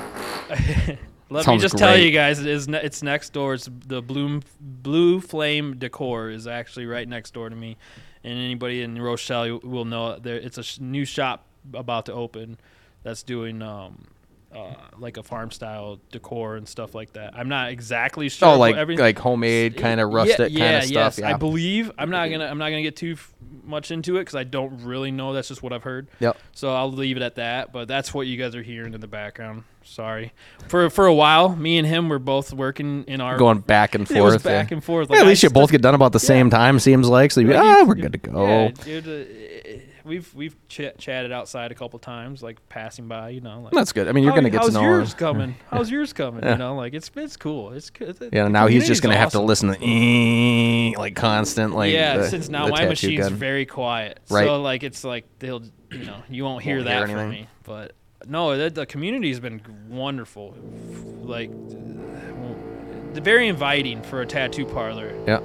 [1.29, 3.55] Let Sounds me just tell you guys, it is ne- it's next door.
[3.55, 7.77] It's the Bloom Blue Flame Decor is actually right next door to me,
[8.22, 10.37] and anybody in Rochelle will know there.
[10.37, 12.59] It's a sh- new shop about to open
[13.03, 14.05] that's doing um,
[14.57, 17.37] uh, like a farm style decor and stuff like that.
[17.37, 18.49] I'm not exactly sure.
[18.49, 20.95] Oh, like everything- like homemade kind of rustic yeah, kind of stuff.
[20.95, 21.19] yes.
[21.19, 21.31] Yeah.
[21.31, 23.33] I believe I'm not gonna I'm not gonna get too f-
[23.65, 25.33] much into it because I don't really know.
[25.33, 26.09] That's just what I've heard.
[26.21, 26.37] Yep.
[26.53, 27.73] So I'll leave it at that.
[27.73, 29.65] But that's what you guys are hearing in the background.
[29.85, 30.33] Sorry.
[30.69, 34.11] For for a while, me and him were both working in our Going back and
[34.11, 34.43] It was forth.
[34.45, 34.75] back yeah.
[34.77, 35.11] and forth.
[35.11, 36.79] Yeah, at least I you both get done about the same time.
[36.81, 37.41] Seems like so.
[37.41, 38.47] You, Like, ah, we're good to go.
[38.47, 39.56] Yeah, dude, uh,
[40.07, 43.31] we've we've ch- chatted outside a couple times, like passing by.
[43.31, 44.09] You know, like That's good.
[44.09, 44.83] I mean, you're "How- gonna get to how's know.
[44.83, 45.19] yours her.
[45.19, 45.57] coming?
[45.71, 46.43] How's yours coming?
[46.45, 46.53] Yeah.
[46.53, 47.73] You know, like it's it's cool.
[47.73, 48.17] It's good.
[48.17, 48.49] The- Yeah.
[48.49, 52.69] Now he's just gonna have to listen to like constant, like yeah, the- since now
[52.69, 53.35] my machine's gun.
[53.35, 54.47] very quiet, Right.
[54.47, 57.49] so like it's like they'll, you know, you won't hear Won't that hear from me.
[57.65, 57.93] But
[58.27, 60.57] no, the, the community's been wonderful,
[61.23, 61.51] like
[63.15, 65.13] very inviting for a tattoo parlor.
[65.27, 65.41] Yeah.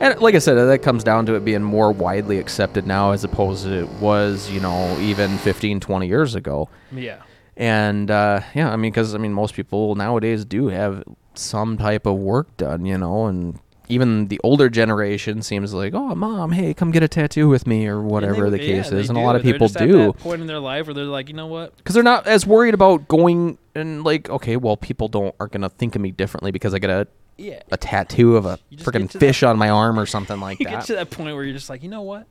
[0.00, 3.24] And like I said, that comes down to it being more widely accepted now as
[3.24, 6.68] opposed to it was, you know, even 15, 20 years ago.
[6.92, 7.22] Yeah,
[7.56, 11.02] And uh, yeah, I mean, because I mean, most people nowadays do have
[11.34, 16.14] some type of work done, you know, and even the older generation seems like, oh,
[16.14, 19.08] mom, hey, come get a tattoo with me or whatever And the case yeah, is.
[19.08, 21.46] And a lot of people do point in their life where they're like, you know
[21.46, 21.76] what?
[21.76, 25.70] because they're not as worried about going and like, okay, well, people don't aren't gonna
[25.70, 28.90] think of me differently because I got a, Yeah, a tattoo of a You just
[28.90, 30.70] freaking get to fish on my arm or something like you that.
[30.72, 32.26] get to that point where you're just like, you know what?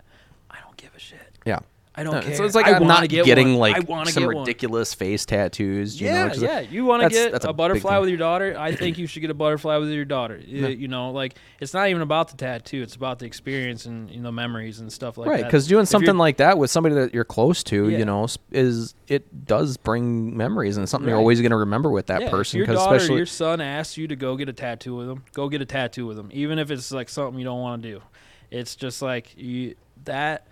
[0.52, 1.20] I don't give a shit.
[1.46, 1.60] yeah.
[2.00, 2.36] I don't No, care.
[2.36, 3.74] So it's like I I'm not get getting one.
[3.74, 4.38] Like some get one.
[4.46, 6.00] ridiculous face tattoos.
[6.00, 6.60] You know, Yeah, 'cause yeah.
[6.60, 8.56] You want to get that's a a, butterfly with your daughter?
[8.58, 10.36] I think you should get a butterfly with your daughter.
[10.40, 14.12] Y- You know, like it's not even about the tattoo; it's about the experience and
[14.12, 15.42] you know memories and stuff like right that.
[15.44, 15.48] Right?
[15.50, 17.98] Because doing If something like that with somebody that you're close to Yeah.
[17.98, 22.06] you know is it does bring memories and something you're always going to remember with
[22.08, 24.96] that yeah, person your daughter, especially your son asks you to go get a tattoo
[24.96, 27.60] with them, go get a tattoo with them, even if it's like something you don't
[27.62, 28.02] want to do.
[28.52, 29.74] It's just like you
[30.06, 30.46] that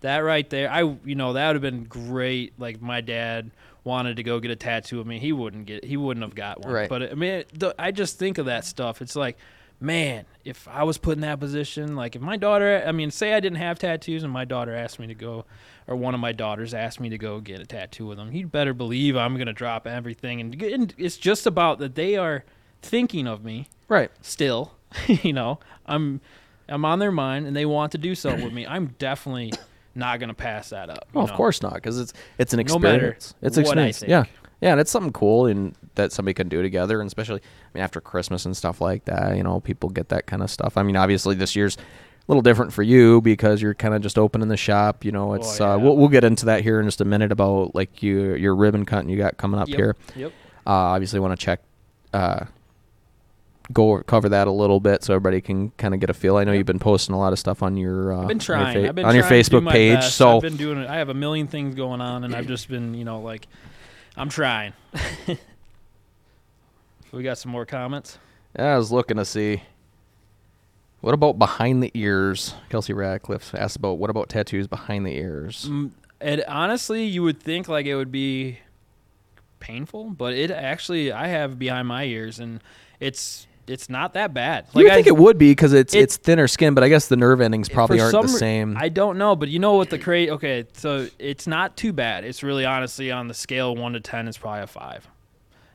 [0.00, 0.70] that right there.
[0.70, 2.52] I you know that would have been great.
[2.58, 3.50] Like my dad
[3.84, 6.60] wanted to go get a tattoo of me, he wouldn't get he wouldn't have got
[6.62, 6.72] one.
[6.72, 6.88] Right.
[6.88, 7.44] But I mean,
[7.78, 9.02] I just think of that stuff.
[9.02, 9.36] It's like.
[9.82, 13.32] Man, if I was put in that position, like if my daughter, I mean, say
[13.32, 15.46] I didn't have tattoos and my daughter asked me to go,
[15.86, 18.52] or one of my daughters asked me to go get a tattoo with them, you'd
[18.52, 20.38] better believe I'm gonna drop everything.
[20.38, 22.44] And, and it's just about that they are
[22.82, 24.74] thinking of me right still.
[25.06, 26.20] you know, I'm
[26.68, 28.66] I'm on their mind and they want to do something with me.
[28.66, 29.52] I'm definitely
[29.94, 31.08] not gonna pass that up.
[31.12, 33.34] well of course not because it's it's an experience.
[33.42, 34.24] No it's an I experience yeah
[34.60, 37.82] yeah and it's something cool and that somebody can do together and especially i mean
[37.82, 40.82] after christmas and stuff like that you know people get that kind of stuff i
[40.82, 41.80] mean obviously this year's a
[42.28, 45.58] little different for you because you're kind of just opening the shop you know it's
[45.58, 45.72] yeah.
[45.74, 48.54] uh, we'll, we'll get into that here in just a minute about like you your
[48.54, 49.76] ribbon cutting you got coming up Yep.
[49.76, 50.32] here Yep.
[50.66, 51.60] uh, obviously want to check
[52.12, 52.44] uh,
[53.72, 56.36] go cover that a little bit so everybody can kind of get a feel.
[56.36, 58.40] I know you've been posting a lot of stuff on your uh, I've been on
[58.40, 58.82] your trying.
[58.82, 59.96] fa- I've been on your trying Facebook page.
[59.98, 60.16] best.
[60.16, 60.88] So I've been doing it.
[60.88, 63.46] I have a million things going on, and I've just been, you know, like,
[64.16, 64.72] I'm trying.
[67.12, 68.18] we got some more comments.
[68.58, 69.62] yeah, I was looking to see.
[71.00, 72.54] What about behind the ears?
[72.68, 75.66] Kelsey Radcliffe asked about what about tattoos behind the ears?
[75.68, 78.58] Mm, And honestly, you would think like it would be
[79.60, 82.62] painful, but it actually I have behind my ears, and
[83.00, 84.66] it's it's not that bad.
[84.74, 86.88] you would I think it would be because it's it- it's thinner skin, but I
[86.88, 88.76] guess the nerve endings probably aren't the same.
[88.78, 90.30] I don't know, but you know what the crate?
[90.30, 92.24] Okay, so it's not too bad.
[92.24, 95.06] It's really honestly on the scale one to ten, it's probably a five.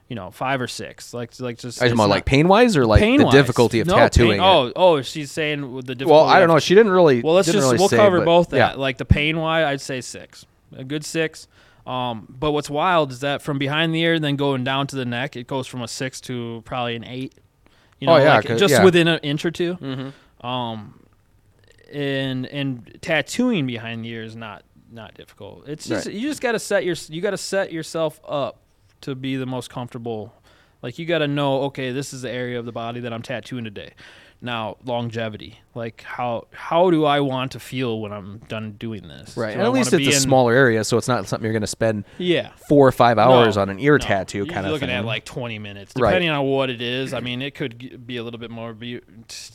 [0.08, 1.16] You know, five or six.
[1.16, 1.82] Like like just.
[1.82, 4.40] I it's more not- like pain wise or like the difficulty of No, tattooing.
[4.40, 6.06] Pain, oh, oh, she's saying the difficulty.
[6.12, 6.60] well, I don't know.
[6.60, 7.22] She didn't really.
[7.24, 8.58] Well, let's just really we'll say, cover but both that.
[8.58, 8.74] Yeah.
[8.74, 10.46] Like the pain wise, I'd say six,
[10.78, 11.48] a good six.
[11.88, 15.06] Um, but what's wild is that from behind the ear, then going down to the
[15.06, 17.34] neck, it goes from a six to probably an eight.
[18.00, 18.84] You know, Oh, yeah, like just yeah.
[18.84, 20.14] within an inch or 2 Mhm.
[20.46, 21.00] Um,
[21.92, 25.68] and and tattooing behind the ear is not not difficult.
[25.68, 26.16] It's just Right.
[26.16, 28.60] you just got to set your you got to set yourself up
[29.02, 30.34] to be the most comfortable.
[30.82, 33.22] Like you got to know, okay, this is the area of the body that I'm
[33.22, 33.94] tattooing today.
[34.42, 35.60] Now, longevity.
[35.74, 39.36] Like how how do I want to feel when I'm done doing this?
[39.36, 39.56] Right.
[39.56, 41.68] Do at least it's a in- smaller area, so it's not something you're going to
[41.68, 42.52] spend Yeah.
[42.70, 43.98] four or five hours No, on an ear no.
[44.06, 44.98] tattoo You're kind of looking thing.
[44.98, 46.10] at like 20 minutes, Right.
[46.12, 47.14] depending on what it is.
[47.14, 48.74] I mean, it could be a little bit more.
[48.74, 49.04] Be, t-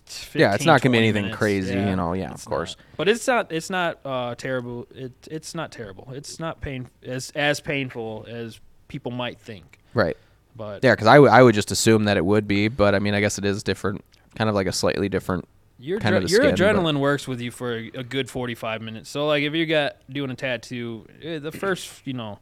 [0.07, 1.39] t- Yeah, it's not gonna be anything minutes.
[1.39, 2.77] crazy, you know, yeah, of course.
[2.77, 2.87] not.
[2.97, 3.53] But it's not.
[3.53, 4.87] It's not uh, terrible.
[4.95, 6.09] It it's not terrible.
[6.13, 8.59] It's not pain as as painful as
[8.89, 9.79] people might think.
[9.95, 10.17] right.
[10.57, 13.15] But Yeah, because I I would just assume that it would be, but I mean,
[13.15, 14.05] I guess it is different,
[14.37, 15.47] kind of like a slightly different.
[15.79, 18.29] your kind of dre- your skin, but- adrenaline works with you for a, a good
[18.31, 19.09] 45 minutes.
[19.11, 22.39] So like if you got doing a tattoo, eh, the first you know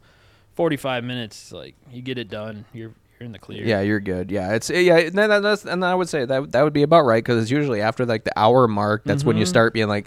[0.55, 3.63] 45 minutes, like you get it done, you're you're in the clear.
[3.65, 4.31] Yeah, you're good.
[4.31, 7.05] Yeah, it's yeah, and that, that's and I would say that that would be about
[7.05, 9.47] right because it's usually after like the hour mark that's when you Mhm.
[9.49, 10.05] start being like,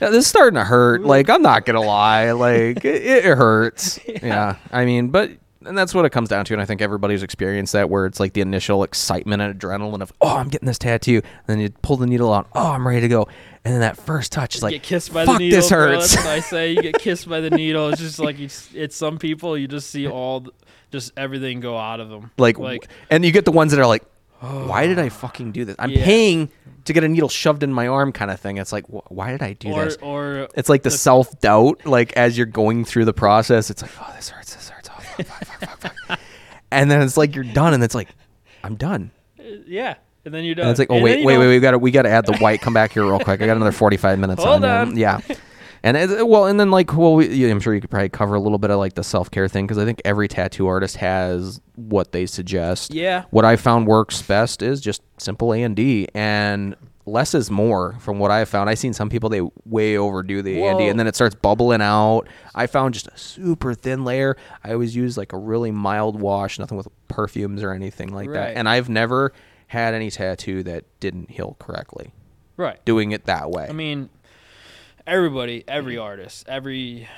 [0.00, 1.02] yeah, this is starting to hurt.
[1.02, 3.98] Like I'm not gonna lie, like it, it hurts.
[4.22, 5.30] yeah, I mean, but
[5.66, 6.52] and that's what it comes down to.
[6.54, 10.12] And I think everybody's experienced that, where it's like the initial excitement and adrenaline of,
[10.20, 11.16] oh, I'm getting this tattoo.
[11.24, 13.28] And then you pull the needle out, oh, I'm ready to go.
[13.64, 15.58] And then that first touch is like, get kissed by fuck, the needle.
[15.58, 16.16] this hurts.
[16.16, 16.72] I say.
[16.72, 17.88] You get kissed by the needle.
[17.88, 19.58] It's just like you, it's some people.
[19.58, 20.52] You just see all, the,
[20.92, 22.30] just everything go out of them.
[22.38, 24.04] like, like and you get the ones that are like,
[24.40, 25.74] why did I fucking do this?
[25.78, 26.04] I'm Yeah.
[26.04, 26.50] paying
[26.84, 28.58] to get a needle shoved in my arm, kind of thing.
[28.58, 29.96] It's like, wh- why did I do or this?
[30.00, 33.70] or It's like the self doubt, like as you're going through the process.
[33.70, 34.65] It's like, oh, this hurts, this
[35.24, 36.20] fuck, fuck, fuck, fuck, fuck.
[36.70, 38.08] and then it's like you're done, and it's like,
[38.62, 39.10] I'm done.
[39.38, 39.94] Uh, yeah,
[40.24, 40.64] and then you're done.
[40.64, 42.36] And it's like, oh wait, wait, wait, we got to we got to add the
[42.38, 42.60] white.
[42.60, 43.40] Come back here real quick.
[43.40, 44.96] I got another 45 minutes Hold on.
[44.96, 45.20] Yeah.
[45.82, 48.40] And it, well, and then like, well, we, I'm sure you could probably cover a
[48.40, 51.60] little bit of like the self care thing because I think every tattoo artist has
[51.76, 52.92] what they suggest.
[52.92, 53.24] Yeah.
[53.30, 56.74] What I found works best is just simple A and D, and
[57.06, 57.94] less is more.
[58.00, 61.00] From what I've found, I've seen some people they way overdo the A and and
[61.00, 62.24] then it starts bubbling out.
[62.54, 64.36] I found just a super thin layer.
[64.62, 68.34] I always use like a really mild wash, nothing with perfumes or anything like Right.
[68.34, 68.56] that.
[68.56, 69.32] And I've never
[69.68, 72.12] had any tattoo that didn't heal correctly
[72.56, 72.84] right.
[72.84, 73.66] doing it that way.
[73.68, 74.10] I mean,
[75.06, 77.08] everybody, every artist, every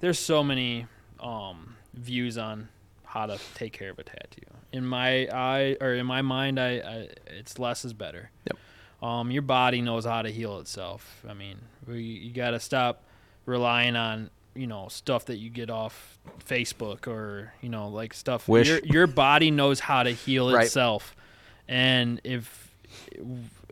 [0.00, 0.86] there's so many
[1.20, 2.68] um, views on
[3.04, 4.42] how to take care of a tattoo.
[4.72, 8.30] In my eye or in my mind, I, I it's less is better.
[8.46, 8.58] Yep.
[9.02, 11.22] Um, your body knows how to heal itself.
[11.28, 13.02] I mean, we, you got to stop
[13.46, 18.48] relying on you know stuff that you get off Facebook or you know like stuff.
[18.48, 18.66] Wish.
[18.66, 20.66] Your, your body knows how to heal Right.
[20.66, 21.14] itself,
[21.68, 22.74] and if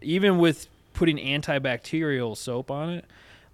[0.02, 3.04] even with putting antibacterial soap on it,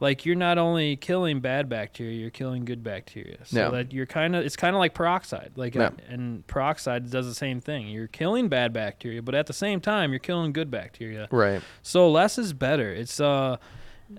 [0.03, 3.38] like you're not only killing bad bacteria, you're killing good bacteria.
[3.44, 3.68] So Yeah.
[3.70, 5.53] that you're kind of it's kind of like peroxide.
[5.55, 5.84] Like Yeah.
[5.86, 7.86] uh, and peroxide does the same thing.
[7.88, 11.28] You're killing bad bacteria, but at the same time you're killing good bacteria.
[11.30, 11.62] right.
[11.82, 12.92] So less is better.
[12.92, 13.57] It's uh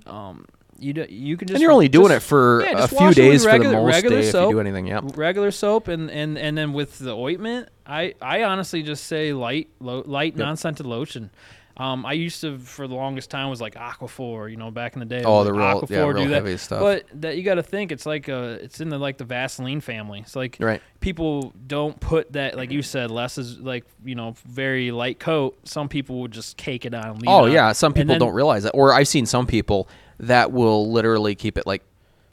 [0.06, 0.46] um
[0.80, 2.98] you do, you can just and you're only doing just- it for yeah, a few
[2.98, 4.88] wash it with days regular- for the most regular day if you do anything.
[4.88, 5.04] Yep.
[5.18, 9.70] regular soap and, and, and then with the ointment, I, I honestly just say light
[9.80, 11.30] lo, light non scented lotion.
[11.76, 15.00] Um, I used to for the longest time was like Aquaphor, you know, back in
[15.00, 15.24] the day.
[15.26, 16.36] Oh, the like real- yeah, real do that.
[16.44, 16.82] heavy stuff.
[16.82, 19.82] But that you got to think it's like a it's in the like the Vaseline
[19.82, 20.20] family.
[20.20, 20.82] It's like Right.
[21.00, 25.58] people don't put that like you said less is like you know very light coat.
[25.68, 27.16] Some people would just cake it on.
[27.16, 27.52] Leave Oh it on.
[27.54, 28.72] yeah, some people then- don't realize that.
[28.72, 29.88] Or I've seen some people
[30.20, 31.82] that will literally keep it like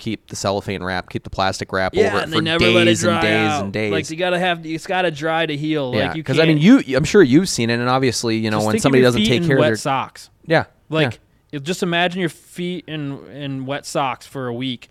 [0.00, 2.98] keep the cellophane wrap, keep the plastic wrap Yeah, over it for days let it
[2.98, 3.64] dry and days out.
[3.64, 3.92] and days.
[3.92, 5.92] Like you gotta have it's gotta dry to heal.
[5.94, 8.64] yeah, like because I mean, you, I'm sure you've seen it, and obviously, you know,
[8.64, 10.30] when somebody doesn't take care of their socks.
[10.46, 11.20] yeah, Like
[11.52, 11.60] yeah.
[11.60, 14.88] just imagine your feet in in wet socks for a week,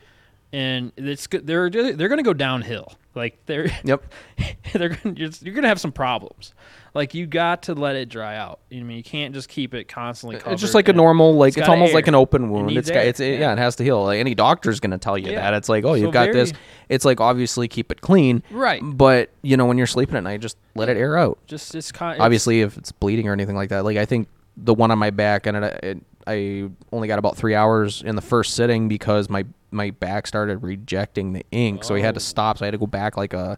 [0.53, 2.93] and it's they're they're gonna go downhill.
[3.15, 4.03] Like they're Yep.
[4.73, 6.53] they're you're, you're gonna have some problems.
[6.93, 8.59] Like you got to let it dry out.
[8.71, 10.53] I mean, you can't just keep it constantly covered.
[10.53, 12.67] It's just like a normal, like it's it's, almost like an open wound.
[12.67, 13.07] needs It's got, air.
[13.07, 13.27] it's yeah.
[13.39, 13.53] Yeah.
[13.53, 14.03] it has to heal.
[14.03, 15.41] Like any doctor's gonna tell you Yeah.
[15.41, 15.53] that.
[15.53, 16.51] It's like, oh, So you've got this.
[16.89, 18.81] It's like obviously keep it clean, Right.
[18.83, 21.37] But you know, when you're sleeping at night, just let it air out.
[21.47, 22.19] Just it's kind.
[22.21, 24.27] obviously if it's bleeding or anything like that like i think
[24.57, 28.15] the one on my back and it, it, i only got about three hours in
[28.15, 32.19] the first sitting because my my back started rejecting the ink so we had to
[32.19, 32.21] Oh.
[32.21, 33.57] stop so i had to go back like a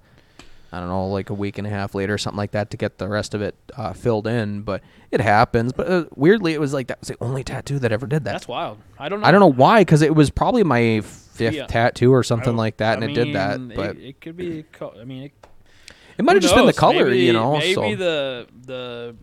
[0.72, 2.78] i don't know like a week and a half later or something like that to
[2.78, 6.60] get the rest of it uh, filled in but it happens but uh, weirdly it
[6.60, 8.78] was like that was the only tattoo that ever did that that's wild.
[9.00, 9.28] I don't know.
[9.28, 11.66] i don't know why because it was probably my fifth Yeah.
[11.68, 14.64] tattoo or something like that I and it did that but it, it could be.
[14.72, 15.32] co- I mean, it
[16.18, 19.16] it might have Who just been the color maybe, you know Maybe so the the.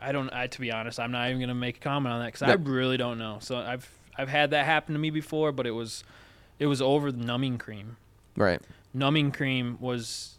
[0.00, 0.28] I don't.
[0.32, 2.52] I to be honest, I'm not even gonna make a comment on that because I
[2.54, 3.38] really don't know.
[3.40, 6.04] So I've I've had that happen to me before, but it was
[6.58, 7.96] it was over the numbing cream.
[8.36, 8.60] right
[8.94, 10.38] Numbing cream was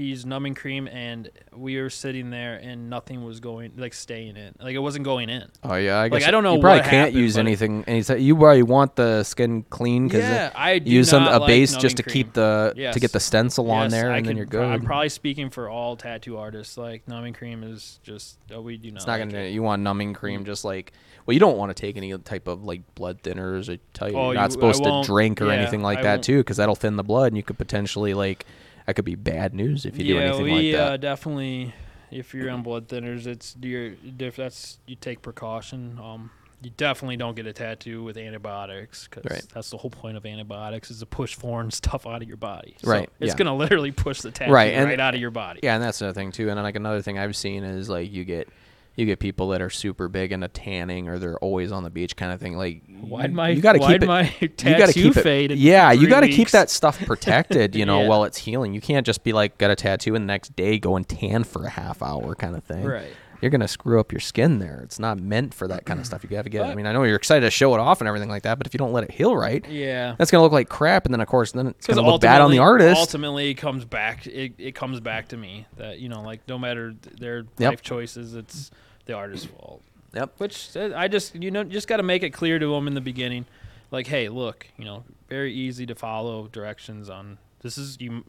[0.00, 3.92] uh, he used numbing cream, and we were sitting there, and nothing was going like
[3.94, 4.54] staying in.
[4.60, 5.44] Like it wasn't going in.
[5.62, 7.84] Oh yeah, I guess Like, I don't know You probably can't happened, use anything.
[7.86, 11.24] And he said you probably want the skin clean because Yeah, I do use some
[11.26, 12.12] a like base just to cream.
[12.12, 12.94] keep the Yes.
[12.94, 14.64] to get the stencil on there, I and can, then you're good.
[14.64, 16.76] I'm probably speaking for all tattoo artists.
[16.78, 18.96] Like numbing cream is just oh, we do not.
[18.96, 19.44] it's not like gonna.
[19.44, 19.50] it.
[19.52, 20.92] You want numbing cream, just like
[21.26, 23.70] well, you don't want to take any type of like blood thinners.
[23.72, 26.02] I tell you, Oh, you're not you- supposed to drink or yeah, anything like I
[26.02, 26.24] that won't.
[26.24, 28.46] too, because that'll thin the blood, and you could potentially like
[28.86, 31.00] that could be bad news if you do anything we like Uh, that.
[31.00, 31.74] definitely.
[32.10, 34.34] If you're on blood thinners, it's your diff.
[34.36, 35.98] That's you take precaution.
[36.02, 36.30] Um,
[36.62, 39.44] you definitely don't get a tattoo with antibiotics because Right.
[39.54, 42.74] that's the whole point of antibiotics is to push foreign stuff out of your body.
[42.82, 43.36] So Right, It's yeah.
[43.36, 45.60] gonna literally push the tattoo Right, right, and- out of your body.
[45.62, 46.48] Yeah, and that's another thing too.
[46.48, 48.48] And then like another thing I've seen is like you get
[48.96, 52.16] you get people that are super big into tanning or they're always on the beach
[52.16, 52.56] kind of thing.
[52.56, 54.06] Like Why'd my you got to why'd keep it.
[54.06, 55.52] my you tattoo got to keep fade?
[55.52, 57.74] Yeah, you got to keep that stuff protected.
[57.74, 58.08] You know, Yeah.
[58.08, 58.74] while it's healing.
[58.74, 61.44] You can't just be like got a tattoo and the next day go and tan
[61.44, 62.84] for a half hour kind of thing.
[62.84, 63.12] right.
[63.40, 64.80] You're gonna screw up your skin there.
[64.82, 66.22] It's not meant for that kind of stuff.
[66.22, 66.66] You got to get.
[66.66, 66.70] It.
[66.70, 68.66] I mean, I know you're excited to show it off and everything like that, but
[68.66, 70.14] if you don't let it heal right, Yeah.
[70.18, 71.04] that's gonna look like crap.
[71.06, 72.98] And then of course, then it's gonna look bad on the artist.
[73.00, 74.26] Ultimately, it comes back.
[74.26, 77.70] It, it comes back to me that you know, like no matter their Yep.
[77.70, 78.70] life choices, it's
[79.06, 79.82] the artist's fault.
[80.14, 80.34] Yep.
[80.38, 82.94] Which uh, I just you know just got to make it clear to them in
[82.94, 83.46] the beginning,
[83.90, 87.38] like, hey, look, you know, very easy to follow directions on.
[87.62, 88.24] This is you.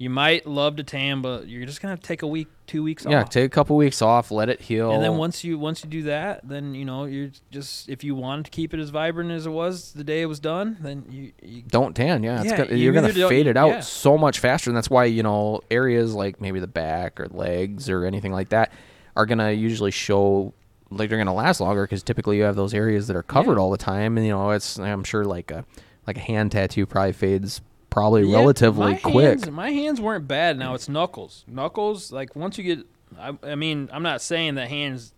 [0.00, 2.84] You might love to tan, but you're just gonna have to take a week, two
[2.84, 3.12] weeks Yeah, off.
[3.12, 4.92] Yeah, take a couple weeks off, let it heal.
[4.92, 8.14] And then once you once you do that, then you know you're just if you
[8.14, 11.04] wanted to keep it as vibrant as it was the day it was done, then
[11.10, 12.22] you, you don't tan.
[12.22, 13.80] Yeah, it's Yeah, gonna, you you're gonna fade it out yeah.
[13.80, 17.90] so much faster, and that's why you know areas like maybe the back or legs
[17.90, 18.72] or anything like that
[19.16, 20.54] are gonna usually show
[20.90, 23.72] like they're gonna last longer because typically you have those areas that are covered all
[23.72, 25.64] the time, and you know it's I'm sure like a
[26.06, 27.60] like a hand tattoo probably fades
[27.90, 29.40] probably Yeah, relatively my quick.
[29.40, 30.58] Hands, my hands weren't bad.
[30.58, 31.44] Now it's knuckles.
[31.46, 32.86] Knuckles, like once you get,
[33.18, 35.14] I, I mean, I'm not saying that hands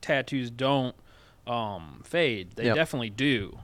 [0.00, 0.94] tattoos don't
[1.46, 2.52] um, fade.
[2.56, 2.76] They Yep.
[2.76, 3.58] definitely do,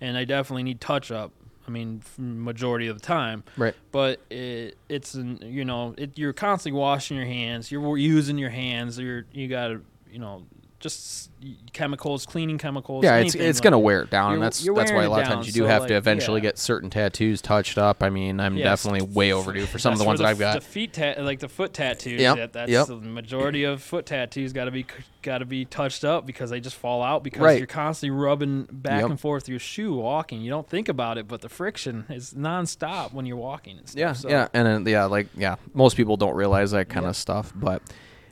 [0.00, 1.32] and they definitely need touch up.
[1.66, 3.42] I mean, majority of the time.
[3.56, 3.74] Right.
[3.90, 7.72] But it, it's an, you know, it, you're constantly washing your hands.
[7.72, 8.98] You're using your hands.
[8.98, 10.44] You're you got to you know
[10.84, 11.30] just
[11.72, 13.02] chemicals, cleaning chemicals.
[13.04, 15.26] Yeah, it's it's like- gonna wear it down, and that's that's why a lot of
[15.28, 16.50] times you do so, have to eventually yeah.
[16.50, 18.02] get certain tattoos touched up.
[18.02, 18.82] I mean, I'm Yes.
[18.84, 20.54] definitely way overdue for some of the ones where that I've got.
[20.54, 22.20] The feet, ta- like the foot tattoos.
[22.20, 22.86] Yep, That, that's yep.
[22.86, 24.52] the majority of foot tattoos.
[24.52, 24.84] Got to be
[25.22, 27.56] got to be touched up because they just fall out because Right.
[27.56, 29.10] you're constantly rubbing back Yep.
[29.10, 30.42] and forth your shoe walking.
[30.42, 33.98] You don't think about it, but the friction is nonstop when you're walking and stuff.
[33.98, 34.28] Yeah, so.
[34.28, 37.52] yeah, and then, yeah, like yeah, most people don't realize that kind of stuff.
[37.56, 37.80] But,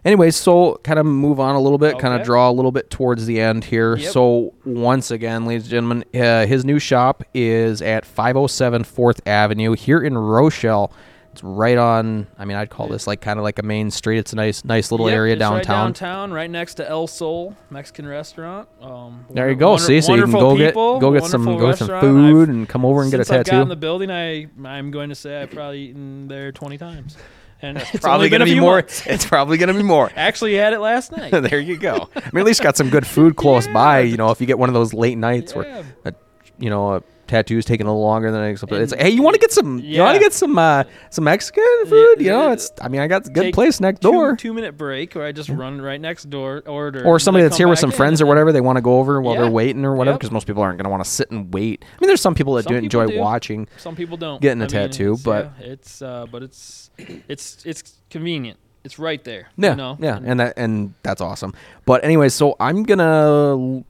[0.05, 2.26] anyways, so kind of move on a little bit, kind of Okay.
[2.26, 3.96] draw a little bit towards the end here.
[3.96, 4.12] Yep.
[4.12, 9.72] So once again, ladies and gentlemen, uh, his new shop is at 507 Fourth Avenue
[9.74, 10.92] here in Rochelle.
[11.32, 12.26] It's right on.
[12.38, 14.18] I mean, I'd call this like kind of like a main street.
[14.18, 15.86] It's a nice, nice little Yep, area it's Right downtown.
[15.86, 18.68] downtown, right next to El Sol Mexican restaurant.
[18.82, 19.68] Um, There you wonder- go.
[19.70, 21.88] wonder- See, so you can wonderful go get go get some wonderful go get some
[21.88, 22.03] restaurant.
[22.05, 23.57] food I've- and come over and get a Since I've tattoo.
[23.57, 27.16] gotten the building, I I'm going to say I've probably eaten there 20 times,
[27.62, 28.76] and it's probably gonna be more.
[28.76, 29.06] months.
[29.06, 30.10] It's probably gonna be more.
[30.16, 31.30] Actually, had it last night.
[31.30, 32.08] there you go.
[32.14, 34.00] I mean, at least got some good food close by.
[34.00, 35.58] You know, if you get one of those late nights Yeah.
[35.58, 36.10] where, uh,
[36.58, 37.02] you know, a
[37.33, 39.53] tattoo's taking a little longer than it's, it's And- like, hey, you want to get
[39.53, 39.78] some?
[39.78, 42.16] You want to get some uh, some Mexican food?
[42.20, 42.70] You know, it's.
[42.80, 44.37] I mean, I got a good place next two, door.
[44.37, 47.68] Two minute break, or I just run right next door, order, Or somebody that's here
[47.68, 50.14] with some friends or whatever, they want to go over while they're waiting or whatever,
[50.14, 50.20] Yep.
[50.20, 51.85] because most people aren't going to want to sit and wait.
[51.85, 53.20] I mean, there's some people that Some do people enjoy do.
[53.20, 53.68] watching.
[53.78, 56.91] Some people don't Getting a I mean, tattoo, it's- but- yeah, it's uh, but it's
[57.28, 58.59] it's it's convenient.
[58.85, 59.49] It's right there.
[59.57, 59.97] Yeah, you know?
[60.01, 61.55] yeah, and that and that's awesome.
[61.87, 63.85] But anyway, so I'm gonna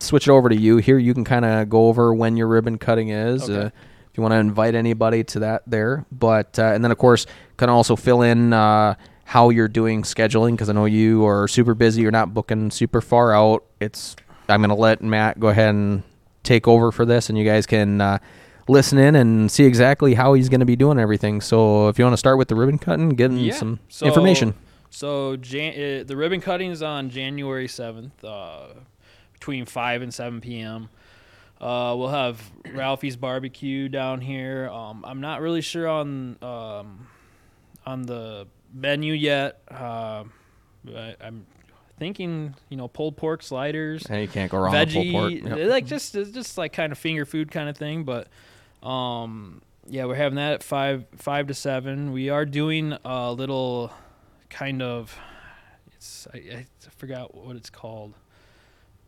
[0.00, 0.98] switch it over to you here.
[0.98, 3.48] You can kind of go over when your ribbon cutting is.
[3.48, 3.66] Okay.
[3.66, 6.98] Uh, if you want to invite anybody to that there, but uh, and then of
[6.98, 7.26] course
[7.56, 11.74] can also fill in uh, how you're doing scheduling because I know you are super
[11.74, 12.02] busy.
[12.02, 13.64] You're not booking super far out.
[13.80, 14.14] It's
[14.48, 16.04] I'm gonna let Matt go ahead and
[16.44, 18.00] take over for this, and you guys can.
[18.00, 18.18] Uh,
[18.66, 21.42] Listen in and see exactly how he's going to be doing everything.
[21.42, 23.52] So, if you want to start with the ribbon cutting, getting Yeah.
[23.52, 24.54] some So- information.
[24.88, 28.68] So Jan- uh, the ribbon cutting is on January seventh, uh,
[29.44, 30.88] between five and seven p.m.
[31.60, 32.40] Uh, we'll have
[32.72, 34.70] Ralphie's barbecue down here.
[34.70, 37.06] Um, I'm not really sure on um,
[37.84, 39.60] on the menu yet.
[39.70, 40.24] Uh,
[40.88, 41.44] I, I'm
[41.98, 45.32] thinking, you know, pulled pork sliders, And you can't go wrong with pulled pork.
[45.32, 45.68] Yep.
[45.68, 48.04] like just just like kind of finger food kind of thing.
[48.04, 48.28] But
[48.82, 52.12] um, yeah, we're having that at five five to seven.
[52.12, 53.92] We are doing a little
[54.48, 55.14] kind of
[55.94, 56.66] it's I, I
[56.96, 58.14] forgot what it's called.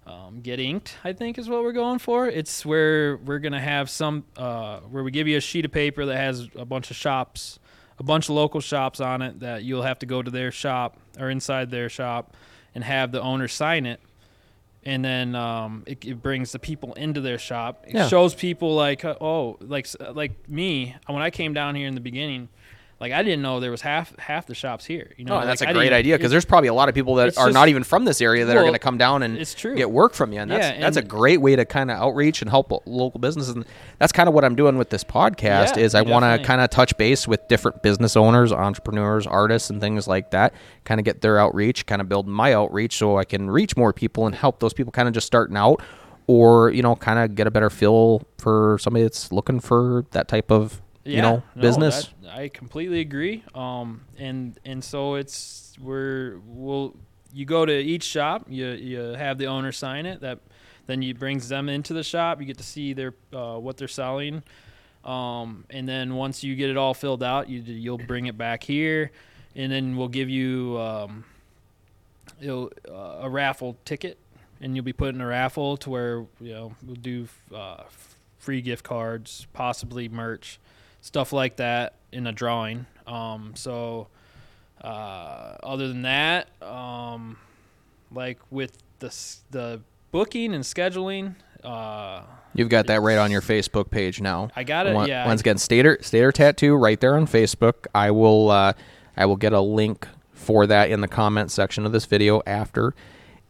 [0.07, 2.29] Um, get inked, I think, is what we're going for.
[2.29, 6.07] It's where we're gonna have some uh, where we give you a sheet of paper
[6.07, 7.59] that has a bunch of shops,
[7.99, 10.97] a bunch of local shops on it that you'll have to go to their shop
[11.19, 12.37] or inside their shop
[12.75, 14.01] and have the owner sign it.
[14.85, 17.83] And then um, it, it brings the people into their shop.
[17.89, 18.07] It Yeah.
[18.07, 22.01] shows people like, uh, oh, like like me when I came down here in the
[22.01, 22.49] beginning,
[22.99, 25.13] like I didn't know there was half half the shops here.
[25.19, 26.89] You know, oh, No, that's Like, a I great idea because there's probably a lot
[26.89, 28.97] of people that are just- not even from this area that are going to come
[28.97, 29.37] down and
[29.77, 32.41] get work from you, and that's Yeah, that's a great way to kind of outreach
[32.41, 33.55] and help local businesses.
[33.55, 33.65] And
[33.99, 35.77] that's kind of what I'm doing with this podcast.
[35.77, 39.69] Yeah, is I want to kind of touch base with different business owners, entrepreneurs, artists,
[39.69, 40.55] and things like that.
[40.85, 43.93] Kind of get their outreach, kind of build my outreach so I can reach more
[43.93, 45.83] people and help those people kind of just starting out,
[46.27, 50.29] or you know, kind of get a better feel for somebody that's looking for that
[50.29, 52.11] type of you know no, business.
[52.23, 53.45] that- I completely agree.
[53.55, 56.95] Um, and and so it's we're we'll
[57.33, 60.21] you go to each shop, you you have the owner sign it.
[60.21, 60.41] That
[60.87, 62.41] then you brings them into the shop.
[62.41, 64.43] You get to see their uh, what they're selling.
[65.05, 68.65] Um, and then once you get it all filled out, you you'll bring it back
[68.65, 69.13] here,
[69.55, 71.25] and then we'll give you um,
[72.47, 72.67] uh,
[73.21, 74.19] a raffle ticket,
[74.61, 77.85] and you'll be put in a raffle to where you know we'll do uh,
[78.39, 80.59] free gift cards, possibly merch,
[81.07, 82.85] stuff like that in a drawing.
[83.07, 84.09] Um, so
[84.83, 87.37] uh, other than that, um,
[88.13, 89.15] like with the
[89.53, 89.81] the
[90.11, 92.23] booking and scheduling, uh,
[92.55, 94.49] You've got that right on your Facebook page now.
[94.57, 94.95] I got it.
[94.95, 97.87] Once, yeah, Once again, Steder Steder Tattoo right there on Facebook.
[97.95, 98.73] I will uh,
[99.17, 102.95] I will get a link for that in the comment section of this video after,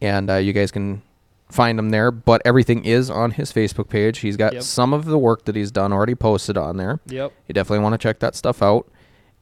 [0.01, 1.01] and uh, you guys can
[1.49, 2.11] find him there.
[2.11, 4.19] But everything is on his Facebook page.
[4.19, 4.63] He's got Yep.
[4.63, 6.99] some of the work that he's done already posted on there.
[7.07, 7.31] Yep.
[7.47, 8.87] You definitely want to check that stuff out.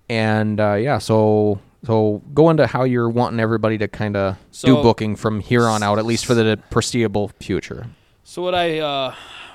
[0.09, 4.75] And uh, yeah, so so go into how you're wanting everybody to kind of do
[4.81, 7.87] booking from here on out, at least for the foreseeable future.
[8.23, 9.13] So what I uh,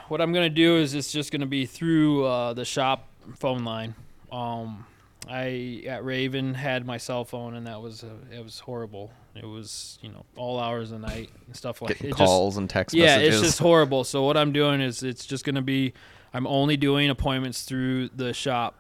[0.09, 3.95] what I'm gonna do is it's just gonna be through uh, the shop phone line.
[4.33, 4.87] Um,
[5.31, 9.13] I at Raven had my cell phone and that was uh, it was horrible.
[9.37, 12.17] It was you know all hours of the night and stuff like Getting it.
[12.17, 13.35] just- calls and text yeah, messages.
[13.41, 14.03] it's just horrible.
[14.05, 15.93] So what I'm doing is it's just gonna be
[16.35, 18.77] I'm only doing appointments through the shop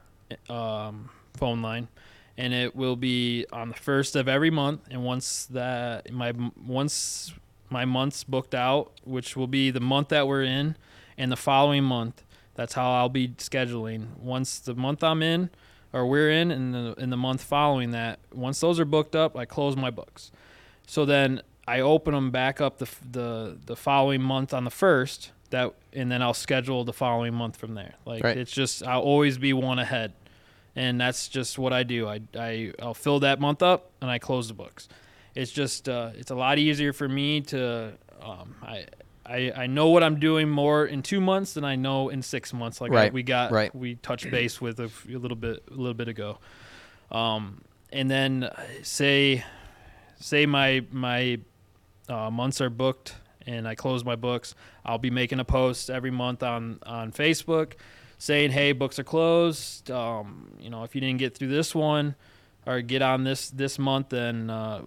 [0.49, 1.89] um, phone line,
[2.37, 4.81] and it will be on the first of every month.
[4.91, 6.33] And once that my
[6.67, 7.33] once
[7.69, 10.77] my month's booked out, which will be the month that we're in,
[11.17, 12.25] and the following month,
[12.55, 14.17] that's how I'll be scheduling.
[14.19, 15.51] Once the month I'm in,
[15.93, 19.37] or we're in, and the in the month following that, once those are booked up,
[19.37, 20.31] I close my books.
[20.87, 25.33] So then I open them back up the the the following month on the first.
[25.51, 27.95] That and then I'll schedule the following month from there.
[28.05, 28.37] Like Right.
[28.37, 30.13] it's just I'll always be one ahead,
[30.77, 32.07] and that's just what I do.
[32.09, 34.89] I I I'll fill that month up and I close the books.
[35.35, 38.87] It's just uh, it's a lot easier for me to um, I.
[39.31, 42.53] I, I know what I'm doing more in two months than I know in six
[42.53, 42.81] months.
[42.81, 43.75] Like Right, we got, right.
[43.75, 46.39] we touched base with a little bit, a little bit ago.
[47.13, 47.63] Um,
[47.93, 49.45] and then uh, say,
[50.19, 51.39] say my my
[52.09, 53.15] uh, months are booked
[53.47, 54.55] and I close my books,
[54.85, 57.75] I'll be making a post every month on on Facebook
[58.19, 59.91] saying, "Hey, books are closed.
[59.91, 62.15] Um, you know, if you didn't get through this one
[62.67, 64.83] or get on this this month, then uh,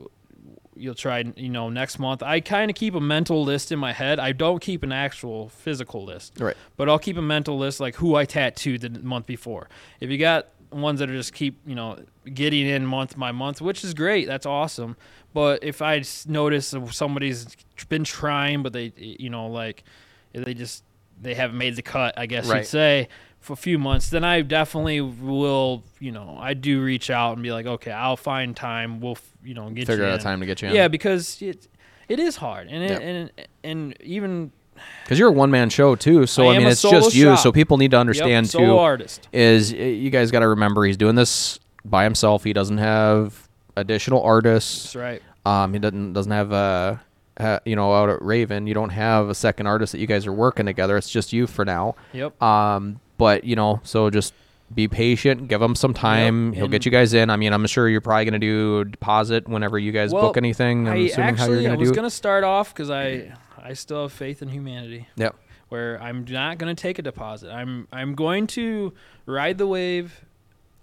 [0.75, 1.23] you'll try.
[1.35, 4.19] You know, next month." I kind of keep a mental list in my head.
[4.19, 6.55] I don't keep an actual physical list, Right.
[6.77, 9.69] but I'll keep a mental list like who I tattooed the month before.
[9.99, 11.99] If you got ones that are just keep you know
[12.33, 14.97] getting in month by month, which is great, that's awesome.
[15.33, 17.47] But if i notice somebody's
[17.89, 19.83] been trying, but they you know like
[20.33, 20.83] they just
[21.21, 22.57] they haven't made the cut, I guess Right.
[22.59, 23.07] you'd say
[23.43, 25.83] for a few months, then I definitely will.
[25.99, 28.99] You know, I do reach out and be like, okay, I'll find time.
[29.01, 30.75] We'll you know get Figure you out a time to get you in.
[30.75, 31.67] Yeah, because it
[32.09, 33.01] it is hard, and it, Yep.
[33.01, 33.31] and
[33.63, 34.51] and even
[35.03, 37.25] Because you're a one man show too, so I I, mean it's just you.
[37.25, 37.39] shop.
[37.39, 38.77] So people need to yep, understand solo too.
[38.77, 39.27] artist.
[39.33, 42.43] Is uh, you guys got to remember he's doing this by himself.
[42.43, 44.83] He doesn't have additional artists.
[44.83, 45.21] That's right.
[45.45, 47.01] Um, he doesn't doesn't have a.
[47.35, 50.27] Uh, you know, out at Raven, you don't have a second artist that you guys
[50.27, 50.97] are working together.
[50.97, 51.95] It's just you for now.
[52.13, 52.39] Yep.
[52.39, 54.33] Um, but you know, so just
[54.73, 55.47] be patient.
[55.49, 56.53] Give him some time.
[56.53, 57.29] He'll and- get you guys in.
[57.29, 60.23] I mean, I'm sure you're probably going to do a deposit whenever you guys Well,
[60.23, 60.87] book anything.
[60.87, 63.33] I'm I assuming actually how you're I going to was gonna start off because I
[63.61, 65.07] I still have faith in humanity.
[65.15, 65.21] it.
[65.21, 65.35] Yep.
[65.69, 67.49] Where I'm not gonna take a deposit.
[67.51, 68.93] I'm I'm going to
[69.25, 70.21] ride the wave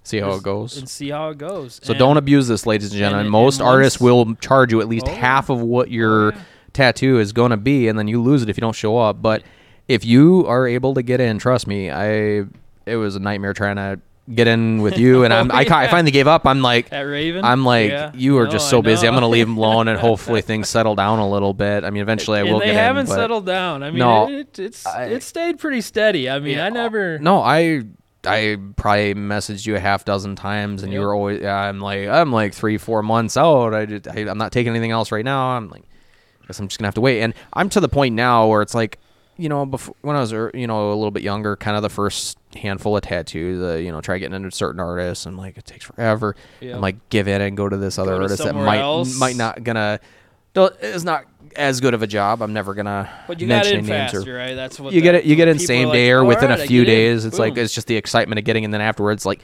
[0.02, 0.78] See how it goes.
[0.78, 1.78] and see how it goes.
[1.82, 3.26] So And- don't abuse this, ladies and gentlemen.
[3.26, 6.36] and Most artists will charge you at least Oh, half of what oh, your Oh,
[6.36, 6.42] yeah.
[6.72, 9.20] tattoo is going to be, and then you lose it if you don't show up.
[9.20, 9.42] But
[9.90, 12.44] if you are able to get in, trust me, I
[12.86, 14.00] it was a nightmare trying to
[14.32, 16.46] get in with you, and I'm, Oh, I, I finally gave up.
[16.46, 16.92] I'm like.
[16.92, 17.44] at Raven.
[17.44, 18.12] I'm like, Yeah.
[18.14, 19.06] you are No, just so busy.
[19.08, 21.84] I'm gonna leave them alone, and hopefully things settle down a little bit.
[21.84, 23.14] I mean, eventually I and will they get haven't in.
[23.14, 23.82] settled down.
[23.82, 26.30] I mean, No, it, it's I- it stayed pretty steady.
[26.30, 27.18] I mean, Yeah, I never.
[27.18, 27.82] No, I
[28.24, 31.44] I probably messaged you a half dozen times, and you were always.
[31.44, 33.74] I'm like I'm like three four months out.
[33.74, 35.56] I, just, I I'm not taking anything else right now.
[35.56, 35.84] I'm like,
[36.46, 37.22] guess I'm just gonna have to wait.
[37.22, 38.98] And I'm to the point now where it's like,
[39.40, 41.88] you know, before when I was you know a little bit younger, kind of the
[41.88, 45.64] first handful of tattoos, uh, you know, try getting into certain artists, and like it
[45.64, 46.36] takes forever.
[46.60, 46.74] Yeah.
[46.74, 49.18] I'm like, give in and go to this other to artist that might else.
[49.18, 49.98] might not gonna.
[50.52, 51.24] don't- Is not
[51.56, 52.42] as good of a job.
[52.42, 54.54] I'm never gonna But you got in names or- faster, right?
[54.54, 56.66] That's what you get it you get in same like, day or within right, a
[56.66, 59.26] few get in." days it's like it's just the excitement of getting and then afterwards
[59.26, 59.40] like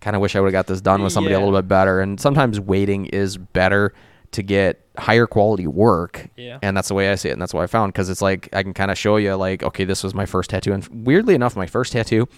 [0.00, 2.00] kind of wish i would have got this done with somebody a little bit better
[2.00, 3.92] and sometimes waiting is better
[4.32, 6.58] to get higher quality work Yeah.
[6.62, 8.48] and that's the way i see it and that's what i found because it's like
[8.52, 11.34] i can kind of show you like okay this was my first tattoo and weirdly
[11.34, 12.28] enough my first tattoo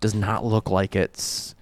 [0.00, 1.54] does not look like it's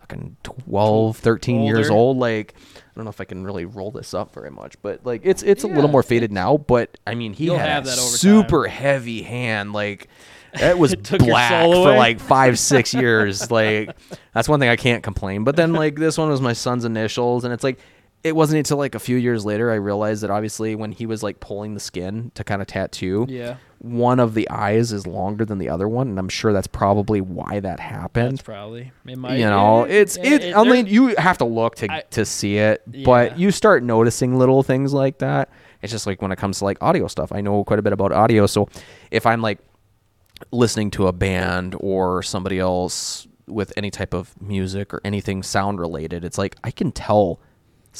[0.00, 4.12] fucking 12 13 years old like i don't know if i can really roll this
[4.12, 7.32] up very much but like it's it's a little more faded now but i mean
[7.32, 7.96] he had have a time.
[7.96, 10.08] super heavy hand like
[10.58, 13.96] that was black for like five six years like
[14.34, 17.44] that's one thing i can't complain but then like this one was my son's initials
[17.44, 17.78] and it's like
[18.22, 21.22] it wasn't until like a few years later I realized that obviously when he was
[21.22, 25.44] like pulling the skin to kind of tattoo, Yeah, one of the eyes is longer
[25.46, 28.32] than the other one, and I'm sure that's probably why that happened.
[28.32, 29.16] that's probably it.
[29.16, 30.54] Might, you know, yeah, it's yeah, it.
[30.56, 34.38] I mean, you have to look to I- to see it, but you start noticing
[34.38, 35.48] little things like that.
[35.80, 37.32] It's just like when it comes to like audio stuff.
[37.32, 38.68] I know quite a bit about audio, so
[39.10, 39.60] if I'm like
[40.52, 45.80] listening to a band or somebody else with any type of music or anything sound
[45.80, 47.40] related, it's like I can tell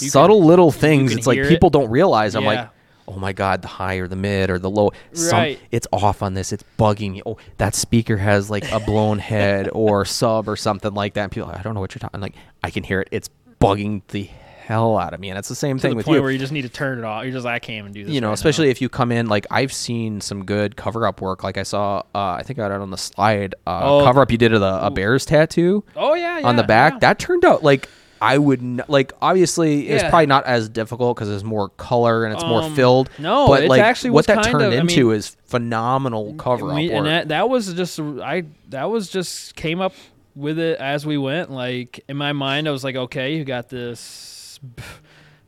[0.03, 1.15] You subtle little things.
[1.15, 1.49] It's like hear it.
[1.49, 2.35] people don't realize.
[2.35, 2.49] I'm Yeah.
[2.49, 2.69] like.
[3.09, 3.63] Oh my God!
[3.63, 5.59] The high or the mid or the low, some, Right.
[5.73, 6.53] it's off on this.
[6.53, 7.23] It's bugging me.
[7.27, 11.25] Oh, that speaker has like a blown head or sub or something like that.
[11.25, 12.15] And people, like, I don't know what you're talking.
[12.15, 13.09] I'm like, I can hear it.
[13.11, 13.29] It's
[13.61, 14.31] bugging the
[14.65, 16.23] hell out of me, and it's the same to thing the with point you.
[16.23, 17.25] where you just need to turn it off.
[17.25, 18.15] You're just like, I can't even do this.
[18.15, 18.71] You know, right especially now.
[18.73, 21.43] if you come in like I've seen some good cover up work.
[21.43, 24.05] Like I saw, uh, I think I got it on the slide uh, Oh.
[24.05, 26.93] cover up you did of the, a Bears tattoo Oh yeah, on the back.
[26.93, 26.99] yeah.
[27.01, 27.89] That turned out like
[28.23, 29.13] I would n- like.
[29.23, 30.11] Obviously, it's Yeah.
[30.11, 33.09] probably not as difficult because there's more color and it's more Um, filled.
[33.19, 35.37] no, but it like actually what was that kind turned of- I into mean- is
[35.47, 36.97] phenomenal cover up We- work.
[36.99, 39.95] and that that was just I that was just came up
[40.37, 41.51] with it as we went.
[41.51, 44.61] Like in my mind, I was like, okay, you got this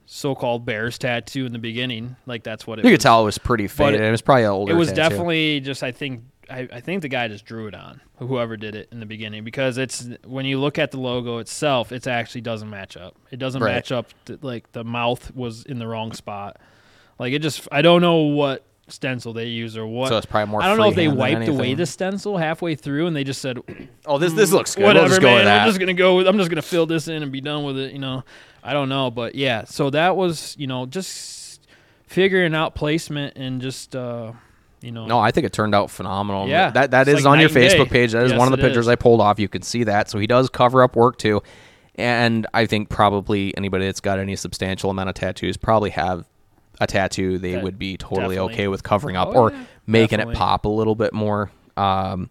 [0.07, 2.17] so-called Bears tattoo in the beginning.
[2.27, 2.99] Like that's what it you was.
[2.99, 4.01] could tell it was pretty faded.
[4.01, 4.73] it- it, was probably an older.
[4.73, 5.01] it was tattoo.
[5.11, 8.75] definitely just I think I, I think the guy just drew it on whoever did
[8.75, 12.43] it in the beginning because it's when you look at the logo itself it actually
[12.43, 13.75] doesn't match up it doesn't Right.
[13.75, 16.59] match up to, like the mouth was in the wrong spot
[17.19, 20.51] like it just I don't know what stencil they use or what So it's probably
[20.51, 23.41] more I don't know if they wiped away the stencil halfway through and they just
[23.41, 23.59] said
[24.07, 24.85] Oh, this this looks good.
[24.85, 25.47] whatever we'll man.
[25.49, 27.79] I'm just gonna go with I'm just gonna fill this in and be done with
[27.79, 28.25] it you know
[28.63, 31.67] I don't know but yeah so that was you know just
[32.07, 34.33] figuring out placement and just uh
[34.83, 36.49] you know No, I think it turned out phenomenal.
[36.49, 37.91] Yeah, that that is like on your Facebook day.
[37.91, 38.13] page.
[38.13, 38.89] That is Yes, one of the pictures is.
[38.89, 39.39] I pulled off.
[39.39, 40.09] You can see that.
[40.11, 41.43] So he does cover up work too,
[41.95, 46.27] and I think probably anybody that's got any substantial amount of tattoos probably have
[46.81, 48.55] a tattoo they That- would be totally definitely.
[48.55, 50.35] okay with covering up Oh, or yeah, making definitely.
[50.35, 51.51] it pop a little bit more.
[51.77, 52.31] Um,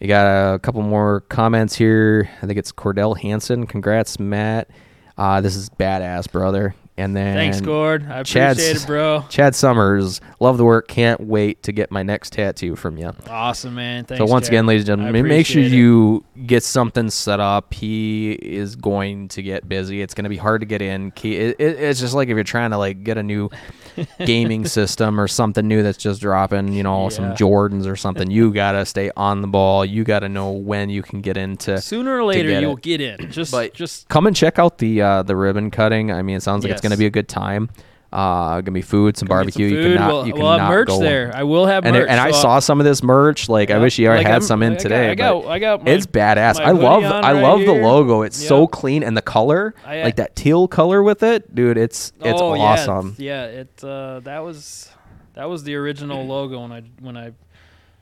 [0.00, 2.28] you got a couple more comments here.
[2.42, 3.66] I think it's Cordell Hansen.
[3.66, 4.68] Congrats, Matt.
[5.16, 6.74] Uh, this is badass, brother.
[6.98, 8.04] And then Thanks, Gord.
[8.10, 9.24] I Chad's- appreciate it, bro.
[9.28, 10.88] Chad Summers, love the work.
[10.88, 13.12] Can't wait to get my next tattoo from you.
[13.28, 14.06] Awesome, man.
[14.06, 14.18] Thanks.
[14.18, 14.54] so once Chad.
[14.54, 15.72] again, ladies and gentlemen, make sure it.
[15.72, 17.74] you get something set up.
[17.74, 20.00] He is going to get busy.
[20.00, 21.10] It's going to be hard to get in.
[21.10, 23.50] Key- It, it, it's just like if you're trying to like get a new
[24.24, 28.30] gaming system or something new that's just dropping, you know, some Jordans or something.
[28.30, 29.84] You gotta stay on the ball.
[29.84, 31.78] You gotta know when you can get into.
[31.80, 32.82] Sooner or later, get you'll it.
[32.82, 33.30] get in.
[33.30, 36.10] Just, But just Come and check out the uh, the ribbon cutting.
[36.10, 36.90] I mean, it sounds like it's Yes.
[36.90, 37.70] gonna be a good time.
[38.12, 39.66] Uh, gonna be food, some get some barbecue.
[39.66, 39.96] You food.
[39.98, 41.32] cannot, we'll, you we'll have merch go there.
[41.34, 42.08] I will have and, merch.
[42.08, 43.48] and I so- saw some of this merch.
[43.48, 45.14] Like I wish you already Like, had I'm- some in I today.
[45.16, 46.58] got- but I got my- it's badass.
[46.60, 48.22] I love I right love the logo.
[48.22, 51.76] It's so clean and the color, I- like that teal color with it, dude.
[51.76, 53.16] It's it's oh, awesome.
[53.18, 53.60] Yeah, yeah.
[53.60, 54.88] It uh, that was
[55.34, 57.32] that was the original logo when I when I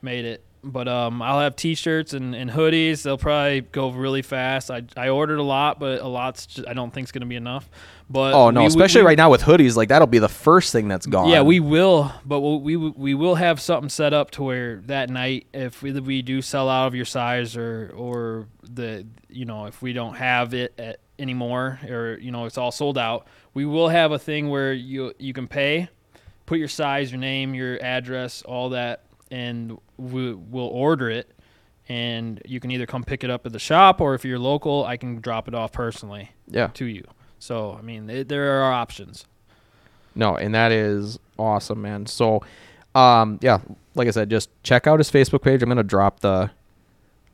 [0.01, 0.43] made it.
[0.63, 3.03] But um, I'll have T-shirts and, and hoodies.
[3.03, 4.71] They'll probably go really fast.
[4.71, 7.35] I, I ordered a lot, but a lot's just, I don't think it's gonna be
[7.35, 7.69] enough.
[8.09, 10.71] But Oh no, we- especially we- right now with hoodies, like that'll be the first
[10.71, 11.29] thing that's gone.
[11.29, 15.09] Yeah, we will, but we'll, we we will have something set up to where that
[15.09, 19.65] night, if we, we do sell out of your size or or the you know
[19.65, 23.25] if we don't have it at, anymore or you know it's all sold out,
[23.55, 25.89] we will have a thing where you you can pay,
[26.45, 31.31] put your size, your name, your address, all that, and we, we'll order it.
[31.87, 34.83] And you can either come pick it up at the shop, or if you're local,
[34.85, 36.67] I can drop it off personally yeah.
[36.73, 37.03] to you.
[37.39, 39.25] So I mean, it, there are options.
[40.15, 42.05] No, and that is awesome, man.
[42.05, 42.41] So,
[42.93, 43.59] um, yeah,
[43.95, 45.61] like I said, just check out his Facebook page.
[45.61, 46.51] I'm gonna drop the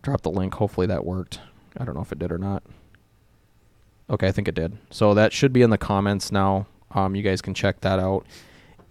[0.01, 0.55] drop the link.
[0.55, 1.39] Hopefully that worked.
[1.77, 2.63] I don't know if it did or not.
[4.09, 4.77] Okay, I think it did.
[4.89, 6.67] So that should be in the comments now.
[6.91, 8.25] Um, you guys can check that out.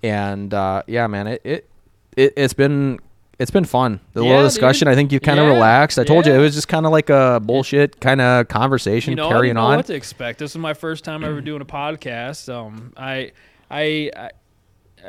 [0.02, 1.70] And uh, yeah, man, it, it
[2.16, 3.00] it it's been
[3.40, 3.98] it's been fun.
[4.12, 4.50] The Yeah, little dude.
[4.50, 4.86] discussion.
[4.86, 5.98] I think you kind of Yeah, relaxed.
[5.98, 9.16] I told you it was just kind of like a bullshit kind of conversation you
[9.16, 9.76] know, I carrying didn't know on.
[9.78, 10.38] what to expect.
[10.38, 12.52] This is my first time ever doing a podcast.
[12.52, 13.32] Um, I,
[13.70, 14.30] I, I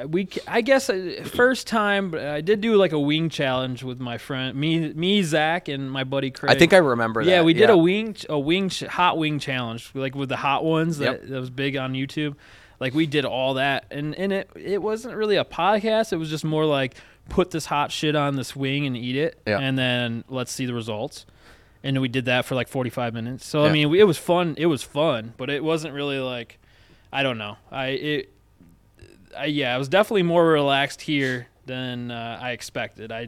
[0.05, 2.11] we, I guess, uh, first time.
[2.11, 5.91] But I did do like a wing challenge with my friend, me, me, Zach, and
[5.91, 6.49] my buddy Craig.
[6.49, 7.29] I think I remember that.
[7.29, 10.63] Yeah, we did a wing, a wing, ch- hot wing challenge, like with the hot
[10.63, 11.23] ones that, Yep.
[11.27, 12.35] that was big on YouTube.
[12.79, 16.13] Like we did all that, and and it it wasn't really a podcast.
[16.13, 16.95] It was just more like
[17.30, 19.60] put this hot shit on this wing and eat it, Yeah.
[19.60, 21.26] and then let's see the results.
[21.84, 23.45] And we did that for like 45 minutes.
[23.45, 23.69] So Yeah.
[23.69, 24.56] I mean, we, it was fun.
[24.57, 26.60] It was fun, but it wasn't really like,
[27.11, 27.57] I don't know.
[27.72, 28.34] I it,
[29.38, 33.11] I, yeah, I was definitely more relaxed here than uh, I expected.
[33.11, 33.27] I I,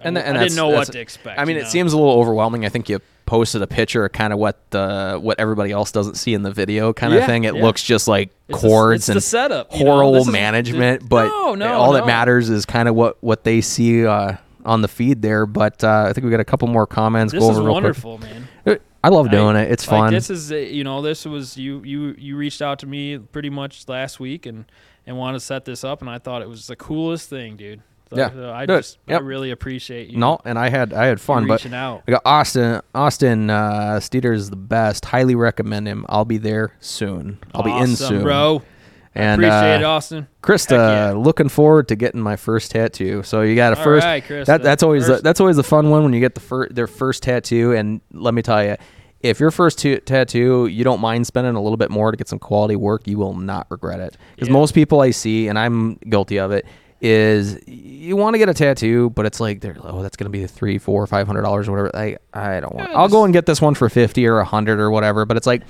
[0.00, 1.38] And I, and I didn't know what to expect.
[1.38, 2.64] I mean, you it seems a little overwhelming.
[2.64, 3.00] I think you
[3.30, 6.50] posted a picture of kind of what the what everybody else doesn't see in the
[6.50, 7.44] video kind Yeah, of thing.
[7.44, 7.62] It yeah.
[7.62, 9.92] looks just like It's chords and setup, you know?
[9.92, 13.60] horrible is- management, but no, no, all that matters is kind of what what they
[13.60, 14.32] see uh,
[14.64, 15.46] on the feed there.
[15.46, 17.32] But uh, I think we got a couple more comments.
[17.32, 18.48] This go is over real wonderful, man.
[18.64, 18.82] quick.
[19.04, 19.70] I love doing I- it.
[19.72, 20.12] It's like, fun.
[20.12, 23.48] This is uh, you know this was you you you reached out to me pretty
[23.50, 24.64] much last week and
[25.06, 27.80] and wanted to set this up and I thought it was the coolest thing, dude.
[28.10, 29.20] So, Yeah, so I just Yep.
[29.20, 30.18] I really appreciate you.
[30.18, 32.02] no, and I had I had fun, but out.
[32.08, 32.80] I got Austin.
[32.94, 35.04] Austin uh, Steder is the best.
[35.04, 36.04] Highly recommend him.
[36.08, 37.38] I'll be there soon.
[37.54, 38.62] I'll be in soon, bro.
[39.14, 40.28] And appreciate uh, it, Austin.
[40.42, 41.12] Krista, yeah.
[41.18, 43.22] looking forward to getting my first tattoo.
[43.24, 44.04] So you got a All first.
[44.04, 44.46] right, Krista.
[44.46, 46.86] that that's always First- that's always the fun one when you get the fir- their
[46.86, 47.72] first tattoo.
[47.72, 48.76] And let me tell you,
[49.20, 52.28] if your first t- tattoo you don't mind spending a little bit more to get
[52.28, 54.16] some quality work, you will not regret it.
[54.34, 54.52] Because Yeah.
[54.54, 56.64] most people I see, and I'm guilty of it,
[57.00, 60.46] is you want to get a tattoo, but it's like they're oh that's gonna be
[60.46, 61.96] three, four, five hundred dollars or whatever.
[61.96, 62.90] I I don't want.
[62.90, 65.24] Yeah, I'll go and get this one for fifty or a hundred or whatever.
[65.24, 65.62] But it's like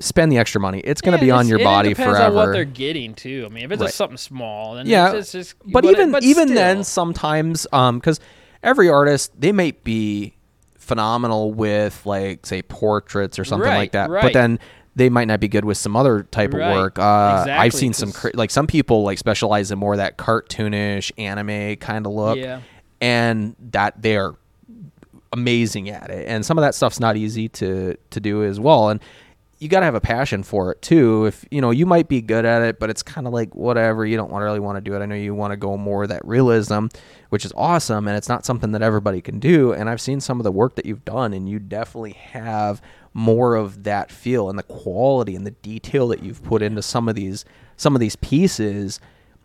[0.00, 0.80] spend the extra money.
[0.80, 2.38] It's gonna Yeah, be on your it body depends forever.
[2.40, 3.44] on what they're getting too.
[3.46, 3.86] I mean, if it's Right.
[3.86, 5.54] just something small, then Yeah, it's, it's just.
[5.72, 6.56] but, even but even still.
[6.56, 8.20] then sometimes um because
[8.62, 10.34] every artist they might be
[10.78, 14.58] phenomenal with like say portraits or something Right, like that but then
[14.96, 16.98] they might not be good with some other type Right, of work.
[16.98, 22.06] Uh i've seen some like some people like specialize in more that cartoonish anime kind
[22.06, 22.60] of look Yeah.
[23.00, 24.34] and that they're
[25.32, 26.28] amazing at it.
[26.28, 29.00] And some of that stuff's not easy to to do as well and
[29.60, 31.24] you got to have a passion for it too.
[31.26, 34.04] If you know you might be good at it but it's kind of like whatever
[34.06, 35.00] you don't want really want to do it.
[35.00, 36.86] I know you want to go more that realism
[37.30, 40.38] which is awesome and it's not something that everybody can do and i've seen some
[40.38, 42.80] of the work that you've done and you definitely have
[43.14, 47.08] more of that feel and the quality and the detail that you've put into some
[47.08, 47.44] of these
[47.76, 49.00] some of these pieces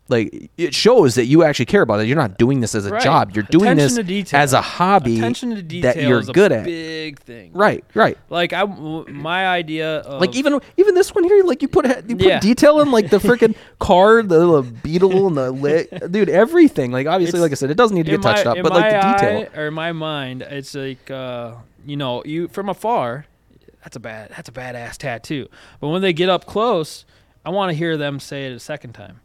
[0.08, 2.08] like it shows that you actually care about it.
[2.08, 3.00] You're not doing this as a Right.
[3.04, 3.30] job.
[3.36, 6.66] You're doing Attention this as a hobby attention to detail that you're good at.
[6.66, 7.52] Big thing.
[7.54, 8.18] Right, right.
[8.28, 9.98] Like I, my idea.
[10.00, 12.40] Of, Like even even this one here, like you put you put Yeah.
[12.40, 16.92] detail in like the freaking car, the little beetle, and the lit, dude, everything.
[16.92, 18.90] Like obviously, It's- like I said, it doesn't need to get touched up, but like
[18.92, 19.48] the detail.
[19.54, 21.54] eye, or in my mind, it's like uh,
[21.86, 23.26] you know, you from afar,
[23.84, 25.48] that's a bad, that's a badass tattoo.
[25.80, 27.06] But when they get up close,
[27.46, 29.22] I want to hear them say it a second time.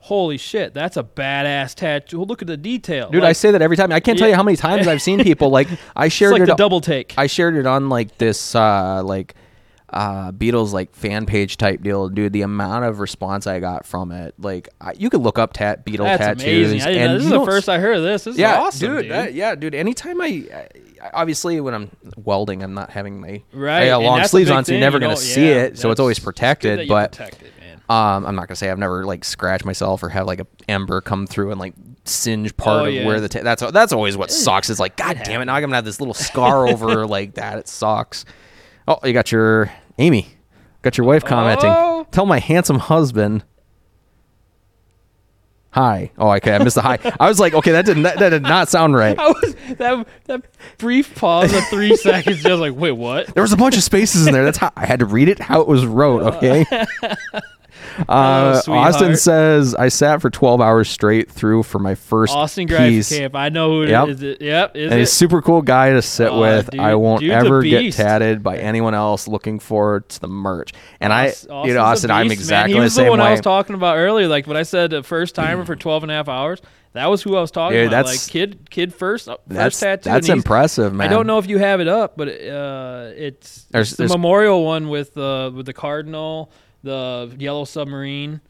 [0.00, 2.22] Holy shit, that's a badass tattoo.
[2.24, 3.92] Look at the detail, Dude, Like, I say that every time.
[3.92, 6.56] I can't tell you how many times I've seen people like I shared like it.
[6.56, 7.14] double take.
[7.18, 9.34] I shared it on like this uh like
[9.90, 12.32] uh Beatles like fan page type deal, dude.
[12.32, 15.86] The amount of response I got from it, like I, you could look up tat
[15.86, 16.92] Beatle that's tattoos, amazing.
[16.92, 16.98] Know.
[16.98, 18.24] and This is the first I heard of this.
[18.24, 19.02] This is yeah, awesome, dude.
[19.04, 19.10] dude.
[19.12, 19.74] that- yeah, dude.
[19.74, 20.68] Anytime I, I,
[21.14, 21.90] obviously when I'm
[22.22, 25.02] welding, I'm not having my Right, I got long sleeves on, so you're never you
[25.02, 25.78] gonna see yeah, it.
[25.78, 26.86] So it's always it's protected.
[26.88, 27.80] but protect it, man.
[27.88, 31.00] um, I'm not gonna say I've never like scratched myself or have like a ember
[31.00, 31.72] come through and like
[32.04, 33.06] singe part Oh, of yeah.
[33.06, 34.68] where the ta- that's that's always what sucks.
[34.68, 37.56] Is like, God damn it, now I'm gonna have this little scar over like that.
[37.58, 38.26] It sucks.
[38.88, 40.26] Oh, you got your Amy,
[40.80, 41.70] got your wife commenting.
[41.70, 42.06] Oh.
[42.10, 43.44] Tell my handsome husband.
[45.72, 46.10] Hi.
[46.16, 46.54] Oh, okay.
[46.54, 46.98] I missed the hi.
[47.20, 49.18] I was like, okay, that didn't that, that did not sound right.
[49.18, 50.42] I was that that
[50.78, 53.26] brief pause of three seconds, just like, wait, what?
[53.34, 54.46] There was a bunch of spaces in there.
[54.46, 56.22] That's how I had to read it how it was wrote.
[56.36, 56.64] Okay.
[58.08, 58.60] Uh.
[58.68, 62.66] Austin says I sat for 12 hours straight through for my first Austin.
[62.66, 63.34] Graves Camp.
[63.34, 64.08] I know who it Yep.
[64.08, 64.22] is.
[64.22, 64.98] It, yep, is And it?
[65.00, 66.70] he's a super cool guy to sit Oh, with.
[66.70, 69.26] dude- I won't ever get tatted by anyone else.
[69.28, 70.72] Looking forward to the merch.
[71.00, 71.32] And I,
[71.64, 72.42] you know, Austin, I'm beast, man.
[72.42, 73.26] exactly He was the same one way.
[73.26, 74.28] I was talking about earlier.
[74.28, 76.60] Like when I said a first timer for 12 and a half hours,
[76.94, 78.04] that was who I was talking Dude, about.
[78.06, 80.10] that's- like kid, kid first, uh, first that's tattoo.
[80.10, 81.06] that's impressive, man.
[81.06, 84.10] I don't know if you have it up, but uh, it's, There's- it's the there's-
[84.10, 86.50] memorial one with uh, with the cardinal,
[86.82, 88.40] the yellow submarine.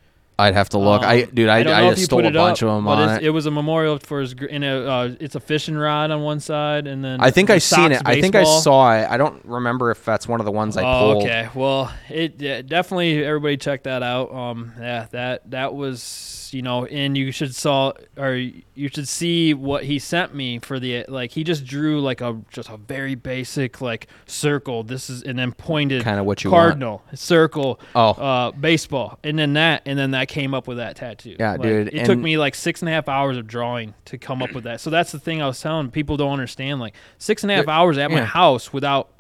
[0.40, 1.02] I'd have to look.
[1.02, 3.24] I, Um, dude, I, don't I, just stole a bunch up, of them on it.
[3.24, 4.34] It was a memorial for his.
[4.34, 7.59] In a, uh, it's a fishing rod on one side, and then I think I
[7.59, 8.02] seen it.
[8.05, 9.09] I think I saw it.
[9.10, 11.24] I don't remember if that's one of the ones I Oh, pulled.
[11.24, 11.48] okay.
[11.55, 14.32] Well, it yeah, definitely everybody check that out.
[14.32, 19.55] Um, yeah, that that was you know, and you should saw or you should see
[19.55, 21.33] what he sent me for the like.
[21.33, 24.83] He just drew like a just a very basic like circle.
[24.83, 26.62] This is and then pointed Kinda what you want.
[26.62, 27.81] cardinal circle.
[27.95, 28.11] Oh.
[28.11, 31.37] uh, baseball, and then that, and then that came up with that tattoo.
[31.39, 34.19] Yeah, Like, dude, It took me like six and a half hours of drawing to
[34.19, 34.81] come up with that.
[34.81, 36.81] So that's the thing I was telling people don't understand.
[36.81, 38.25] Like six and a half hours at my yeah.
[38.25, 39.11] house without.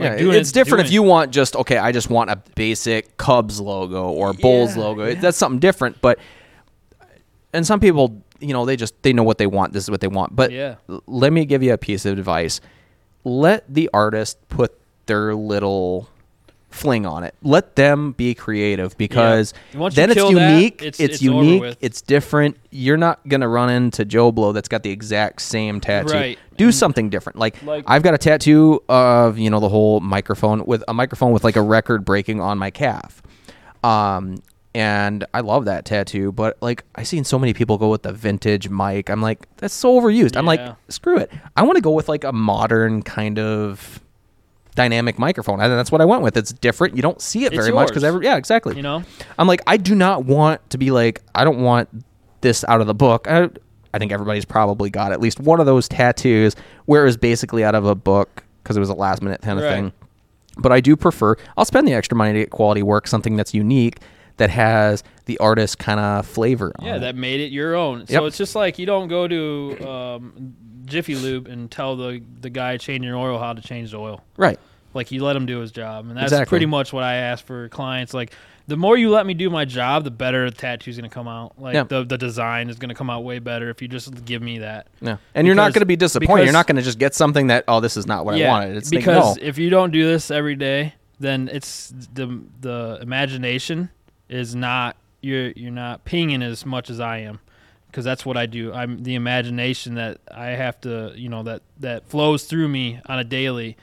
[0.00, 1.78] Like, Yeah, it's it- different if you want just okay.
[1.78, 5.06] I just want a basic Cubs logo or Bulls Yeah, logo.
[5.06, 5.14] yeah.
[5.20, 6.00] That's something different.
[6.00, 6.18] But
[7.54, 9.72] and some people, you know, they just they know what they want.
[9.72, 10.36] This is what they want.
[10.36, 10.74] But Yeah.
[11.06, 12.60] let me give you a piece of advice.
[13.24, 16.08] Let the artist put their little
[16.70, 17.34] fling on it.
[17.42, 20.82] Let them be creative because you then it's kill that, unique.
[20.82, 21.76] it's- it's, it's unique.
[21.80, 22.56] It's different.
[22.70, 26.12] You're not gonna run into Joe Blow that's got the exact same tattoo.
[26.12, 26.38] Right.
[26.56, 27.38] Do something different.
[27.38, 31.30] Like, Like- I've got a tattoo of you know the whole microphone with a microphone
[31.32, 33.22] with like a record breaking on my calf.
[33.84, 34.38] Um,
[34.74, 38.12] and I love that tattoo, but like I seen so many people go with the
[38.12, 39.08] vintage mic.
[39.08, 40.36] I'm like, that's so overused.
[40.36, 41.30] I'm like, screw it.
[41.56, 44.00] I want to go with like a modern kind of
[44.74, 45.60] dynamic microphone.
[45.60, 46.36] And that's what I went with.
[46.36, 46.96] It's different.
[46.96, 48.74] You don't see it It's very much because every yeah, exactly.
[48.74, 49.04] You know?
[49.38, 51.88] I'm like, I do not want to be like, I don't want
[52.40, 53.28] this out of the book.
[53.28, 53.48] I,
[53.92, 56.56] I think everybody's probably got at least one of those tattoos
[56.86, 59.58] where it was basically out of a book because it was a last minute kind
[59.60, 59.70] of Right.
[59.72, 59.92] thing.
[60.58, 63.54] But I do prefer, I'll spend the extra money to get quality work, something that's
[63.54, 63.98] unique,
[64.36, 67.00] that has the artist kind of flavor on Yeah, it.
[67.00, 68.00] that made it your own.
[68.00, 68.08] Yep.
[68.10, 70.54] So it's just like you don't go to um,
[70.86, 74.22] Jiffy Lube and tell the the guy changing your oil how to change the oil.
[74.36, 74.58] right.
[74.92, 76.48] Like you let him do his job, and that's Exactly.
[76.50, 78.14] pretty much what I ask for clients.
[78.14, 78.32] Like
[78.68, 81.60] the more you let me do my job, the better the tattoo's gonna come out.
[81.60, 81.82] Like Yeah.
[81.82, 84.86] the the design is gonna come out way better if you just give me that.
[85.00, 85.16] Yeah.
[85.34, 86.44] And you're not going to be disappointed.
[86.44, 88.76] You're not going to just get something that, oh, this is not what I wanted.
[88.76, 89.42] It's because no.
[89.42, 93.90] if you don't do this every day, then it's the the imagination
[94.28, 97.40] is not you're you're not pinging as much as I am
[97.86, 98.72] because that's what I do.
[98.72, 103.18] I'm the imagination that I have to you know that that flows through me on
[103.18, 103.76] a daily.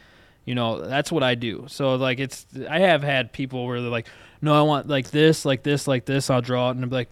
[0.46, 1.66] You know that's what I do.
[1.68, 4.08] So like it's I have had people where they're like,
[4.42, 6.30] no, I want like this, like this, like this.
[6.30, 7.10] I'll draw it and I'm like,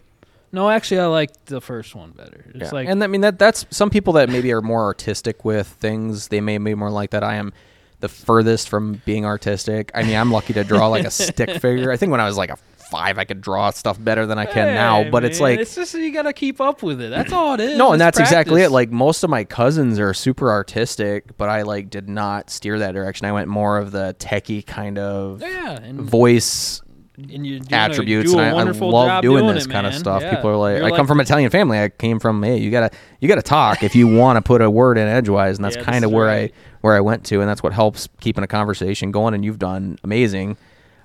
[0.51, 2.43] no, actually I like the first one better.
[2.49, 2.69] It's Yeah.
[2.73, 6.27] like and I mean that that's some people that maybe are more artistic with things.
[6.29, 7.23] They may be more like that.
[7.23, 7.53] I am
[7.99, 9.91] the furthest from being artistic.
[9.93, 11.91] I mean, I'm lucky to draw like a stick figure.
[11.91, 12.57] I think when I was like a
[12.89, 15.03] five, I could draw stuff better than I can now.
[15.03, 17.09] Hey, But it's like it's just you gotta keep up with it.
[17.09, 17.77] That's all it is.
[17.77, 18.71] no, and that's exactly it.
[18.71, 22.93] Like most of my cousins are super artistic, but I like did not steer that
[22.93, 23.25] direction.
[23.25, 26.81] I went more of the techie kind of yeah, and, voice
[27.17, 30.21] and you attributes, and I, I love doing doing this it, kind of stuff.
[30.21, 30.35] Yeah.
[30.35, 31.79] People are like, You're I come from an Italian family.
[31.79, 34.69] I came from, hey, you gotta you gotta talk if you want to put a
[34.69, 36.51] word in edgewise, and that's Yeah, kind of where right.
[36.51, 39.33] I where I went to, and that's what helps keeping a conversation going.
[39.33, 40.57] And you've done amazing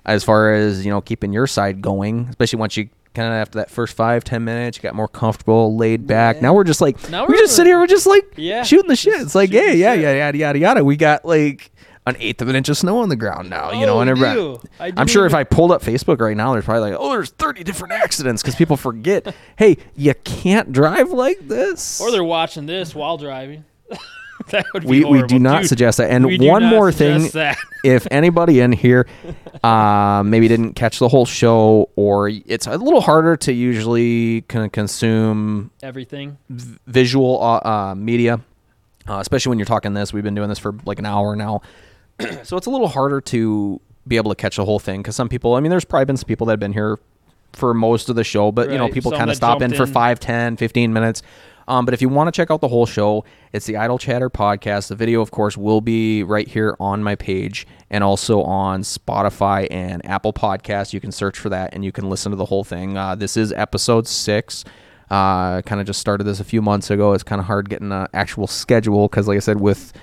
[0.05, 2.89] as far as you know keeping your side going, especially once you.
[3.13, 6.41] Kind of after that first five ten minutes, you got more comfortable, laid back.
[6.41, 8.89] Now we're just like Now we we're just sit here, we're just like Yeah, shooting
[8.89, 9.21] the shit.
[9.21, 10.83] It's like, yeah, yeah, yeah, yada yada yada.
[10.83, 11.71] We got like
[12.05, 13.71] an eighth of an inch of snow on the ground now.
[13.71, 14.69] You know, Oh, and we everybody, do.
[14.81, 17.29] I I'm sure if I pulled up Facebook right now, there's probably like, oh, there's
[17.29, 22.01] 30 different accidents because people forget, hey, you can't drive like this.
[22.01, 23.63] or they're watching this while driving.
[24.51, 26.11] that would be we, we do not Dude, suggest that.
[26.11, 27.57] And one more thing, that.
[27.83, 29.07] if anybody in here
[29.63, 34.65] uh, maybe didn't catch the whole show, or it's a little harder to usually kind
[34.65, 36.37] of consume everything.
[36.49, 38.41] v- visual uh, uh, media,
[39.07, 40.13] uh, especially when you're talking this.
[40.13, 41.61] We've been doing this for like an hour now,
[42.43, 45.29] so it's a little harder to be able to catch the whole thing because some
[45.29, 45.55] people.
[45.55, 46.99] I mean, there's probably been some people that have been here
[47.53, 49.83] for most of the show, but you know, people kind of stop in jumped for
[49.83, 49.93] in.
[49.93, 51.21] 5, 10, 15 minutes.
[51.67, 54.29] Um, but if you want to check out the whole show, it's the Idle Chatter
[54.29, 54.89] podcast.
[54.89, 59.67] The video, of course, will be right here on my page and also on Spotify
[59.71, 60.93] and Apple Podcasts.
[60.93, 62.97] You can search for that and you can listen to the whole thing.
[62.97, 64.63] Uh, this is episode six.
[65.09, 67.13] Uh, kind of just started this a few months ago.
[67.13, 69.93] It's kind of hard getting an actual schedule because, like I said, with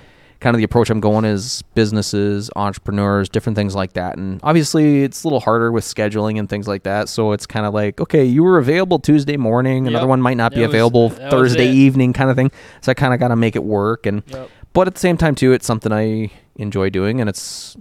[0.42, 4.16] kind of the approach I'm going is businesses, entrepreneurs, different things like that.
[4.18, 7.08] And obviously, it's a little harder with scheduling and things like that.
[7.08, 10.08] So it's kind of like, okay, you were available Tuesday morning, another Yep.
[10.08, 12.50] one might not be That available was Thursday evening, kind of thing.
[12.80, 14.04] So I kind of got to make it work.
[14.04, 14.50] And Yep.
[14.72, 17.76] but at the same time, too, it's something I enjoy doing, and it's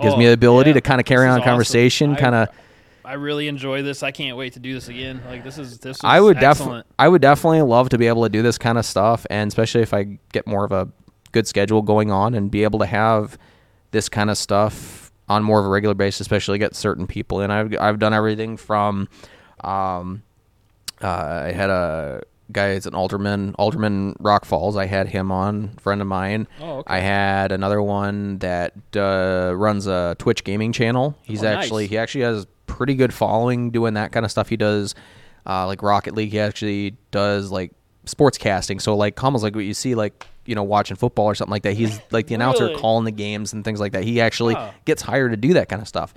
[0.00, 0.74] gives Oh, me the ability yeah.
[0.74, 2.22] to kind of carry on is conversation, awesome.
[2.24, 2.48] kind of.
[3.04, 4.02] I really enjoy this.
[4.02, 5.20] I can't wait to do this again.
[5.28, 5.98] Like this is this.
[5.98, 6.84] Is I would definitely.
[6.98, 9.82] I would definitely love to be able to do this kind of stuff, and especially
[9.82, 10.88] if I get more of a
[11.32, 13.38] good schedule going on and be able to have
[13.90, 17.50] this kind of stuff on more of a regular basis, especially get certain people in.
[17.50, 19.08] I've I've done everything from,
[19.64, 20.22] um,
[21.02, 24.76] uh, I had a guy it's an alderman, alderman Rock Falls.
[24.76, 26.46] I had him on, friend of mine.
[26.60, 26.94] Oh, okay.
[26.94, 31.16] I had another one that uh, runs a Twitch gaming channel.
[31.22, 31.64] He's Oh, nice.
[31.64, 34.48] actually he actually has pretty good following doing that kind of stuff.
[34.48, 34.94] He does
[35.46, 36.30] uh, like Rocket League.
[36.32, 37.72] He actually does like
[38.04, 38.78] sports casting.
[38.80, 41.62] So like almost like what you see like you know watching football or something like
[41.62, 41.74] that.
[41.74, 42.80] He's like the announcer Really?
[42.80, 44.04] calling the games and things like that.
[44.04, 44.70] He actually Huh.
[44.84, 46.12] gets hired to do that kind of stuff.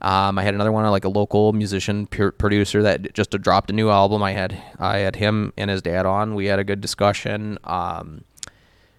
[0.00, 3.72] Um, I had another one like a local musician pu- producer that just dropped a
[3.72, 4.22] new album.
[4.22, 6.34] I had I had him and his dad on.
[6.36, 7.58] We had a good discussion.
[7.64, 8.22] Um,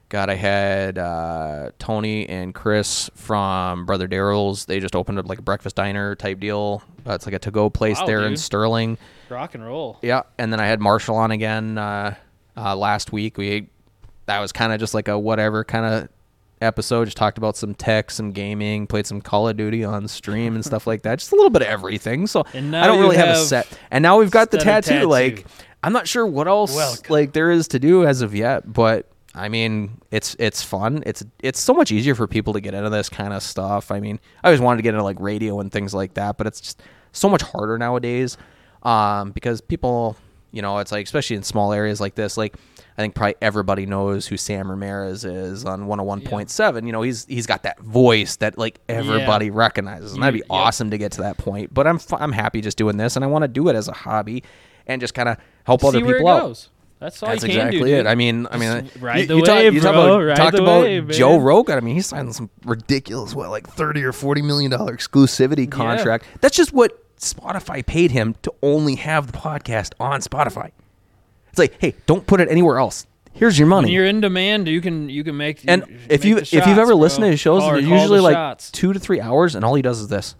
[0.10, 4.66] God, I had uh, Tony and Chris from Brother Daryl's.
[4.66, 6.82] They just opened up like a breakfast diner type deal.
[7.08, 8.36] Uh, it's like a to-go place Wow, there in.
[8.36, 8.98] Sterling.
[9.30, 10.00] rock and roll.
[10.02, 12.16] Yeah, and then I had Marshall on again uh,
[12.60, 13.38] uh, last week.
[13.38, 13.70] We
[14.26, 16.10] that was kind of just like a whatever kind of
[16.62, 17.06] episode.
[17.06, 20.66] Just talked about some tech, some gaming, played some Call of Duty on stream and
[20.66, 21.20] stuff like that.
[21.20, 22.28] Just a little bit of everything.
[22.28, 23.68] So I don't really have, a set.
[23.92, 25.06] And now we've got the of tattoo.
[25.06, 25.46] Like.
[25.82, 27.06] I'm not sure what else Welcome.
[27.08, 31.04] like there is to do as of yet, but I mean, it's it's fun.
[31.06, 33.90] It's it's so much easier for people to get into this kind of stuff.
[33.92, 36.48] I mean, I always wanted to get into like radio and things like that, but
[36.48, 36.82] it's just
[37.12, 38.38] so much harder nowadays
[38.84, 40.18] um, because people,
[40.52, 42.56] you know, it's like especially in small areas like this, like
[42.98, 46.86] I think probably everybody knows who Sam Ramirez is on 101.7.
[46.86, 50.48] You know, he's he's got that voice that like everybody recognizes, and that'd be yep.
[50.50, 51.74] awesome to get to that point.
[51.74, 53.88] But I'm f- I'm happy just doing this, and I want to do it as
[53.88, 54.44] a hobby
[54.88, 56.42] and just kind of help other See where people out.
[56.42, 56.70] goes.
[57.00, 57.86] That's all That's you can exactly do.
[57.96, 57.98] it.
[58.00, 58.08] dude.
[58.08, 60.06] I mean, I mean, Just ride you, the you talk, wave, talk bro.
[60.06, 61.38] about, Ride talked the about wave, Joe.
[61.38, 61.78] Rogan.
[61.78, 66.26] I mean, he signed some ridiculous, what, like thirty or forty million dollar exclusivity contract.
[66.42, 70.72] That's just what Spotify paid him to only have the podcast on Spotify.
[71.50, 73.06] It's like, hey, don't put it anywhere else.
[73.34, 73.86] Here's your money.
[73.88, 75.62] When you're in demand, you can you can make.
[75.68, 76.96] and you if make you the if you've shots, ever bro.
[76.98, 78.72] listened to his shows, Call- they're call the usually like shots.
[78.72, 80.36] two to three hours, and all he does is this.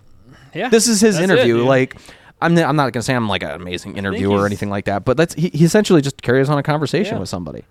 [0.54, 1.58] Yeah, This is his it, interview.
[1.58, 1.68] dude.
[1.68, 1.96] like,
[2.42, 5.16] I'm I'm not gonna say I'm like an amazing interviewer or anything like that, but
[5.18, 7.20] that's he, he essentially just carries on a conversation Yeah.
[7.20, 7.64] with somebody,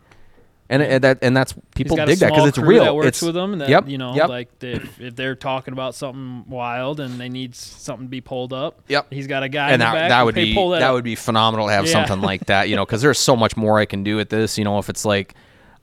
[0.71, 2.85] and and that and that's people dig that because it's real.
[2.85, 4.29] That works it's with them, and that, yep, you know, yep.
[4.29, 8.53] like they, if, they're talking about something wild and they need something to be pulled
[8.53, 9.13] up, Yep.
[9.13, 11.15] he's got a guy and in the that, that would be that, that, would be
[11.15, 11.93] phenomenal to have Yeah.
[11.93, 14.59] something like that, you know, because there's so much more I can do with this.
[14.59, 15.35] You know, if it's like,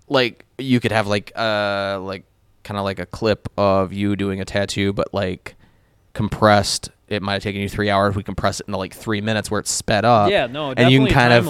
[0.08, 2.26] like you could have like uh like
[2.64, 5.56] kind of like a clip of you doing a tattoo, but like
[6.14, 6.90] compressed.
[7.08, 8.16] It might have taken you three hours.
[8.16, 10.32] We compress it into like three minutes where it's sped up.
[10.32, 11.46] Yeah, no, and you can kind of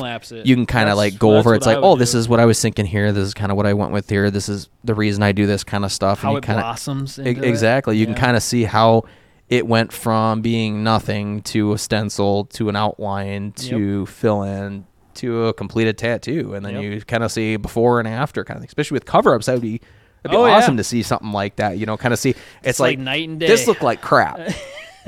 [0.46, 1.56] you can kind of like go over.
[1.56, 3.12] It's like, oh, this is what I was thinking here.
[3.14, 4.30] This is kind of what I went with here.
[4.30, 6.20] This is the reason I do this kind of stuff.
[6.22, 7.18] how and you it kind of blossoms.
[7.18, 7.48] E- into it.
[7.48, 7.96] exactly.
[7.96, 8.14] You Yeah.
[8.14, 9.04] can kind of see how
[9.48, 15.46] it went from being nothing to a stencil to an outline to fill in to
[15.46, 16.84] a completed tattoo, and then Yep.
[16.84, 18.68] you kind of see before and after kind of thing.
[18.68, 19.80] Especially with cover ups, that would be
[20.24, 20.54] that'd be Oh, yeah.
[20.58, 21.78] awesome to see something like that.
[21.78, 23.48] You know, kind of see it's, It's like, like night and day.
[23.48, 24.38] This looked like crap.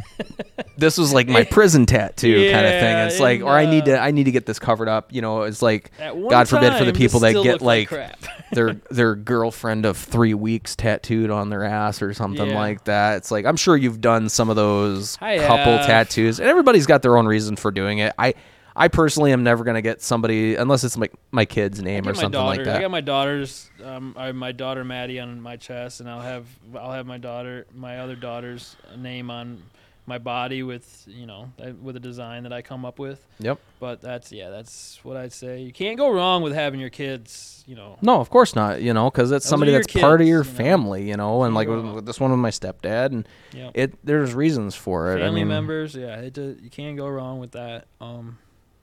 [0.77, 2.81] this was like my prison tattoo kind of thing.
[2.95, 4.87] Yeah, It's like, and, or I need uh, to, I need to get this covered
[4.87, 5.13] up.
[5.13, 8.13] You know, it's like, God forbid for the people that get like like,
[8.51, 12.55] their their girlfriend of three weeks tattooed on their ass or something Yeah.
[12.59, 13.17] like that.
[13.17, 15.85] It's like I'm sure you've done some of those I couple have.
[15.85, 18.13] tattoos, and everybody's got their own reason for doing it.
[18.17, 18.33] I
[18.79, 22.31] I personally am never gonna get somebody unless it's like my kid's name or something
[22.31, 22.77] daughter, like that.
[22.77, 26.45] I got my daughter's, um, I, my daughter Maddie on my chest, and I'll have
[26.77, 29.63] I'll have my daughter, my other daughter's name on
[30.07, 31.51] my body with you know
[31.81, 33.23] with a design that I come up with.
[33.39, 33.59] Yep.
[33.79, 35.61] But that's yeah, that's what I'd say.
[35.61, 37.63] You can't go wrong with having your kids.
[37.67, 38.81] You know, No, of course not.
[38.81, 40.57] You know, because it's Those somebody that's part of your you know.
[40.57, 41.09] family.
[41.09, 43.69] You know, and like with, with this one with my stepdad, and yeah.
[43.73, 45.19] it there's reasons for it.
[45.19, 45.93] family I mean, members.
[45.93, 47.88] Yeah, it do, you can't go wrong with that.
[47.99, 48.38] Um,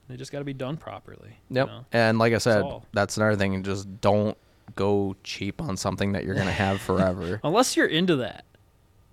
[0.07, 1.39] they just got to be done properly.
[1.49, 1.67] you Yep.
[1.67, 1.85] know?
[1.91, 2.85] And like I said, all.
[2.93, 3.63] that's another thing.
[3.63, 4.37] Just don't
[4.75, 7.39] go cheap on something that you're gonna have forever.
[7.43, 8.45] Unless you're into that.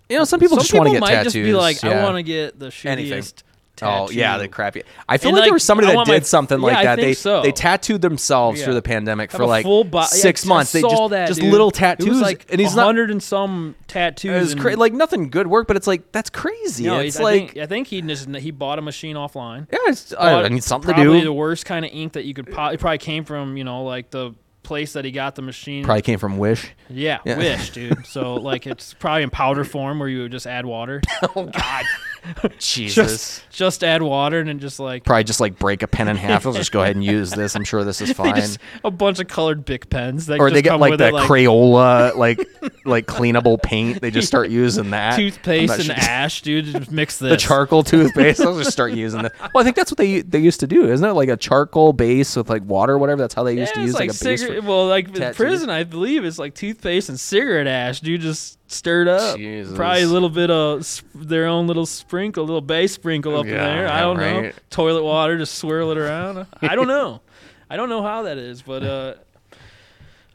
[0.09, 1.33] You know, some people Some just want to get might tattoos.
[1.33, 1.89] just be like, yeah.
[1.91, 3.19] I want to get the Anything.
[3.21, 3.43] shittiest.
[3.81, 4.83] Oh yeah, the crappy.
[5.09, 6.77] I feel And, like, like, there was somebody I that did my- something yeah, like
[6.77, 6.95] I that.
[6.97, 7.41] think they so.
[7.41, 8.65] they tattooed themselves Yeah.
[8.65, 10.75] through the pandemic Have for like full bo- six yeah, months.
[10.75, 11.51] I They saw just that, just dude.
[11.51, 12.85] little tattoos, was like and he's not.
[12.85, 14.31] hundred and some tattoos.
[14.31, 16.85] It was and- cra- like nothing good work, but it's like that's crazy.
[16.85, 19.65] No, it's I like think, I think he just he bought a machine offline.
[19.71, 21.05] yeah, it's, I, need something to do.
[21.05, 22.51] probably the worst kind of ink that you could.
[22.51, 25.83] Po- it probably came from you know like the place that he got the machine.
[25.83, 26.71] Probably came from Wish.
[26.89, 27.37] Yeah, Yeah.
[27.37, 28.05] Wish, dude.
[28.05, 31.01] So like it's probably in powder form where you would just add water.
[31.35, 31.85] Oh God,
[32.59, 32.95] Jesus.
[32.95, 36.15] just just add water and then just like Probably just like break a pen in
[36.15, 36.45] half.
[36.45, 37.55] I'll just go ahead and use this.
[37.55, 38.35] I'm sure this is fine.
[38.35, 42.15] just a bunch of colored Bic pens that or they get like the like Crayola,
[42.17, 42.39] like
[42.85, 44.01] like cleanable paint.
[44.01, 45.15] They just start using that.
[45.17, 46.65] Toothpaste and sure- ash, dude.
[46.65, 47.29] Just mix this.
[47.31, 48.41] the charcoal toothpaste.
[48.41, 49.33] I'll just start using that.
[49.53, 51.13] Well, I think that's what they they used to do, isn't it?
[51.13, 53.21] Like a charcoal base with like water, or whatever.
[53.21, 54.41] That's how they Yeah, used to use like, like a base.
[54.41, 54.63] cigarette.
[54.63, 55.35] For, well, like in tattoos.
[55.37, 58.21] prison, I believe it's like toothpaste and cigarette ash, dude.
[58.21, 59.37] Just stirred up.
[59.37, 59.75] Jesus.
[59.75, 63.87] Probably a little bit of their own little sprinkle, little base sprinkle up in there.
[63.87, 64.51] I don't know.
[64.69, 66.45] Toilet water, just swirl it around.
[66.61, 67.21] I don't know.
[67.69, 69.13] I don't know how that is, but uh,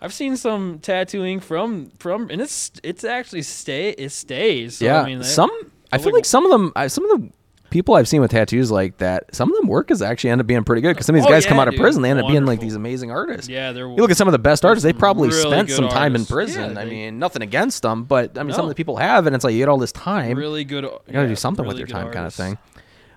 [0.01, 4.79] I've seen some tattooing from from, and it's it's actually stay it stays.
[4.79, 5.51] So, yeah, I mean, they- some.
[5.93, 6.73] I feel like- like some of them.
[6.89, 7.31] Some of the
[7.71, 10.47] people I've seen with tattoos like that, some of them work is actually end up
[10.47, 11.81] being pretty good because some of these Oh, guys come yeah, out of dude.
[11.81, 13.49] prison, they end up being like these amazing artists.
[13.49, 15.89] yeah, they're You look at some of the best artists; they probably really spent some
[15.89, 16.75] time in prison.
[16.75, 19.27] Yeah, I they- mean, nothing against them, but I mean, some of the people have,
[19.27, 20.37] and it's like you get all this time.
[20.37, 20.85] really good.
[20.85, 22.59] you gotta do something with your time, kind of thing.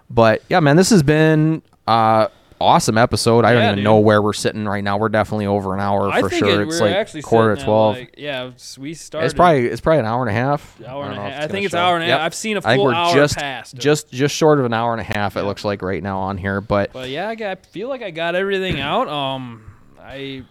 [0.10, 2.28] But yeah, man, this has been uh
[2.62, 3.44] awesome episode.
[3.46, 3.84] I don't even dude.
[3.84, 4.98] know where we're sitting right now.
[4.98, 6.62] We're definitely over an hour I for sure.
[6.62, 7.98] it, it's like actually quarter to twelve.
[7.98, 9.26] like- yeah, it's- we started.
[9.26, 10.82] it's probably it's probably an hour and a half.
[10.86, 11.44] hour and a half.
[11.44, 11.80] I think it's show.
[11.80, 12.18] hour and a Yep.
[12.20, 12.26] half.
[12.28, 13.76] I've seen a I think full we're hour just past.
[13.76, 15.36] just just short of an hour and a half.
[15.38, 18.02] It looks like right now on here, but But yeah, I, got, I feel like
[18.02, 19.08] I got everything out.
[19.08, 19.64] Um,
[20.02, 20.44] I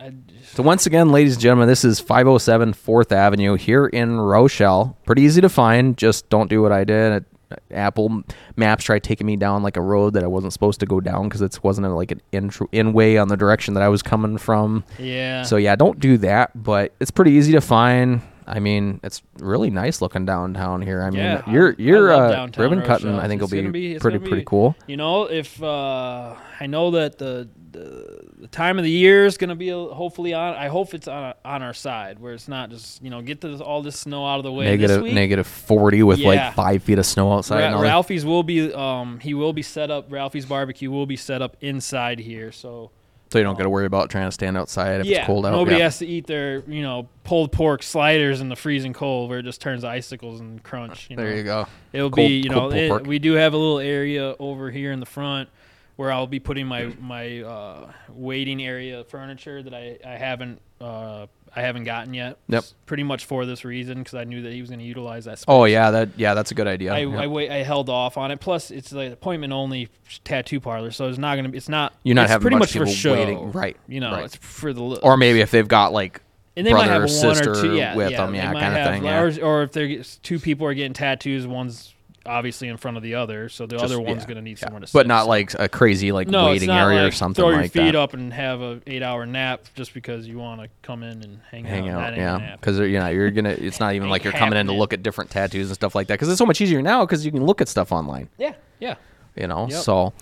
[0.00, 0.12] I
[0.52, 4.96] So once again, ladies and gentlemen, this is 507 4th Avenue here in Rochelle.
[5.06, 5.96] Pretty easy to find.
[5.96, 7.24] Just don't do what I did.
[7.70, 8.22] Apple
[8.56, 11.28] Maps tried taking me down like a road that I wasn't supposed to go down
[11.28, 14.36] because it wasn't like an in, in way on the direction that I was coming
[14.38, 14.84] from.
[14.98, 15.42] yeah.
[15.42, 16.50] So yeah, don't do that.
[16.60, 18.20] But it's pretty easy to find.
[18.48, 21.02] I mean, it's really nice looking downtown here.
[21.02, 23.94] I mean, Yeah, your I- your I uh, ribbon cutting, I think, It's will be,
[23.94, 24.76] be- pretty gonna pretty cool.
[24.86, 29.38] You know, if uh, I know that the, the the time of the year is
[29.38, 30.54] going to be uh, hopefully on.
[30.54, 33.60] I hope it's on on our side where it's not just you know get this,
[33.60, 34.66] all this snow out of the way.
[34.66, 36.28] Negative this week, negative forty with Yeah.
[36.28, 37.62] like five feet of snow outside.
[37.62, 37.88] and Ra- all that.
[37.88, 40.10] Ralphie's will be um he will be set up.
[40.12, 42.90] Ralphie's barbecue will be set up inside here, so
[43.32, 45.44] so you don't got to worry about trying to stand outside if yeah, it's cold
[45.46, 45.50] out.
[45.52, 45.82] nobody Yeah.
[45.84, 49.44] has to eat their you know pulled pork sliders in the freezing cold where it
[49.44, 51.08] just turns icicles and crunch.
[51.10, 51.22] You know?
[51.24, 51.66] There you go.
[51.92, 55.00] It'll Cold- be, you know, it- we do have a little area over here in
[55.00, 55.48] the front
[55.96, 61.26] where I'll be putting my my uh, waiting area furniture that I I haven't uh,
[61.54, 62.36] I haven't gotten yet.
[62.48, 62.58] Yep.
[62.62, 65.24] S- Pretty much for this reason because I knew that he was going to utilize
[65.24, 65.38] that.
[65.38, 65.46] Space.
[65.48, 66.92] Oh yeah, that yeah, that's a good idea.
[66.92, 67.00] I.
[67.04, 67.50] I wait.
[67.50, 68.40] I held off on it.
[68.40, 69.88] Plus, it's like appointment only
[70.24, 71.56] tattoo parlor, so it's not gonna be.
[71.56, 71.94] It's not.
[72.02, 73.52] You're not it's having pretty much much, for people show, waiting.
[73.52, 74.24] Right, You know, right.
[74.26, 76.20] it's for the or maybe if they've got like
[76.58, 77.74] and they might brother have or one sister or two.
[77.76, 79.20] Yeah, with yeah, them, yeah, might kinda have- thing, yeah.
[79.20, 81.94] Or, or if they're two people are getting tattoos, one's
[82.26, 84.64] obviously in front of the other, so the Just- other one's yeah, gonna need yeah.
[84.66, 84.92] somewhere to sit.
[84.92, 87.74] but not so- like a crazy like no, waiting area like or something throw like
[87.74, 87.94] your feet that.
[87.98, 91.40] up and have a eight hour nap just because you want to come in and
[91.50, 92.12] hang, Hang out.
[92.12, 93.50] out, yeah, because you know you're gonna.
[93.50, 96.08] It's not even like you're coming in to look at different tattoos and stuff like
[96.08, 96.14] that.
[96.14, 98.28] Because it's so much easier now because you can look at stuff online.
[98.38, 98.94] yeah, yeah.
[99.36, 99.82] You know, Yep.
[99.82, 100.12] so.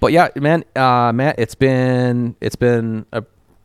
[0.00, 3.22] But yeah, man, uh, Matt, it's been it's been a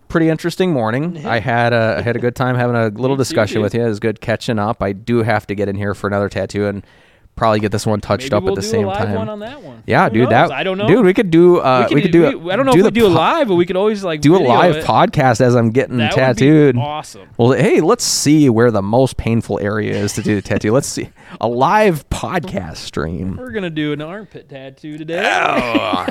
[0.08, 1.26] pretty interesting morning.
[1.26, 3.82] I had a I had a good time having a little discussion with you.
[3.84, 4.82] It was good catching up.
[4.82, 6.84] I do have to get in here for another tattoo and
[7.40, 9.16] probably get this one touched Maybe up we'll at the do same a live time.
[9.16, 9.82] one on that one.
[9.88, 10.50] Yeah, Who dude, knows?
[10.50, 10.88] that I don't know.
[10.88, 11.06] dude.
[11.06, 11.58] We could do.
[11.60, 12.38] Uh, we, could do.
[12.38, 14.22] we- I don't know do if we do a live, but we could always like
[14.22, 14.86] Do a live it.
[14.86, 16.78] podcast as I'm getting That tattooed.
[16.78, 17.30] Awesome.
[17.38, 20.72] Well, hey, let's see where the most painful area is to do the tattoo.
[20.74, 21.10] Let's see
[21.42, 23.38] a live podcast stream.
[23.38, 25.24] We're gonna do an armpit tattoo today.
[25.26, 26.06] Oh,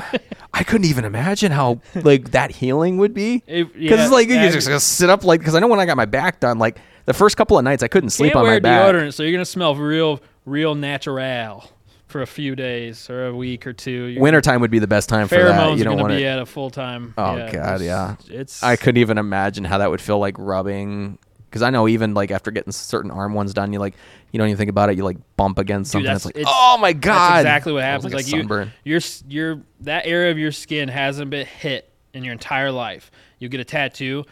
[0.53, 3.43] I couldn't even imagine how like that healing would be.
[3.45, 5.85] Because yeah, it's like you just gonna sit up like because I know when I
[5.85, 8.51] got my back done, like the first couple of nights I couldn't sleep Can't on
[8.51, 8.93] my back.
[8.93, 10.19] deodorant, so you're gonna smell real,
[10.49, 11.69] real natural
[12.07, 13.91] for a few days or a week or two.
[14.05, 15.77] You're- Wintertime would be the best time for that.
[15.77, 16.25] You don't want be to.
[16.25, 17.13] at a full time.
[17.17, 18.15] Oh, yeah, God, yeah.
[18.29, 21.19] It's I couldn't even imagine how that would feel like rubbing.
[21.45, 23.95] Because I know even like after getting certain arm ones done, you like
[24.31, 24.97] you don't even think about it.
[24.97, 26.05] You like bump against something.
[26.05, 28.13] that's- it's like it's- oh my god, That's exactly what happens.
[28.13, 32.33] Like, Like, you, your your that area of your skin hasn't been hit in your
[32.33, 33.09] entire life.
[33.39, 34.25] You get a tattoo,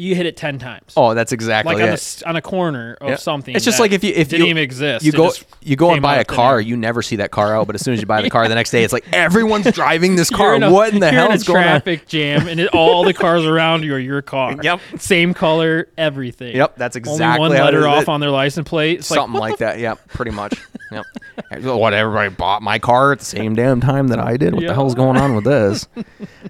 [0.00, 0.92] you hit it ten times.
[0.96, 1.94] Oh, that's exactly like on a, it.
[1.94, 3.16] s- on a corner of Yeah.
[3.16, 3.54] something.
[3.54, 5.04] It's just like if you if didn't you even exist.
[5.04, 5.30] You go
[5.62, 7.94] you go and buy a car, you never see that car out, but as soon
[7.94, 10.54] as you buy the car the next day, it's like everyone's driving this car.
[10.54, 11.64] a- what in the hell in is a going on?
[11.64, 14.56] traffic jam, and it, all the cars around you are your car.
[14.62, 14.80] Yep.
[14.98, 16.56] Same color, everything.
[16.56, 18.98] Yep, that's exactly Only one letter off on their license plate.
[19.00, 19.78] It's something like, like that.
[19.78, 20.54] Yep, pretty much.
[20.92, 21.04] Yep.
[21.62, 24.54] what everybody bought my car at the same damn time that I did.
[24.54, 24.68] What Yeah.
[24.68, 25.86] the hell's going on with this?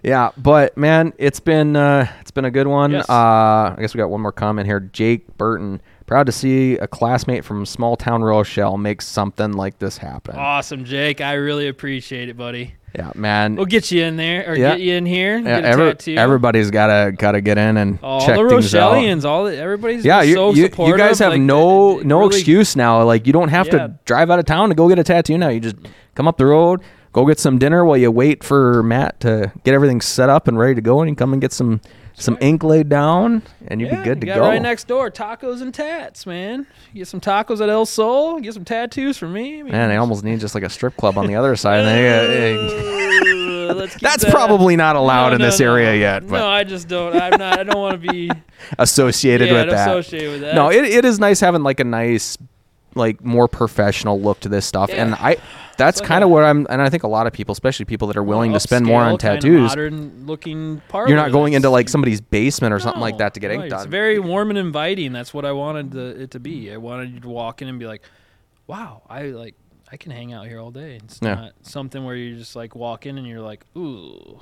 [0.02, 2.92] yeah, but man, it's been uh, it's been a good one.
[2.92, 3.08] Yes.
[3.08, 4.80] Uh, I guess we got one more comment here.
[4.80, 9.98] Jake Burton, proud to see a classmate from small town Rochelle make something like this
[9.98, 10.36] happen.
[10.36, 11.20] awesome, Jake.
[11.20, 12.74] I really appreciate it, buddy.
[12.96, 13.54] yeah, man.
[13.54, 14.70] We'll get you in there or Yeah.
[14.72, 15.38] get you in here.
[15.38, 16.16] Yeah, get a every- tattoo.
[16.16, 18.94] everybody's gotta gotta get in and all check the things out.
[18.94, 20.98] Rochellians, all the, everybody's Yeah, you, so you, supportive.
[20.98, 23.02] you guys have like, no no really- excuse now.
[23.04, 23.72] Like you don't have Yeah.
[23.86, 25.48] to drive out of town to go get a tattoo now.
[25.50, 25.76] You just
[26.16, 26.80] come up the road,
[27.12, 30.58] go get some dinner while you wait for Matt to get everything set up and
[30.58, 31.80] ready to go, and you come and get some
[32.20, 34.34] some ink laid down, and you'd Yeah, be good to go.
[34.36, 36.66] got right next door, tacos and tats, man.
[36.92, 39.60] You get some tacos at El Sol, get some tattoos for me.
[39.60, 41.80] I mean, Man, I almost need just like a strip club on the other side.
[41.80, 43.70] Uh,
[44.00, 45.66] that's that- probably not allowed No, in no, this no.
[45.72, 47.14] area yet, no, I just don't.
[47.14, 47.58] I'm not.
[47.58, 48.30] I don't want to be
[48.78, 49.88] associated yeah, with that.
[49.88, 50.54] associated with that.
[50.54, 52.36] No, it, it is nice having like a nice,
[52.94, 55.36] like more professional look to this stuff, and I
[55.80, 58.16] that's kind of where I'm, and I think a lot of people, especially people that
[58.16, 61.08] are willing to spend more on tattoos, modern looking parlor.
[61.08, 63.62] you're not going into like somebody's basement or something like No, that to get ink
[63.62, 63.70] right.
[63.70, 63.80] done.
[63.80, 65.12] It's very warm and inviting.
[65.12, 66.72] That's what I wanted the, it to be.
[66.72, 68.02] I wanted you to walk in and be like,
[68.66, 69.54] "Wow, I like
[69.92, 71.34] I can hang out here all day." It's Yeah.
[71.34, 74.40] not something where you just like walk in and you're like, "Ooh."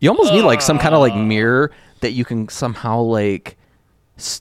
[0.00, 1.22] you almost need like some kind of like Uh.
[1.22, 3.56] mirror that you can somehow like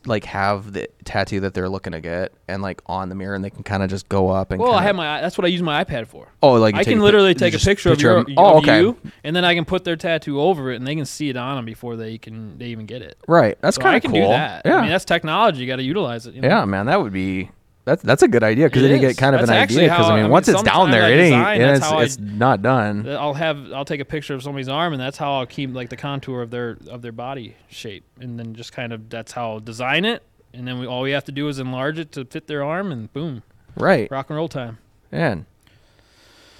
[0.06, 3.43] like have the tattoo that they're looking to get and like on the mirror and
[3.43, 5.49] they can kind of just go up and Well, I have my that's what I
[5.49, 6.30] use my iPad for.
[6.41, 8.80] oh like I can pic- literally take a just picture, of, your, them- oh okay
[8.80, 11.35] you, and then I can put their tattoo over it, and they can see it
[11.35, 13.18] on them before they can they even get it.
[13.27, 14.61] right that's So kind I of can cool do that.
[14.65, 15.60] yeah I mean, that's technology.
[15.61, 16.35] You got to utilize it.
[16.35, 16.47] You know?
[16.47, 17.52] yeah man that would be
[17.86, 19.90] That's that's a good idea because then you get kind of That's an idea.
[19.90, 21.34] Because I mean, once it's down there, it ain't.
[21.36, 23.07] design, it's, I- it's not done.
[23.07, 25.90] I'll have I'll take a picture of somebody's arm, and that's how I'll keep like
[25.90, 29.52] the contour of their of their body shape, and then just kind of that's how
[29.53, 32.26] I'll design it, and then we all we have to do is enlarge it to
[32.26, 33.44] fit their arm, and boom,
[33.78, 34.10] Right.
[34.10, 34.80] rock and roll time.
[35.12, 35.45] Man.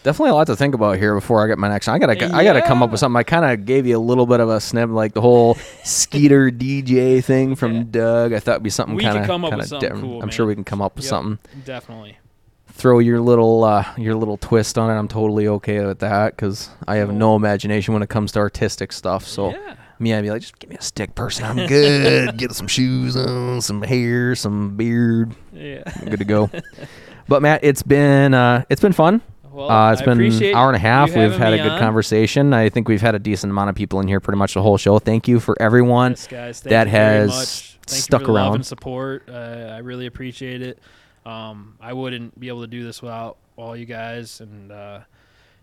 [0.06, 1.96] Definitely a lot to think about here before I get my next one.
[1.96, 3.18] I gotta, I gotta come up with something.
[3.18, 6.52] I kind of gave you a little bit of a snip, like the whole Skeeter
[6.52, 7.84] DJ thing from Yeah.
[7.90, 8.34] Doug.
[8.34, 10.04] I thought it'd be something kind of, kind of different.
[10.04, 11.10] cool, I'm sure we can come up with Yep.
[11.10, 11.40] something.
[11.66, 12.20] Definitely.
[12.68, 14.94] Throw your little, uh, your little twist on it.
[15.00, 17.18] I'm totally okay with that because I have Cool.
[17.18, 19.26] no imagination when it comes to artistic stuff.
[19.26, 19.76] So yeah.
[19.98, 21.46] me, I'd be like, just give me a stick person.
[21.46, 22.38] I'm good.
[22.38, 25.34] Get some shoes on, some hair, some beard.
[25.52, 25.82] Yeah.
[26.00, 26.52] I'm good to go.
[27.28, 29.22] but Matt, it's been, uh, it's been fun.
[29.56, 31.16] Well, Uh, it's I been an hour and a half.
[31.16, 31.80] We've had a good on.
[31.80, 32.54] conversation.
[32.54, 34.78] I think we've had a decent amount of people in here pretty much the whole
[34.78, 35.00] show.
[35.00, 36.12] Thank you for everyone.
[36.12, 36.60] Yes, guys.
[36.62, 38.56] That has stuck you for the love around.
[38.56, 39.30] and support.
[39.30, 40.80] Uh, I really appreciate it.
[41.26, 45.00] Um, I wouldn't be able to do this without all you guys, and uh,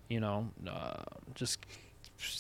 [0.09, 0.95] you know, uh,
[1.35, 1.59] just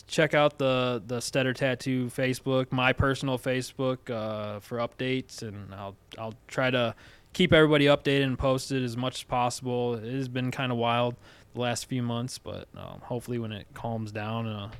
[0.06, 5.96] check out the the Steder Tattoo Facebook, my personal Facebook, uh, for updates, and I'll
[6.18, 6.94] I'll try to
[7.32, 9.94] keep everybody updated and posted as much as possible.
[9.94, 11.14] It has been kind of wild
[11.54, 14.70] the last few months, but um, hopefully when it calms down, uh,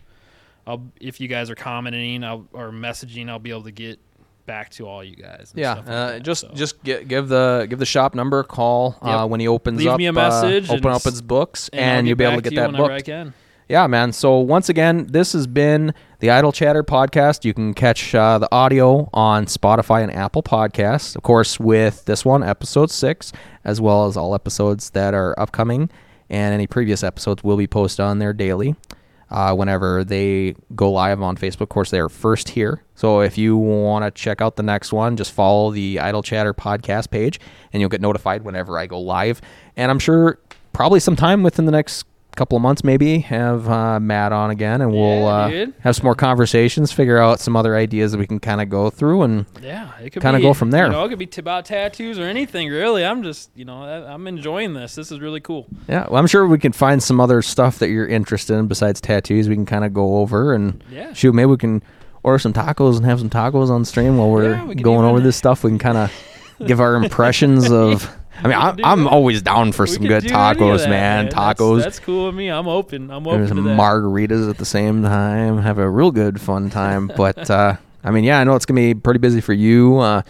[0.66, 3.98] I'll if you guys are commenting I'll, or messaging, I'll be able to get
[4.46, 5.52] back to all you guys.
[5.52, 6.50] and Yeah, stuff like uh, that, just so.
[6.54, 9.88] just gi- give the give the shop number a call uh, when he opens Leave
[9.88, 9.98] up.
[9.98, 12.54] me a uh, message open up his books, and, and, you'll be able to get
[12.56, 12.94] that whenever booked.
[12.94, 13.34] I can.
[13.68, 14.12] Yeah, man.
[14.12, 17.44] So once again, this has been the Idle Chatter podcast.
[17.44, 22.24] You can catch uh, the audio on Spotify and Apple Podcasts, of course, with this
[22.24, 23.32] one, episode six,
[23.64, 25.88] as well as all episodes that are upcoming,
[26.30, 28.74] and any previous episodes will be posted on there daily.
[29.30, 32.82] Uh, whenever they go live on Facebook, of course, they are first here.
[32.94, 36.52] So if you want to check out the next one, just follow the Idle Chatter
[36.52, 37.40] podcast page,
[37.72, 39.40] and you'll get notified whenever I go live.
[39.74, 40.38] And I'm sure
[40.74, 42.04] probably sometime within the next
[42.36, 46.04] couple of months, maybe have uh, Matt on again, and we'll Yeah, uh, have some
[46.04, 49.46] more conversations, figure out some other ideas that we can kind of go through, and
[49.62, 50.86] Yeah, it could Kinda go from there.
[50.86, 52.68] You know, it could be about tattoos or anything.
[52.70, 54.94] Really, I'm just you know I'm enjoying this.
[54.94, 55.66] This is really cool.
[55.88, 59.00] yeah, well, I'm sure we can find some other stuff that you're interested in besides
[59.00, 59.48] tattoos.
[59.48, 61.12] We can kind of go over and Yeah.
[61.12, 61.32] shoot.
[61.34, 61.82] Maybe we can
[62.22, 65.20] order some tacos and have some tacos on stream while we're Yeah, we going over
[65.20, 65.64] this stuff.
[65.64, 66.12] We can kind of
[66.66, 68.10] give our impressions of.
[68.44, 69.10] I mean, I, could do I'm that.
[69.10, 71.24] always down for We some good do any of tacos, that, man.
[71.27, 71.82] That's- Tacos.
[71.82, 72.48] That's, cool with me.
[72.48, 73.10] I'm open.
[73.10, 73.78] I'm open There's to some that.
[73.78, 75.59] margaritas at the same time.
[75.59, 77.10] Have a real good fun time.
[77.16, 79.98] But uh, I mean, yeah, I know it's gonna be pretty busy for you.
[79.98, 80.23] Uh,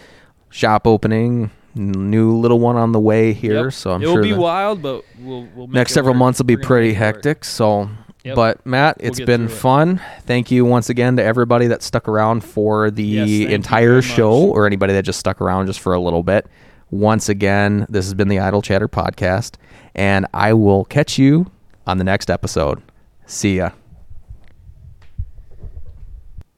[0.49, 3.63] shop opening, new little one on the way here.
[3.65, 3.73] Yep.
[3.73, 6.19] So I'm It'll sure be wild, but we'll, we'll next several work.
[6.19, 7.15] months will be pretty it work.
[7.15, 7.43] hectic.
[7.45, 7.89] So,
[8.23, 8.35] Yep.
[8.35, 9.51] but Matt, We'll been it.
[9.51, 9.99] fun.
[10.21, 14.65] Thank you once again to everybody that stuck around for the Yes, entire show, or
[14.65, 16.47] anybody that just stuck around just for a little bit.
[16.93, 19.55] Once again, this has been the Idle Chatter podcast,
[19.95, 21.49] and I will catch you
[21.87, 22.83] on the next episode.
[23.25, 23.71] See ya.